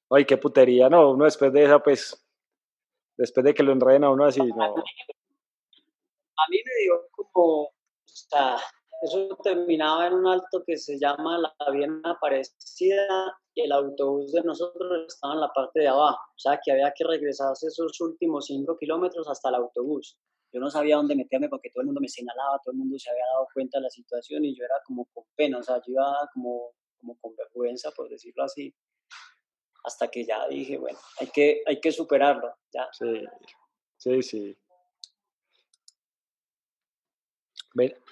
ay, 0.10 0.25
qué 0.25 0.38
putería, 0.38 0.89
no, 0.89 1.12
uno 1.12 1.25
después 1.25 1.53
de 1.53 1.65
eso, 1.65 1.79
pues 1.82 2.27
después 3.15 3.43
de 3.43 3.53
que 3.53 3.62
lo 3.62 3.71
enreden 3.71 4.05
a 4.05 4.10
uno 4.10 4.25
así, 4.25 4.41
no. 4.41 4.65
A 4.65 6.43
mí 6.49 6.58
me 6.65 6.84
dio 6.84 6.95
como, 7.32 7.65
o 7.65 7.71
sea, 8.05 8.58
eso 9.01 9.38
terminaba 9.43 10.07
en 10.07 10.13
un 10.13 10.27
alto 10.27 10.63
que 10.65 10.77
se 10.77 10.99
llama 10.99 11.38
La 11.38 11.71
Viena 11.71 12.01
Aparecida 12.03 13.38
y 13.55 13.62
el 13.62 13.71
autobús 13.71 14.31
de 14.31 14.41
nosotros 14.43 15.05
estaba 15.07 15.33
en 15.33 15.41
la 15.41 15.53
parte 15.53 15.81
de 15.81 15.88
abajo, 15.88 16.19
o 16.35 16.39
sea, 16.39 16.59
que 16.63 16.71
había 16.71 16.93
que 16.95 17.03
regresarse 17.03 17.67
esos 17.67 17.99
últimos 18.01 18.45
cinco 18.45 18.77
kilómetros 18.77 19.27
hasta 19.27 19.49
el 19.49 19.55
autobús. 19.55 20.17
Yo 20.51 20.59
no 20.59 20.69
sabía 20.69 20.95
dónde 20.95 21.15
meterme 21.15 21.47
porque 21.47 21.69
todo 21.69 21.81
el 21.81 21.88
mundo 21.88 22.01
me 22.01 22.07
señalaba, 22.07 22.59
todo 22.63 22.71
el 22.71 22.79
mundo 22.79 22.97
se 22.97 23.09
había 23.09 23.25
dado 23.33 23.47
cuenta 23.53 23.77
de 23.77 23.83
la 23.83 23.89
situación 23.89 24.45
y 24.45 24.55
yo 24.55 24.65
era 24.65 24.75
como 24.85 25.05
con 25.13 25.23
pena, 25.35 25.59
o 25.59 25.63
sea, 25.63 25.77
yo 25.77 25.93
iba 25.93 26.29
como, 26.33 26.71
como 26.99 27.17
con 27.19 27.35
vergüenza, 27.35 27.91
por 27.91 28.09
decirlo 28.09 28.43
así 28.43 28.73
hasta 29.83 30.07
que 30.09 30.25
ya 30.25 30.47
dije, 30.47 30.77
bueno, 30.77 30.99
hay 31.19 31.27
que, 31.27 31.63
hay 31.65 31.79
que 31.79 31.91
superarlo. 31.91 32.53
Ya. 32.71 32.88
Sí, 32.91 33.25
sí, 33.97 34.21
sí. 34.21 34.57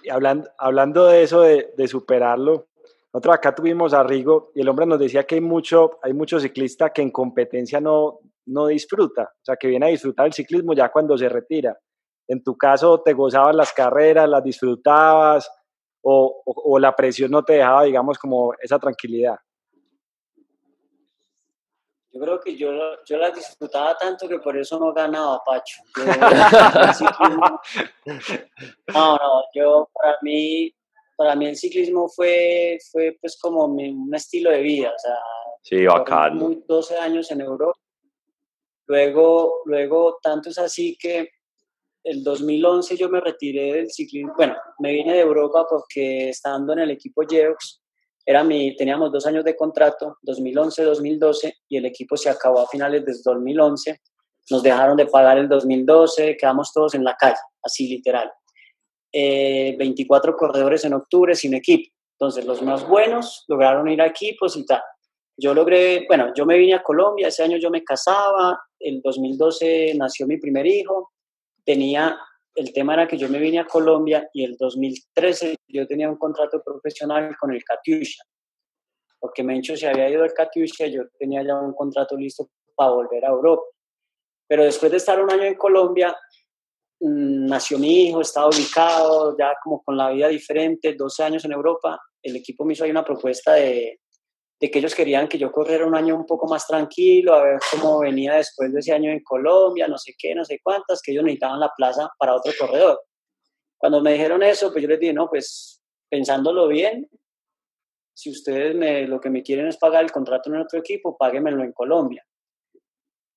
Hablando, 0.10 0.50
hablando 0.58 1.06
de 1.08 1.24
eso, 1.24 1.42
de, 1.42 1.88
superarlo, 1.88 2.68
nosotros 3.14 3.36
acá 3.36 3.56
tuvimos 3.56 3.94
a 3.94 4.04
Rigo 4.04 4.52
y 4.54 4.62
el 4.62 4.70
hombre 4.70 4.86
nos 4.86 5.00
decía 5.00 5.26
que 5.26 5.36
hay 5.36 5.42
mucho, 5.42 6.00
hay 6.04 6.14
mucho 6.14 6.40
ciclista 6.40 6.92
que 6.92 7.02
en 7.02 7.12
competencia 7.12 7.80
no, 7.80 8.20
no 8.46 8.68
disfruta, 8.68 9.24
o 9.24 9.46
sea, 9.46 9.56
que 9.56 9.68
viene 9.68 9.88
a 9.88 9.90
disfrutar 9.90 10.26
el 10.28 10.34
ciclismo 10.34 10.74
ya 10.74 10.90
cuando 10.90 11.18
se 11.18 11.30
retira. 11.30 11.78
En 12.28 12.44
tu 12.44 12.58
caso, 12.58 13.02
¿te 13.02 13.14
gozabas 13.14 13.56
las 13.56 13.72
carreras, 13.72 14.28
las 14.28 14.44
disfrutabas 14.44 15.50
o, 16.04 16.44
o 16.46 16.80
la 16.80 16.96
presión 16.96 17.32
no 17.32 17.44
te 17.44 17.54
dejaba, 17.54 17.84
digamos, 17.84 18.18
como 18.18 18.54
esa 18.62 18.78
tranquilidad? 18.78 19.38
Yo 22.18 22.24
creo 22.24 22.40
que 22.40 22.56
yo, 22.58 22.72
yo 23.06 23.18
las 23.18 23.36
disfrutaba 23.36 23.96
tanto 23.96 24.28
que 24.28 24.40
por 24.40 24.58
eso 24.58 24.80
no 24.80 24.92
ganaba, 24.92 25.40
Pacho. 25.46 25.84
no, 28.88 29.18
no, 29.18 29.44
yo 29.54 29.88
para 29.94 30.18
mí, 30.24 30.74
para 31.16 31.36
mí 31.36 31.46
el 31.46 31.56
ciclismo 31.56 32.10
fue, 32.10 32.80
fue 32.92 33.16
pues 33.22 33.38
como 33.40 33.66
un 33.66 34.16
estilo 34.16 34.50
de 34.50 34.62
vida, 34.62 34.90
o 34.96 35.00
sea, 35.00 35.16
sí, 35.62 35.86
bacán. 35.86 36.64
12 36.68 36.98
años 36.98 37.30
en 37.30 37.42
Europa. 37.42 37.80
Luego, 38.88 39.62
luego, 39.66 40.18
tanto 40.20 40.50
es 40.50 40.58
así 40.58 40.98
que 41.00 41.30
el 42.04 42.24
2011 42.24 42.98
yo 42.98 43.10
me 43.10 43.22
retiré 43.22 43.74
del 43.74 43.92
ciclismo, 43.92 44.34
bueno, 44.36 44.56
me 44.80 44.92
vine 44.92 45.14
de 45.14 45.20
Europa 45.20 45.68
porque 45.70 46.30
estando 46.30 46.74
en 46.74 46.80
el 46.80 46.90
equipo 46.90 47.22
Geox, 47.30 47.84
era 48.28 48.44
mi, 48.44 48.76
teníamos 48.76 49.10
dos 49.10 49.26
años 49.26 49.46
de 49.46 49.56
contrato, 49.56 50.18
2011-2012, 50.24 51.60
y 51.70 51.78
el 51.78 51.86
equipo 51.86 52.18
se 52.18 52.30
acabó 52.30 52.60
a 52.60 52.68
finales 52.68 53.06
del 53.06 53.16
2011. 53.24 54.02
Nos 54.52 54.62
dejaron 54.62 54.98
de 54.98 55.06
pagar 55.06 55.38
el 55.38 55.48
2012, 55.48 56.36
quedamos 56.36 56.74
todos 56.74 56.94
en 56.94 57.06
la 57.06 57.16
calle, 57.16 57.38
así 57.64 57.88
literal. 57.88 58.30
24 59.14 60.32
eh, 60.32 60.36
corredores 60.38 60.84
en 60.84 60.96
octubre 60.96 61.36
sin 61.36 61.54
equipo. 61.54 61.90
Entonces, 62.20 62.44
los 62.44 62.62
más 62.62 62.86
buenos 62.86 63.46
lograron 63.48 63.88
ir 63.88 64.02
a 64.02 64.08
equipos 64.08 64.58
y 64.58 64.66
tal. 64.66 64.82
Yo 65.38 65.54
logré, 65.54 66.06
bueno, 66.10 66.34
yo 66.36 66.46
me 66.46 66.58
vine 66.58 66.74
a 66.74 66.84
Colombia, 66.84 67.30
ese 67.30 67.44
año 67.44 67.58
yo 67.58 67.70
me 67.70 67.86
casaba, 67.86 68.60
el 68.78 69.00
2012 69.02 69.94
nació 69.96 70.28
mi 70.28 70.36
primer 70.36 70.68
hijo, 70.68 71.14
tenía 71.64 72.20
el 72.58 72.74
tema 72.74 72.96
era 72.96 73.08
que 73.08 73.18
yo 73.18 73.30
me 73.30 73.38
vine 73.38 73.60
a 73.60 73.66
Colombia 73.66 74.28
y 74.34 74.44
el 74.44 74.58
2013 74.58 75.58
yo 75.68 75.86
tenía 75.86 76.10
un 76.10 76.18
contrato 76.18 76.62
profesional 76.64 77.38
con 77.40 77.54
el 77.54 77.64
Katyusha, 77.64 78.24
porque 79.20 79.44
Mencho 79.44 79.78
se 79.78 79.88
había 79.88 80.10
ido 80.10 80.24
al 80.24 80.34
Katyusha, 80.34 80.88
yo 80.88 81.04
tenía 81.20 81.44
ya 81.44 81.56
un 81.56 81.74
contrato 81.74 82.18
listo 82.18 82.50
para 82.76 82.92
volver 82.92 83.24
a 83.26 83.30
Europa. 83.30 83.62
Pero 84.48 84.64
después 84.64 84.92
de 84.92 84.98
estar 84.98 85.22
un 85.22 85.32
año 85.32 85.44
en 85.44 85.54
Colombia, 85.54 86.16
mm, 87.00 87.46
nació 87.46 87.78
mi 87.78 88.08
hijo, 88.08 88.22
estaba 88.22 88.48
ubicado 88.48 89.38
ya 89.38 89.54
como 89.64 89.84
con 89.84 89.96
la 89.96 90.10
vida 90.10 90.28
diferente, 90.28 90.96
12 90.96 91.24
años 91.24 91.46
en 91.46 91.52
Europa, 91.52 92.00
el 92.24 92.38
equipo 92.38 92.66
me 92.66 92.74
hizo 92.74 92.86
una 92.86 93.06
propuesta 93.06 93.54
de, 93.54 94.00
de 94.60 94.72
que 94.72 94.80
ellos 94.80 94.96
querían 94.96 95.28
que 95.28 95.38
yo 95.38 95.52
corriera 95.52 95.86
un 95.86 95.96
año 95.96 96.16
un 96.16 96.26
poco 96.26 96.48
más 96.48 96.66
tranquilo, 96.66 97.34
a 97.34 97.44
ver 97.44 97.60
cómo 97.72 98.00
venía 98.00 98.36
después 98.36 98.74
de 98.74 98.80
ese 98.80 98.92
año 98.92 99.12
en 99.12 99.22
Colombia, 99.24 99.88
no 99.88 99.98
sé 99.98 100.16
qué, 100.18 100.34
no 100.34 100.44
sé 100.44 100.60
cuántas, 100.64 101.02
que 101.02 101.12
ellos 101.12 101.24
necesitaban 101.24 101.60
la 101.60 101.72
plaza 101.76 102.10
para 102.18 102.36
otro 102.36 102.52
corredor. 102.60 103.00
Cuando 103.78 104.02
me 104.02 104.14
dijeron 104.14 104.42
eso, 104.42 104.72
pues 104.72 104.82
yo 104.82 104.88
les 104.88 105.00
dije, 105.00 105.14
no, 105.14 105.30
pues 105.30 105.84
pensándolo 106.10 106.68
bien, 106.68 107.08
si 108.16 108.32
ustedes 108.32 108.76
me, 108.76 109.08
lo 109.08 109.22
que 109.22 109.30
me 109.30 109.44
quieren 109.44 109.68
es 109.68 109.78
pagar 109.78 110.04
el 110.04 110.12
contrato 110.12 110.50
en 110.50 110.62
otro 110.62 110.80
equipo, 110.80 111.16
páguenmelo 111.16 111.64
en 111.64 111.72
Colombia. 111.72 112.26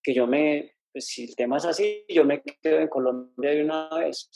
Que 0.02 0.14
yo 0.14 0.26
me, 0.26 0.72
pues 0.90 1.06
si 1.06 1.24
el 1.24 1.36
tema 1.36 1.58
es 1.58 1.66
así, 1.66 2.06
yo 2.08 2.24
me 2.24 2.42
quedo 2.42 2.78
en 2.78 2.88
Colombia 2.88 3.50
de 3.50 3.62
una 3.62 3.90
vez. 3.90 4.30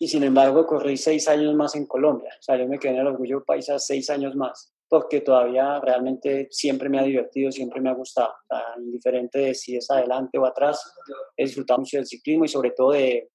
Y 0.00 0.08
sin 0.08 0.24
embargo, 0.24 0.66
corrí 0.66 0.96
seis 0.96 1.28
años 1.28 1.54
más 1.54 1.76
en 1.76 1.86
Colombia. 1.86 2.34
O 2.36 2.42
sea, 2.42 2.56
yo 2.56 2.66
me 2.66 2.80
quedé 2.80 2.94
en 2.94 3.00
el 3.00 3.06
orgullo 3.06 3.44
paisa 3.44 3.78
seis 3.78 4.10
años 4.10 4.34
más 4.34 4.74
porque 4.90 5.20
todavía 5.20 5.80
realmente 5.80 6.48
siempre 6.50 6.88
me 6.88 6.98
ha 6.98 7.04
divertido, 7.04 7.52
siempre 7.52 7.80
me 7.80 7.90
ha 7.90 7.94
gustado. 7.94 8.34
indiferente 8.78 9.38
de 9.38 9.54
si 9.54 9.76
es 9.76 9.88
adelante 9.88 10.36
o 10.36 10.44
atrás, 10.44 10.92
he 11.36 11.44
disfrutado 11.44 11.78
mucho 11.78 11.96
del 11.96 12.06
ciclismo 12.06 12.44
y 12.44 12.48
sobre 12.48 12.72
todo 12.72 12.90
de, 12.90 13.30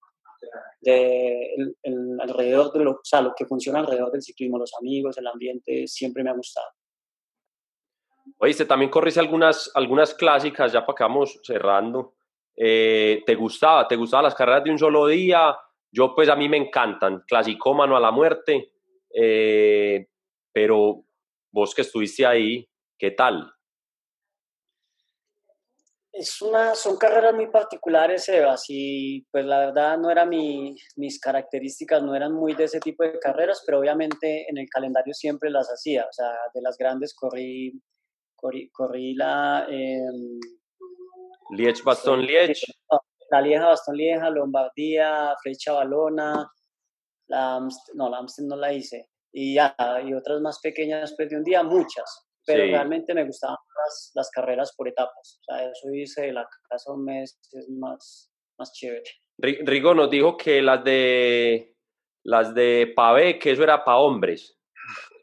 de 0.81 1.55
el, 1.81 2.19
alrededor 2.19 2.73
de 2.73 2.83
lo, 2.83 2.91
o 2.91 2.99
sea, 3.01 3.21
lo 3.21 3.33
que 3.33 3.45
funciona 3.45 3.79
alrededor 3.79 4.11
del 4.11 4.21
ciclismo, 4.21 4.59
los 4.59 4.73
amigos, 4.77 5.17
el 5.17 5.27
ambiente, 5.27 5.87
siempre 5.87 6.25
me 6.25 6.31
ha 6.31 6.33
gustado. 6.33 6.67
Oíste, 8.37 8.65
también 8.65 8.91
corriste 8.91 9.21
algunas, 9.21 9.71
algunas 9.75 10.13
clásicas, 10.13 10.73
ya 10.73 10.85
para 10.85 10.97
que 10.97 11.03
vamos 11.05 11.39
cerrando. 11.41 12.15
Eh, 12.53 13.23
¿Te 13.25 13.33
gustaba? 13.33 13.87
¿Te 13.87 13.95
gustaban 13.95 14.25
las 14.25 14.35
carreras 14.35 14.65
de 14.65 14.71
un 14.71 14.79
solo 14.79 15.07
día? 15.07 15.55
Yo, 15.89 16.13
pues 16.13 16.27
a 16.27 16.35
mí 16.35 16.49
me 16.49 16.57
encantan, 16.57 17.23
clasicómano 17.25 17.95
a 17.95 18.01
la 18.01 18.11
muerte, 18.11 18.73
eh, 19.09 20.05
pero 20.51 21.05
Vos 21.55 21.73
que 21.73 21.83
estuviste 21.83 22.25
ahí, 22.25 22.67
¿qué 22.99 23.11
tal? 23.11 23.49
Es 26.11 26.41
una, 26.41 26.75
son 26.75 26.97
carreras 26.97 27.33
muy 27.33 27.47
particulares, 27.47 28.25
Sebas, 28.25 28.65
y 28.67 29.21
pues 29.31 29.45
la 29.45 29.59
verdad 29.59 29.97
no 29.97 30.11
eran 30.11 30.27
mi, 30.27 30.75
mis 30.97 31.17
características, 31.17 32.03
no 32.03 32.13
eran 32.13 32.33
muy 32.33 32.55
de 32.55 32.65
ese 32.65 32.81
tipo 32.81 33.03
de 33.03 33.17
carreras, 33.19 33.63
pero 33.65 33.79
obviamente 33.79 34.45
en 34.49 34.57
el 34.57 34.67
calendario 34.67 35.13
siempre 35.13 35.49
las 35.49 35.69
hacía, 35.69 36.03
o 36.03 36.11
sea, 36.11 36.29
de 36.53 36.61
las 36.61 36.77
grandes 36.77 37.15
corrí, 37.15 37.79
corrí, 38.35 39.15
la... 39.15 39.65
Eh, 39.69 40.01
Liege, 41.51 41.83
Bastón, 41.85 42.25
Liege. 42.25 42.65
La 43.31 43.39
Lieja, 43.39 43.67
Bastón, 43.67 43.95
Lieja, 43.95 44.29
Lombardía, 44.29 45.33
Flecha 45.41 45.71
Balona, 45.71 46.51
La 47.27 47.65
no, 47.93 48.09
la 48.09 48.17
Amstel 48.17 48.45
no 48.45 48.57
la 48.57 48.73
hice. 48.73 49.07
Y 49.37 49.55
ya, 49.55 49.75
y 50.01 50.13
otras 50.13 50.39
más 50.39 50.61
pequeñas, 50.61 51.13
pues 51.17 51.29
de 51.29 51.35
un 51.35 51.43
día, 51.43 51.61
muchas. 51.61 52.25
Pero 52.45 52.63
realmente 52.63 53.13
me 53.13 53.25
gustaban 53.25 53.57
las, 53.83 54.11
las, 54.15 54.31
carreras 54.31 54.73
por 54.77 54.87
etapas. 54.87 55.39
O 55.41 55.43
sea, 55.43 55.69
eso 55.69 55.93
hice 55.93 56.27
de 56.27 56.31
la 56.31 56.47
casa 56.69 56.93
un 56.93 57.03
mes, 57.03 57.37
es 57.51 57.69
más, 57.69 58.31
más 58.57 58.71
chévere. 58.71 59.03
Rigo 59.37 59.93
nos 59.93 60.09
dijo 60.09 60.37
que 60.37 60.61
las 60.61 60.83
de 60.85 61.75
las 62.23 62.55
de 62.55 62.93
Pavé, 62.95 63.37
que 63.37 63.51
eso 63.51 63.63
era 63.63 63.83
para 63.83 63.97
hombres. 63.97 64.57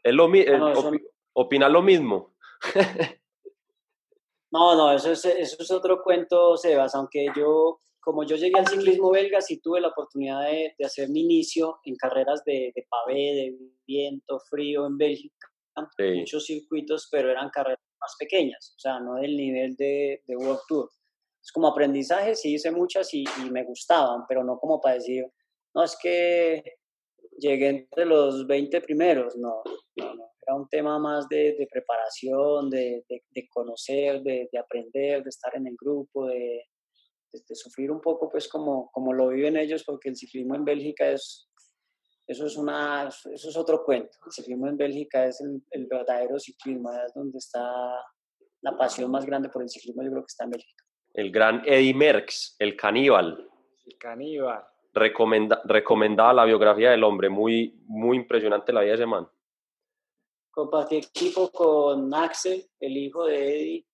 ¿Es 0.03 0.13
lo, 0.13 0.29
¿Opina 1.33 1.67
lo 1.67 1.81
mismo? 1.81 2.35
no, 4.51 4.75
no, 4.75 4.93
eso 4.93 5.11
es, 5.11 5.25
eso 5.25 5.57
es 5.59 5.71
otro 5.71 6.03
cuento, 6.03 6.55
Sebas, 6.55 6.93
aunque 6.93 7.25
yo 7.35 7.81
como 8.03 8.25
yo 8.25 8.35
llegué 8.35 8.59
al 8.59 8.67
ciclismo 8.67 9.11
belga, 9.11 9.41
sí 9.41 9.61
tuve 9.61 9.79
la 9.79 9.87
oportunidad 9.87 10.41
de, 10.43 10.75
hacer 10.85 11.09
mi 11.09 11.21
inicio 11.21 11.79
en 11.85 11.95
carreras 11.95 12.43
de, 12.43 12.71
de, 12.75 12.85
pavé, 12.89 13.15
de 13.15 13.57
viento, 13.87 14.39
frío 14.49 14.85
en 14.85 14.97
Bélgica, 14.97 15.47
muchos 15.97 16.45
circuitos, 16.45 17.07
pero 17.11 17.31
eran 17.31 17.49
carreras 17.49 17.79
más 17.99 18.15
pequeñas, 18.19 18.75
o 18.75 18.79
sea, 18.79 18.99
no 18.99 19.15
del 19.15 19.37
nivel 19.37 19.75
de, 19.75 20.21
de 20.27 20.35
World 20.35 20.59
Tour. 20.67 20.89
Es 21.41 21.51
como 21.51 21.67
aprendizaje, 21.67 22.35
sí 22.35 22.53
hice 22.53 22.71
muchas 22.71 23.13
y, 23.13 23.25
me 23.51 23.63
gustaban, 23.63 24.23
pero 24.27 24.43
no 24.43 24.57
como 24.59 24.79
para 24.81 24.95
decir, 24.95 25.25
no, 25.73 25.83
es 25.83 25.97
que 26.01 26.61
llegué 27.37 27.69
entre 27.69 28.05
los 28.05 28.45
20 28.45 28.81
primeros, 28.81 29.35
no, 29.37 29.61
no, 29.95 30.15
no. 30.15 30.29
Era 30.45 30.55
un 30.57 30.67
tema 30.67 30.99
más 30.99 31.29
de, 31.29 31.55
de 31.57 31.67
preparación, 31.71 32.69
de, 32.69 33.05
de 33.07 33.47
conocer, 33.47 34.21
de, 34.23 34.49
aprender, 34.59 35.23
de 35.23 35.29
estar 35.29 35.55
en 35.55 35.67
el 35.67 35.75
grupo, 35.79 36.27
de, 36.27 36.65
de, 37.33 37.55
sufrir 37.55 37.91
un 37.91 37.99
poco, 37.99 38.29
pues 38.29 38.47
como, 38.47 38.89
como 38.91 39.13
lo 39.13 39.29
viven 39.29 39.57
ellos, 39.57 39.83
porque 39.83 40.09
el 40.09 40.15
ciclismo 40.15 40.55
en 40.55 40.63
Bélgica 40.63 41.09
es, 41.09 41.49
eso 42.27 42.45
es, 42.45 42.55
una, 42.55 43.07
eso 43.07 43.49
es 43.49 43.57
otro 43.57 43.83
cuento. 43.83 44.17
El 44.25 44.31
ciclismo 44.31 44.67
en 44.67 44.77
Bélgica 44.77 45.25
es 45.25 45.41
el, 45.41 45.87
verdadero 45.87 46.39
ciclismo, 46.39 46.91
es 46.91 47.13
donde 47.13 47.37
está 47.37 47.61
la 48.61 48.77
pasión 48.77 49.11
más 49.11 49.25
grande 49.25 49.49
por 49.49 49.61
el 49.61 49.69
ciclismo, 49.69 50.03
yo 50.03 50.11
creo 50.11 50.21
que 50.21 50.31
está 50.31 50.45
en 50.45 50.51
Bélgica. 50.51 50.83
El 51.13 51.31
gran 51.31 51.61
Eddie 51.65 51.93
Merckx, 51.93 52.55
el 52.59 52.75
caníbal. 52.75 53.49
El 53.85 53.97
caníbal. 53.97 54.63
Recomenda, 54.93 55.61
recomendada 55.65 56.33
la 56.33 56.45
biografía 56.45 56.91
del 56.91 57.03
hombre, 57.03 57.29
muy, 57.29 57.81
muy 57.87 58.17
impresionante 58.17 58.71
la 58.71 58.81
vida 58.81 58.91
de 58.91 58.95
ese 58.95 59.05
man. 59.05 59.27
Compartí 60.51 60.97
equipo 60.97 61.51
con 61.51 62.13
Axel, 62.13 62.63
el 62.79 62.95
hijo 62.95 63.25
de 63.25 63.59
Eddie, 63.59 63.85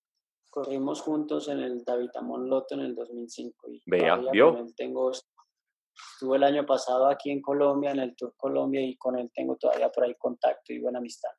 corrimos 0.50 1.00
juntos 1.00 1.48
en 1.48 1.60
el 1.60 1.84
David 1.84 2.10
Amon 2.16 2.48
Loto 2.48 2.74
en 2.74 2.80
el 2.80 2.94
2005. 2.94 3.70
Y 3.70 3.82
Vea, 3.86 4.16
¿vio? 4.32 4.66
tengo, 4.76 5.12
estuve 5.12 6.36
el 6.36 6.44
año 6.44 6.66
pasado 6.66 7.06
aquí 7.06 7.30
en 7.30 7.40
Colombia, 7.40 7.92
en 7.92 8.00
el 8.00 8.16
Tour 8.16 8.34
Colombia, 8.36 8.82
y 8.82 8.96
con 8.96 9.18
él 9.18 9.30
tengo 9.32 9.56
todavía 9.56 9.90
por 9.90 10.04
ahí 10.04 10.14
contacto 10.18 10.72
y 10.72 10.80
buena 10.80 10.98
amistad. 10.98 11.30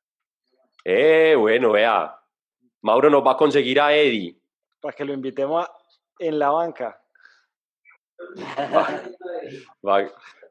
Eh, 0.84 1.36
bueno, 1.38 1.72
vea. 1.72 2.18
Mauro 2.82 3.08
nos 3.08 3.24
va 3.24 3.32
a 3.32 3.36
conseguir 3.36 3.80
a 3.80 3.94
Eddie. 3.94 4.36
Para 4.80 4.96
que 4.96 5.04
lo 5.04 5.12
invitemos 5.12 5.66
en 6.18 6.38
la 6.38 6.50
banca. 6.50 7.00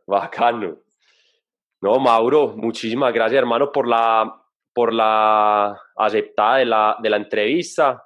bacano. 0.07 0.77
No, 1.81 1.99
Mauro, 1.99 2.53
muchísimas 2.55 3.13
gracias, 3.13 3.39
hermano, 3.39 3.71
por 3.71 3.87
la, 3.87 4.41
por 4.73 4.93
la 4.93 5.81
aceptada 5.95 6.57
de 6.57 6.65
la, 6.65 6.97
de 7.01 7.09
la 7.09 7.17
entrevista. 7.17 8.05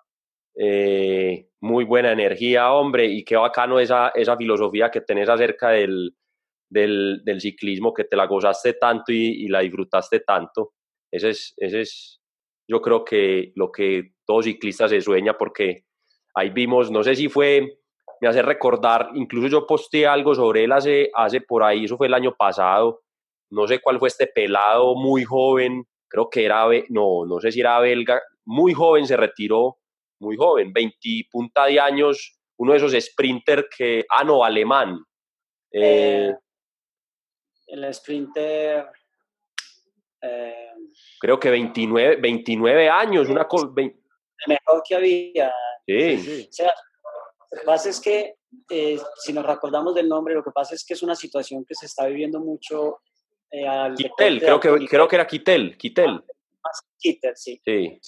Eh, 0.58 1.50
muy 1.62 1.84
buena 1.84 2.12
energía, 2.12 2.72
hombre, 2.72 3.06
y 3.06 3.24
qué 3.24 3.36
bacano 3.36 3.80
esa, 3.80 4.10
esa 4.10 4.38
filosofía 4.38 4.90
que 4.90 5.02
tenés 5.02 5.28
acerca 5.28 5.70
del, 5.70 6.16
del, 6.70 7.42
ciclismo, 7.42 7.94
que 7.94 8.06
te 8.06 8.16
la 8.16 8.26
gozaste 8.26 8.74
tanto 8.74 9.12
y, 9.12 9.48
la 9.48 9.60
disfrutaste 9.60 10.22
tanto. 10.22 10.74
Ese 11.12 11.30
es, 11.32 11.54
ese 11.58 11.82
es, 11.82 12.22
yo 12.68 12.82
creo 12.82 13.04
que 13.04 13.52
lo 13.56 13.72
que 13.72 14.14
todo 14.26 14.42
ciclista 14.42 14.88
se 14.88 15.02
sueña, 15.02 15.38
porque 15.38 15.86
ahí 16.36 16.50
vimos, 16.50 16.92
no 16.92 17.04
sé 17.04 17.16
si 17.16 17.30
fue, 17.30 17.80
me 18.22 18.28
hace 18.28 18.42
recordar, 18.42 19.10
incluso 19.16 19.48
yo 19.48 19.68
posteé 19.68 20.08
algo 20.08 20.36
sobre 20.36 20.64
él 20.64 20.72
hace, 20.72 21.10
hace 21.14 21.42
por 21.42 21.64
ahí, 21.64 21.86
eso 21.86 21.98
fue 21.98 22.08
el 22.08 22.14
año 22.14 22.36
pasado, 22.36 23.02
no 23.52 23.68
sé 23.68 23.80
cuál 23.80 24.00
fue 24.00 24.10
este 24.10 24.28
pelado 24.28 24.96
muy 24.96 25.24
joven, 25.24 25.86
creo 26.08 26.30
que 26.30 26.46
era, 26.46 26.66
no, 26.90 27.26
no 27.26 27.40
sé 27.40 27.52
si 27.52 27.60
era 27.60 27.80
belga, 27.80 28.22
muy 28.46 28.74
joven 28.74 29.06
se 29.06 29.18
retiró 29.18 29.78
muy 30.26 30.36
joven, 30.36 30.74
20 30.74 30.98
punta 31.32 31.66
de 31.66 31.80
años, 31.80 32.38
uno 32.58 32.72
de 32.72 32.78
esos 32.78 32.94
sprinter 32.94 33.68
que, 33.76 34.06
ah, 34.10 34.24
no, 34.24 34.44
alemán. 34.44 35.00
Eh, 35.72 36.30
eh 36.30 36.36
el 37.68 37.94
sprinter... 37.94 38.88
Eh, 40.22 40.70
creo 41.20 41.40
que 41.40 41.50
29, 41.50 42.18
29 42.18 42.90
años, 42.90 43.30
una 43.30 43.48
cosa... 43.48 43.68
Mejor 44.48 44.84
que 44.88 44.96
había. 44.96 45.54
Sí. 45.88 46.18
sí. 46.18 46.48
O 46.50 46.54
sea, 46.54 46.74
lo 47.52 47.60
que 47.60 47.66
pasa 47.66 47.90
es 47.90 48.00
que, 48.00 48.36
eh, 48.70 49.00
si 49.18 49.34
nos 49.34 49.46
recordamos 49.46 49.96
del 49.96 50.08
nombre, 50.08 50.34
lo 50.34 50.44
que 50.44 50.52
pasa 50.52 50.76
es 50.76 50.86
que 50.86 50.94
es 50.94 51.04
una 51.04 51.16
situación 51.16 51.66
que 51.66 51.76
se 51.76 51.86
está 51.86 52.06
viviendo 52.06 52.40
mucho 52.40 53.00
al 53.68 53.96
Kittel, 53.96 54.42
creo 54.42 54.60
que, 54.60 54.86
creo 54.88 55.08
que 55.08 55.16
era 55.16 55.28
Kittel, 55.28 55.78
Kittel. 55.78 56.22
Ah, 56.64 56.70
sí. 56.98 57.20
Sí. 57.64 58.00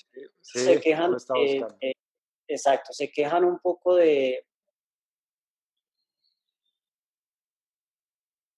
se 0.41 0.81
quejan, 0.81 1.15
Exacto, 2.47 2.93
se 2.93 3.11
quejan 3.11 3.43
un 3.43 3.59
poco 3.59 3.95
de... 3.95 4.45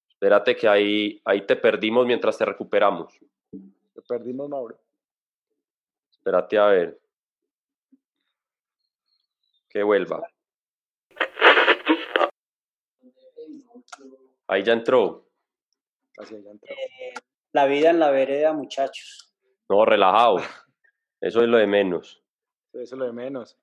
Espérate 0.09 0.55
que 0.55 0.67
ahí, 0.67 1.21
ahí 1.23 1.45
te 1.45 1.55
perdimos 1.55 2.05
mientras 2.05 2.37
te 2.37 2.45
recuperamos. 2.45 3.17
Te 3.93 4.01
perdimos, 4.07 4.49
Mauro. 4.49 4.77
Espérate 6.11 6.57
a 6.57 6.65
ver. 6.65 6.99
Que 9.69 9.81
vuelva. 9.81 10.21
Ahí 14.47 14.63
ya 14.63 14.73
entró. 14.73 15.29
Eh, 16.19 17.13
la 17.53 17.65
vida 17.65 17.89
en 17.91 17.99
la 17.99 18.11
vereda, 18.11 18.51
muchachos. 18.51 19.33
No, 19.69 19.85
relajado. 19.85 20.37
Eso 21.21 21.41
es 21.41 21.47
lo 21.47 21.57
de 21.57 21.67
menos. 21.67 22.21
Eso 22.73 22.83
es 22.83 22.91
lo 22.99 23.05
de 23.05 23.13
menos. 23.13 23.57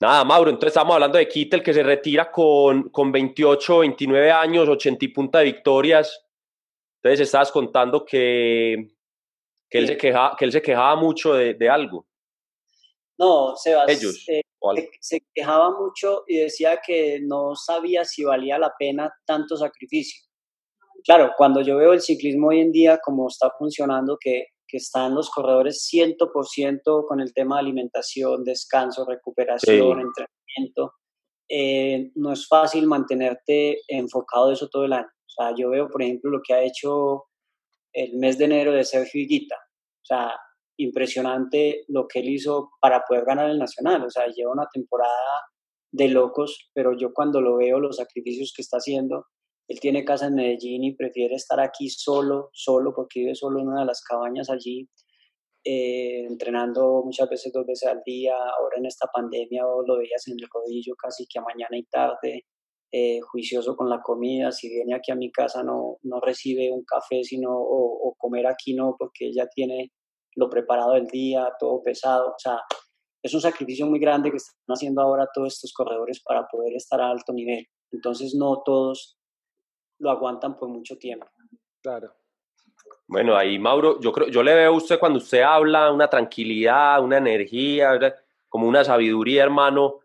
Nada, 0.00 0.24
Mauro, 0.24 0.50
entonces 0.50 0.72
estamos 0.72 0.94
hablando 0.94 1.18
de 1.18 1.28
Kittel 1.28 1.62
que 1.62 1.72
se 1.72 1.82
retira 1.82 2.30
con, 2.30 2.88
con 2.90 3.12
28, 3.12 3.78
29 3.78 4.32
años, 4.32 4.68
80 4.68 5.04
y 5.04 5.08
punta 5.08 5.38
de 5.38 5.44
victorias. 5.44 6.26
Entonces 6.96 7.20
estabas 7.26 7.52
contando 7.52 8.04
que, 8.04 8.88
que, 9.70 9.78
él, 9.78 9.86
se 9.86 9.96
quejaba, 9.96 10.36
que 10.36 10.44
él 10.44 10.52
se 10.52 10.62
quejaba 10.62 10.96
mucho 10.96 11.34
de, 11.34 11.54
de 11.54 11.68
algo. 11.68 12.06
No, 13.18 13.54
Sebas, 13.56 13.88
Ellos, 13.88 14.28
eh, 14.28 14.42
se, 15.00 15.20
quejaba 15.34 15.70
mucho 15.78 16.24
y 16.26 16.38
decía 16.38 16.80
que 16.84 17.20
no 17.22 17.54
sabía 17.54 18.04
si 18.04 18.24
valía 18.24 18.58
la 18.58 18.72
pena 18.78 19.12
tanto 19.24 19.56
sacrificio. 19.56 20.22
Claro, 21.04 21.32
cuando 21.36 21.60
yo 21.60 21.76
veo 21.76 21.92
el 21.92 22.00
ciclismo 22.00 22.48
hoy 22.48 22.60
en 22.60 22.72
día 22.72 22.98
como 22.98 23.28
está 23.28 23.50
funcionando, 23.58 24.16
que 24.20 24.46
que 24.72 24.78
están 24.78 25.14
los 25.14 25.28
corredores 25.28 25.86
100% 25.92 27.06
con 27.06 27.20
el 27.20 27.34
tema 27.34 27.56
de 27.56 27.60
alimentación, 27.60 28.42
descanso, 28.42 29.04
recuperación, 29.04 30.00
entrenamiento. 30.00 30.94
Eh, 31.46 32.10
no 32.14 32.32
es 32.32 32.48
fácil 32.48 32.86
mantenerte 32.86 33.82
enfocado 33.86 34.50
eso 34.50 34.68
todo 34.70 34.86
el 34.86 34.94
año. 34.94 35.06
O 35.06 35.28
sea, 35.28 35.54
yo 35.54 35.68
veo, 35.68 35.90
por 35.90 36.02
ejemplo, 36.02 36.30
lo 36.30 36.40
que 36.42 36.54
ha 36.54 36.62
hecho 36.62 37.24
el 37.92 38.16
mes 38.16 38.38
de 38.38 38.46
enero 38.46 38.72
de 38.72 38.84
Sergio 38.84 39.20
Higuita. 39.20 39.56
O 39.56 40.04
sea, 40.04 40.34
impresionante 40.78 41.84
lo 41.88 42.08
que 42.08 42.20
él 42.20 42.30
hizo 42.30 42.70
para 42.80 43.02
poder 43.06 43.26
ganar 43.26 43.50
el 43.50 43.58
Nacional. 43.58 44.02
O 44.06 44.10
sea, 44.10 44.26
lleva 44.28 44.52
una 44.52 44.68
temporada 44.72 45.12
de 45.92 46.08
locos, 46.08 46.70
pero 46.72 46.96
yo 46.96 47.12
cuando 47.12 47.42
lo 47.42 47.58
veo, 47.58 47.78
los 47.78 47.98
sacrificios 47.98 48.54
que 48.56 48.62
está 48.62 48.78
haciendo, 48.78 49.26
él 49.68 49.80
tiene 49.80 50.04
casa 50.04 50.26
en 50.26 50.34
Medellín 50.34 50.84
y 50.84 50.94
prefiere 50.94 51.34
estar 51.34 51.60
aquí 51.60 51.88
solo, 51.88 52.50
solo, 52.52 52.92
porque 52.94 53.20
vive 53.20 53.34
solo 53.34 53.60
en 53.60 53.68
una 53.68 53.80
de 53.80 53.86
las 53.86 54.02
cabañas 54.02 54.50
allí, 54.50 54.88
eh, 55.64 56.26
entrenando 56.26 57.02
muchas 57.04 57.28
veces 57.28 57.52
dos 57.52 57.64
veces 57.66 57.88
al 57.88 58.02
día. 58.04 58.34
Ahora 58.34 58.78
en 58.78 58.86
esta 58.86 59.06
pandemia 59.12 59.62
lo 59.62 59.98
veías 59.98 60.26
en 60.28 60.34
el 60.38 60.48
rodillo 60.52 60.94
casi 60.96 61.26
que 61.26 61.38
a 61.38 61.42
mañana 61.42 61.76
y 61.76 61.84
tarde, 61.84 62.46
eh, 62.90 63.20
juicioso 63.20 63.76
con 63.76 63.88
la 63.88 64.02
comida. 64.02 64.52
Si 64.52 64.68
viene 64.68 64.94
aquí 64.94 65.12
a 65.12 65.16
mi 65.16 65.30
casa 65.30 65.62
no, 65.62 65.98
no 66.02 66.20
recibe 66.20 66.70
un 66.72 66.84
café 66.84 67.22
sino, 67.24 67.50
o, 67.50 68.08
o 68.08 68.14
comer 68.18 68.46
aquí 68.46 68.74
no, 68.74 68.96
porque 68.98 69.28
ella 69.28 69.48
tiene 69.48 69.92
lo 70.34 70.48
preparado 70.50 70.92
del 70.94 71.06
día, 71.06 71.52
todo 71.58 71.82
pesado. 71.82 72.30
O 72.30 72.38
sea, 72.38 72.58
es 73.22 73.32
un 73.34 73.40
sacrificio 73.40 73.86
muy 73.86 74.00
grande 74.00 74.30
que 74.30 74.38
están 74.38 74.74
haciendo 74.74 75.02
ahora 75.02 75.28
todos 75.32 75.54
estos 75.54 75.72
corredores 75.72 76.20
para 76.24 76.46
poder 76.48 76.74
estar 76.74 77.00
a 77.00 77.10
alto 77.10 77.32
nivel. 77.32 77.64
Entonces 77.92 78.34
no 78.34 78.62
todos 78.64 79.18
lo 80.02 80.10
aguantan 80.10 80.56
por 80.56 80.68
mucho 80.68 80.98
tiempo. 80.98 81.26
Claro. 81.80 82.12
Bueno, 83.06 83.36
ahí 83.36 83.58
Mauro, 83.58 84.00
yo 84.00 84.12
creo, 84.12 84.28
yo 84.28 84.42
le 84.42 84.54
veo 84.54 84.72
a 84.72 84.76
usted 84.76 84.98
cuando 84.98 85.18
usted 85.18 85.42
habla 85.42 85.90
una 85.92 86.08
tranquilidad, 86.08 87.02
una 87.02 87.18
energía, 87.18 87.98
como 88.48 88.66
una 88.66 88.84
sabiduría, 88.84 89.44
hermano. 89.44 90.00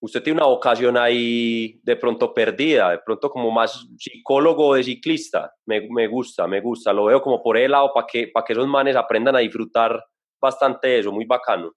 usted 0.00 0.22
tiene 0.22 0.38
una 0.40 0.48
vocación 0.48 0.96
ahí 0.96 1.80
de 1.82 1.96
pronto 1.96 2.32
perdida, 2.34 2.90
de 2.90 2.98
pronto 2.98 3.30
como 3.30 3.50
más 3.50 3.86
psicólogo 3.98 4.74
de 4.74 4.84
ciclista. 4.84 5.54
Me, 5.64 5.88
me 5.88 6.06
gusta, 6.06 6.46
me 6.46 6.60
gusta. 6.60 6.92
Lo 6.92 7.06
veo 7.06 7.22
como 7.22 7.42
por 7.42 7.56
el 7.56 7.70
lado 7.70 7.92
para 7.94 8.06
que, 8.06 8.28
para 8.28 8.44
que 8.44 8.52
esos 8.52 8.66
manes 8.66 8.96
aprendan 8.96 9.36
a 9.36 9.40
disfrutar 9.40 10.04
bastante 10.40 10.98
eso, 10.98 11.10
muy 11.10 11.24
bacano. 11.24 11.72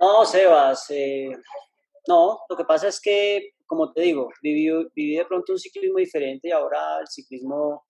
No, 0.00 0.24
Sebas, 0.24 0.90
eh, 0.90 1.32
no, 2.06 2.40
lo 2.48 2.56
que 2.56 2.64
pasa 2.64 2.88
es 2.88 3.00
que, 3.00 3.54
como 3.68 3.92
te 3.92 4.00
digo, 4.00 4.30
viví, 4.42 4.70
viví 4.94 5.16
de 5.16 5.26
pronto 5.26 5.52
un 5.52 5.58
ciclismo 5.58 5.98
diferente 5.98 6.48
y 6.48 6.50
ahora 6.50 7.00
el 7.00 7.06
ciclismo, 7.06 7.84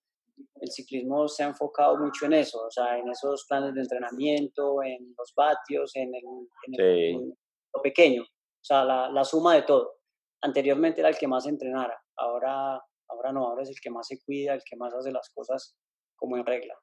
el 0.55 0.69
ciclismo 0.69 1.27
se 1.29 1.43
ha 1.43 1.47
enfocado 1.47 1.97
mucho 1.97 2.25
en 2.25 2.33
eso, 2.33 2.65
o 2.65 2.69
sea, 2.69 2.97
en 2.97 3.09
esos 3.09 3.45
planes 3.47 3.73
de 3.73 3.81
entrenamiento, 3.81 4.83
en 4.83 5.15
los 5.17 5.33
vatios, 5.33 5.95
en, 5.95 6.11
el, 6.13 7.33
lo 7.73 7.81
pequeño, 7.81 8.23
o 8.23 8.63
sea, 8.63 8.83
la, 8.83 9.09
la, 9.09 9.23
suma 9.23 9.55
de 9.55 9.61
todo. 9.61 9.95
Anteriormente 10.41 10.99
era 10.99 11.09
el 11.09 11.17
que 11.17 11.29
más 11.29 11.47
entrenara, 11.47 11.97
ahora, 12.17 12.81
ahora 13.07 13.31
no, 13.31 13.47
ahora 13.47 13.63
es 13.63 13.69
el 13.69 13.79
que 13.81 13.89
más 13.89 14.05
se 14.07 14.21
cuida, 14.21 14.55
el 14.55 14.63
que 14.69 14.75
más 14.75 14.93
hace 14.93 15.13
las 15.13 15.29
cosas 15.29 15.77
como 16.17 16.35
en 16.35 16.45
regla. 16.45 16.75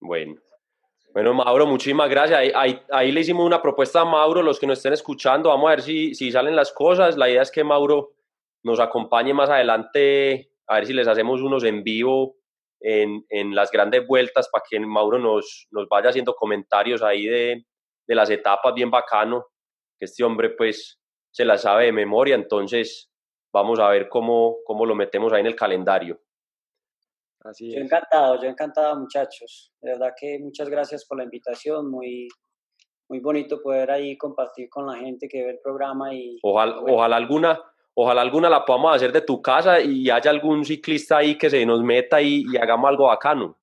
Bueno, 0.00 0.40
bueno, 1.12 1.34
Mauro, 1.34 1.66
muchísimas 1.66 2.08
gracias. 2.08 2.38
Ahí, 2.54 2.80
ahí, 2.90 3.12
le 3.12 3.20
hicimos 3.20 3.44
una 3.44 3.62
propuesta 3.62 4.02
a 4.02 4.04
Mauro, 4.04 4.42
los 4.42 4.60
que 4.60 4.66
nos 4.66 4.78
estén 4.78 4.92
escuchando, 4.92 5.48
vamos 5.48 5.68
a 5.68 5.70
ver 5.70 5.82
si, 5.82 6.14
si 6.14 6.30
salen 6.30 6.54
las 6.54 6.72
cosas. 6.72 7.16
La 7.16 7.28
idea 7.28 7.42
es 7.42 7.50
que 7.50 7.64
Mauro 7.64 8.14
nos 8.62 8.78
acompañe 8.80 9.32
más 9.32 9.50
adelante, 9.50 10.52
a 10.66 10.76
ver 10.76 10.86
si 10.86 10.92
les 10.92 11.08
hacemos 11.08 11.40
unos 11.40 11.64
en 11.64 11.82
vivo 11.82 12.36
en, 12.80 13.24
en 13.30 13.54
las 13.54 13.70
grandes 13.70 14.06
vueltas 14.06 14.48
para 14.52 14.64
que 14.68 14.78
Mauro 14.80 15.18
nos, 15.18 15.66
nos 15.70 15.88
vaya 15.88 16.10
haciendo 16.10 16.34
comentarios 16.34 17.02
ahí 17.02 17.26
de, 17.26 17.64
de 18.06 18.14
las 18.14 18.30
etapas 18.30 18.74
bien 18.74 18.90
bacano, 18.90 19.46
que 19.98 20.04
este 20.04 20.22
hombre 20.22 20.50
pues 20.50 21.00
se 21.30 21.44
las 21.44 21.62
sabe 21.62 21.86
de 21.86 21.92
memoria, 21.92 22.34
entonces 22.34 23.10
vamos 23.52 23.78
a 23.80 23.88
ver 23.88 24.08
cómo, 24.08 24.58
cómo 24.64 24.86
lo 24.86 24.94
metemos 24.94 25.32
ahí 25.32 25.40
en 25.40 25.46
el 25.46 25.56
calendario 25.56 26.20
yo 27.58 27.80
encantado, 27.80 28.42
yo 28.42 28.48
encantado, 28.48 28.98
muchachos. 28.98 29.72
De 29.80 29.92
verdad 29.92 30.12
que 30.18 30.38
muchas 30.38 30.68
gracias 30.68 31.04
por 31.06 31.18
la 31.18 31.24
invitación. 31.24 31.90
Muy, 31.90 32.28
muy 33.08 33.20
bonito 33.20 33.60
poder 33.62 33.90
ahí 33.90 34.16
compartir 34.16 34.68
con 34.68 34.86
la 34.86 34.96
gente 34.96 35.28
que 35.28 35.44
ve 35.44 35.50
el 35.50 35.60
programa 35.60 36.14
y 36.14 36.38
ojalá, 36.42 36.80
ojalá 36.80 37.16
alguna 37.16 37.60
ojalá 38.00 38.22
alguna 38.22 38.48
la 38.48 38.64
podamos 38.64 38.94
hacer 38.94 39.10
de 39.10 39.22
tu 39.22 39.42
casa 39.42 39.80
y 39.80 40.08
haya 40.08 40.30
algún 40.30 40.64
ciclista 40.64 41.16
ahí 41.16 41.36
que 41.36 41.50
se 41.50 41.66
nos 41.66 41.82
meta 41.82 42.22
y, 42.22 42.44
hagamos 42.56 42.88
algo 42.88 43.06
bacano. 43.06 43.58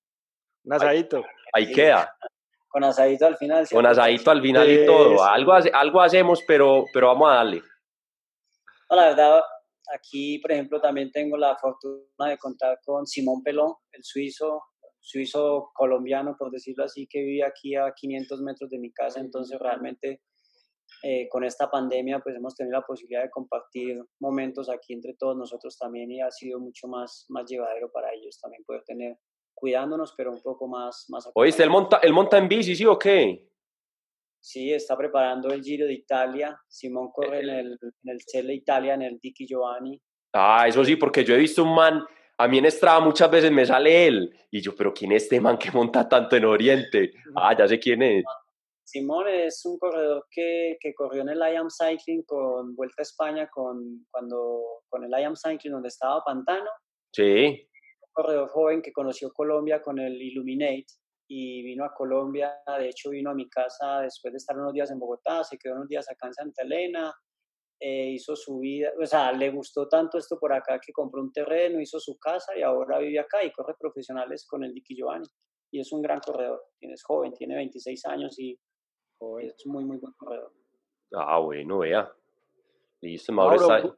Un 0.66 0.74
asadito. 0.74 1.24
Ahí, 1.54 1.72
queda. 1.72 2.14
Con 2.68 2.84
asadito 2.84 3.26
al 3.28 3.38
final. 3.38 3.66
Con 3.72 3.86
asadito 3.86 4.32
al 4.32 4.42
final 4.42 4.70
y 4.70 4.86
todo. 4.86 5.24
Algo, 5.24 5.54
algo 5.54 6.02
hacemos, 6.02 6.44
pero, 6.46 6.84
pero 6.92 7.08
vamos 7.08 7.32
a 7.32 7.36
darle. 7.36 7.62
la 8.90 9.06
verdad, 9.06 9.42
Aquí, 9.94 10.40
por 10.40 10.52
ejemplo, 10.52 10.82
también 10.82 11.12
tengo 11.12 11.38
la 11.38 11.58
fortuna 11.58 12.30
de 12.30 12.38
contar 12.38 12.80
con 12.84 13.06
Simón 13.06 13.44
Pelón, 13.44 13.74
el 13.92 14.04
suizo, 14.04 14.62
suizo 15.00 15.72
colombiano, 15.74 16.36
por 16.38 16.52
decirlo 16.52 16.86
así, 16.86 17.08
que 17.08 17.22
vive 17.22 17.44
aquí 17.44 17.76
a 17.76 17.94
500 17.94 18.42
metros 18.42 18.70
de 18.70 18.80
mi 18.80 18.92
casa. 18.92 19.20
Entonces, 19.20 19.60
realmente, 19.60 20.22
eh, 21.04 21.28
con 21.30 21.44
esta 21.44 21.70
pandemia, 21.70 22.20
pues 22.20 22.36
hemos 22.36 22.56
tenido 22.56 22.80
la 22.80 22.86
posibilidad 22.86 23.24
de 23.24 23.30
compartir 23.30 24.02
momentos 24.20 24.70
aquí 24.70 24.94
entre 24.94 25.14
todos 25.14 25.38
nosotros 25.38 25.78
también 25.78 26.12
y 26.12 26.22
ha 26.22 26.32
sido 26.32 26.60
mucho 26.60 26.88
más, 26.88 27.26
más 27.30 27.46
llevadero 27.50 27.92
para 27.92 28.14
ellos 28.14 28.40
también 28.40 28.64
poder 28.66 28.84
tener, 28.86 29.18
cuidándonos, 29.54 30.14
pero 30.18 30.32
un 30.32 30.42
poco 30.42 30.68
más... 30.68 31.06
más 31.10 31.30
¿Oíste? 31.34 31.64
¿El 31.64 31.70
monta, 31.70 31.98
¿El 32.02 32.14
monta 32.14 32.38
en 32.38 32.48
bici, 32.48 32.76
sí 32.76 32.86
o 32.86 32.98
qué? 32.98 33.48
Sí, 34.46 34.72
está 34.72 34.96
preparando 34.96 35.50
el 35.50 35.64
Giro 35.64 35.88
de 35.88 35.94
Italia. 35.94 36.56
Simón 36.68 37.10
corre 37.12 37.40
en 37.40 37.50
el, 37.50 37.80
en 37.82 38.10
el 38.12 38.20
Celle 38.28 38.54
Italia, 38.54 38.94
en 38.94 39.02
el 39.02 39.18
Dicky 39.20 39.48
Giovanni. 39.48 40.00
Ah, 40.34 40.68
eso 40.68 40.86
sí, 40.86 40.98
porque 40.98 41.24
yo 41.24 41.34
he 41.34 41.40
visto 41.40 41.64
un 41.64 41.74
man, 41.74 42.06
a 42.38 42.48
mí 42.48 42.60
en 42.60 42.70
Strava 42.70 43.00
muchas 43.00 43.32
veces 43.32 43.52
me 43.52 43.66
sale 43.66 44.06
él, 44.06 44.38
y 44.52 44.62
yo, 44.62 44.76
pero 44.76 44.94
¿quién 44.94 45.14
es 45.14 45.24
este 45.24 45.42
man 45.42 45.58
que 45.58 45.72
monta 45.72 46.08
tanto 46.08 46.36
en 46.36 46.46
Oriente? 46.46 47.12
Ah, 47.36 47.58
ya 47.58 47.68
sé 47.68 47.80
quién 47.80 48.04
es. 48.04 48.24
Simón 48.84 49.28
es 49.30 49.66
un 49.66 49.80
corredor 49.80 50.28
que, 50.30 50.78
que 50.80 50.94
corrió 50.94 51.24
en 51.24 51.30
el 51.30 51.40
IAM 51.40 51.70
Cycling 51.72 52.22
con 52.22 52.76
Vuelta 52.76 52.98
a 53.00 53.02
España, 53.02 53.50
con, 53.52 54.06
cuando, 54.12 54.62
con 54.88 55.06
el 55.06 55.10
IAM 55.10 55.34
Cycling 55.36 55.74
donde 55.74 55.88
estaba 55.88 56.24
Pantano. 56.24 56.70
Sí. 57.12 57.68
Un 58.00 58.10
corredor 58.14 58.48
joven 58.50 58.84
que 58.84 58.94
conoció 58.94 59.34
Colombia 59.34 59.82
con 59.82 59.98
el 59.98 60.22
Illuminate 60.22 60.86
y 61.28 61.64
vino 61.64 61.84
a 61.84 61.94
Colombia, 61.94 62.62
de 62.78 62.90
hecho 62.90 63.10
vino 63.10 63.32
a 63.32 63.34
mi 63.34 63.50
casa 63.50 64.02
después 64.02 64.34
de 64.34 64.38
estar 64.38 64.58
unos 64.58 64.74
días 64.74 64.92
en 64.92 65.00
Bogotá, 65.00 65.44
se 65.44 65.58
quedó 65.58 65.76
unos 65.76 65.88
días 65.88 66.10
acá 66.10 66.28
en 66.28 66.34
Santa 66.34 66.64
Elena, 66.64 67.14
eh, 67.80 68.12
hizo 68.12 68.36
su 68.36 68.60
vida, 68.60 68.92
o 69.02 69.06
sea, 69.06 69.32
le 69.32 69.50
gustó 69.50 69.88
tanto 69.88 70.18
esto 70.18 70.38
por 70.40 70.54
acá 70.54 70.80
que 70.80 70.94
compró 70.94 71.22
un 71.22 71.32
terreno, 71.32 71.82
hizo 71.82 72.00
su 72.00 72.18
casa 72.18 72.58
y 72.58 72.62
ahora 72.62 73.00
vive 73.00 73.20
acá 73.20 73.44
y 73.44 73.52
corre 73.52 73.76
profesionales 73.80 74.46
con 74.48 74.64
el 74.64 74.74
Dicky 74.74 74.96
Giovanni. 74.96 75.28
Y 75.72 75.80
es 75.80 75.92
un 75.92 76.02
gran 76.02 76.20
corredor, 76.20 76.62
es 76.80 77.04
joven, 77.04 77.34
tiene 77.34 77.56
26 77.56 78.06
años 78.06 78.40
y 78.40 78.58
es 79.42 79.66
muy, 79.66 79.84
muy 79.84 79.98
buen 79.98 80.14
corredor. 80.14 80.54
Ah, 81.14 81.40
bueno, 81.40 81.80
vea. 81.80 82.10
Listo, 83.02 83.34
Mauro, 83.34 83.56
está 83.56 83.96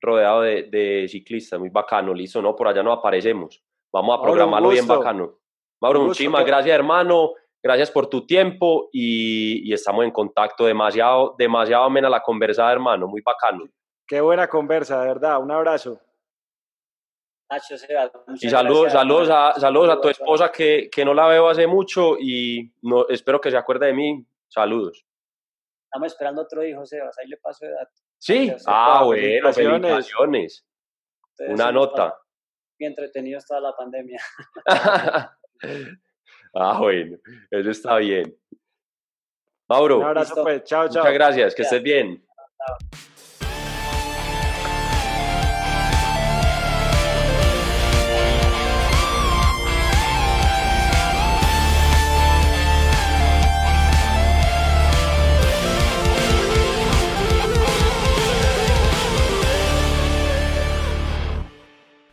rodeado 0.00 0.42
de, 0.42 0.64
de, 0.64 1.08
ciclistas, 1.08 1.58
muy 1.58 1.70
bacano, 1.70 2.14
listo, 2.14 2.40
¿no? 2.40 2.54
Por 2.54 2.68
allá 2.68 2.82
no 2.82 2.92
aparecemos. 2.92 3.62
Vamos 3.92 4.18
a 4.18 4.22
programarlo 4.22 4.68
bien 4.68 4.86
bacano. 4.86 5.40
Mauro, 5.80 6.02
muchísimas 6.02 6.44
gracias, 6.44 6.74
hermano. 6.74 7.32
Gracias 7.62 7.90
por 7.90 8.08
tu 8.08 8.24
tiempo 8.26 8.88
y, 8.92 9.72
estamos 9.72 10.04
en 10.04 10.10
contacto. 10.10 10.66
Demasiado, 10.66 11.34
demasiado 11.36 11.84
amena 11.84 12.08
la 12.08 12.22
conversa, 12.22 12.70
hermano. 12.70 13.08
Muy 13.08 13.22
bacano. 13.22 13.64
Qué 14.06 14.20
buena 14.20 14.46
conversa, 14.46 15.00
de 15.00 15.08
verdad. 15.08 15.40
Un 15.40 15.50
abrazo. 15.50 16.00
y 18.40 18.48
saludos, 18.48 18.92
saludos, 18.92 19.30
a, 19.30 19.54
saludos 19.58 19.90
a 19.90 20.00
tu 20.00 20.08
esposa 20.08 20.52
que, 20.52 20.88
que, 20.90 21.04
no 21.04 21.12
la 21.12 21.26
veo 21.26 21.48
hace 21.48 21.66
mucho 21.66 22.16
y 22.18 22.72
no, 22.82 23.08
espero 23.08 23.40
que 23.40 23.50
se 23.50 23.56
acuerde 23.56 23.86
de 23.86 23.94
mí. 23.94 24.24
Saludos. 24.48 25.04
Estamos 25.86 26.12
esperando 26.12 26.42
otro 26.42 26.64
hijo, 26.64 26.86
Sebas. 26.86 27.18
Ahí 27.18 27.26
le 27.26 27.36
paso 27.38 27.66
de 27.66 27.72
datos. 27.72 28.04
Sí, 28.18 28.52
ah, 28.66 29.02
bueno, 29.04 29.52
felicitaciones. 29.52 30.64
Una 31.48 31.72
nota. 31.72 32.16
Muy 32.78 32.86
entretenido 32.86 33.40
toda 33.46 33.60
la 33.60 33.72
pandemia. 33.74 34.20
ah, 36.54 36.78
bueno, 36.78 37.18
eso 37.50 37.70
está 37.70 37.96
bien. 37.98 38.34
Mauro. 39.68 39.98
Un 39.98 40.04
abrazo, 40.04 40.42
pues. 40.42 40.64
Chao, 40.64 40.88
chao. 40.88 41.02
Muchas 41.02 41.14
gracias, 41.14 41.54
que 41.54 41.62
estés 41.62 41.82
bien. 41.82 42.24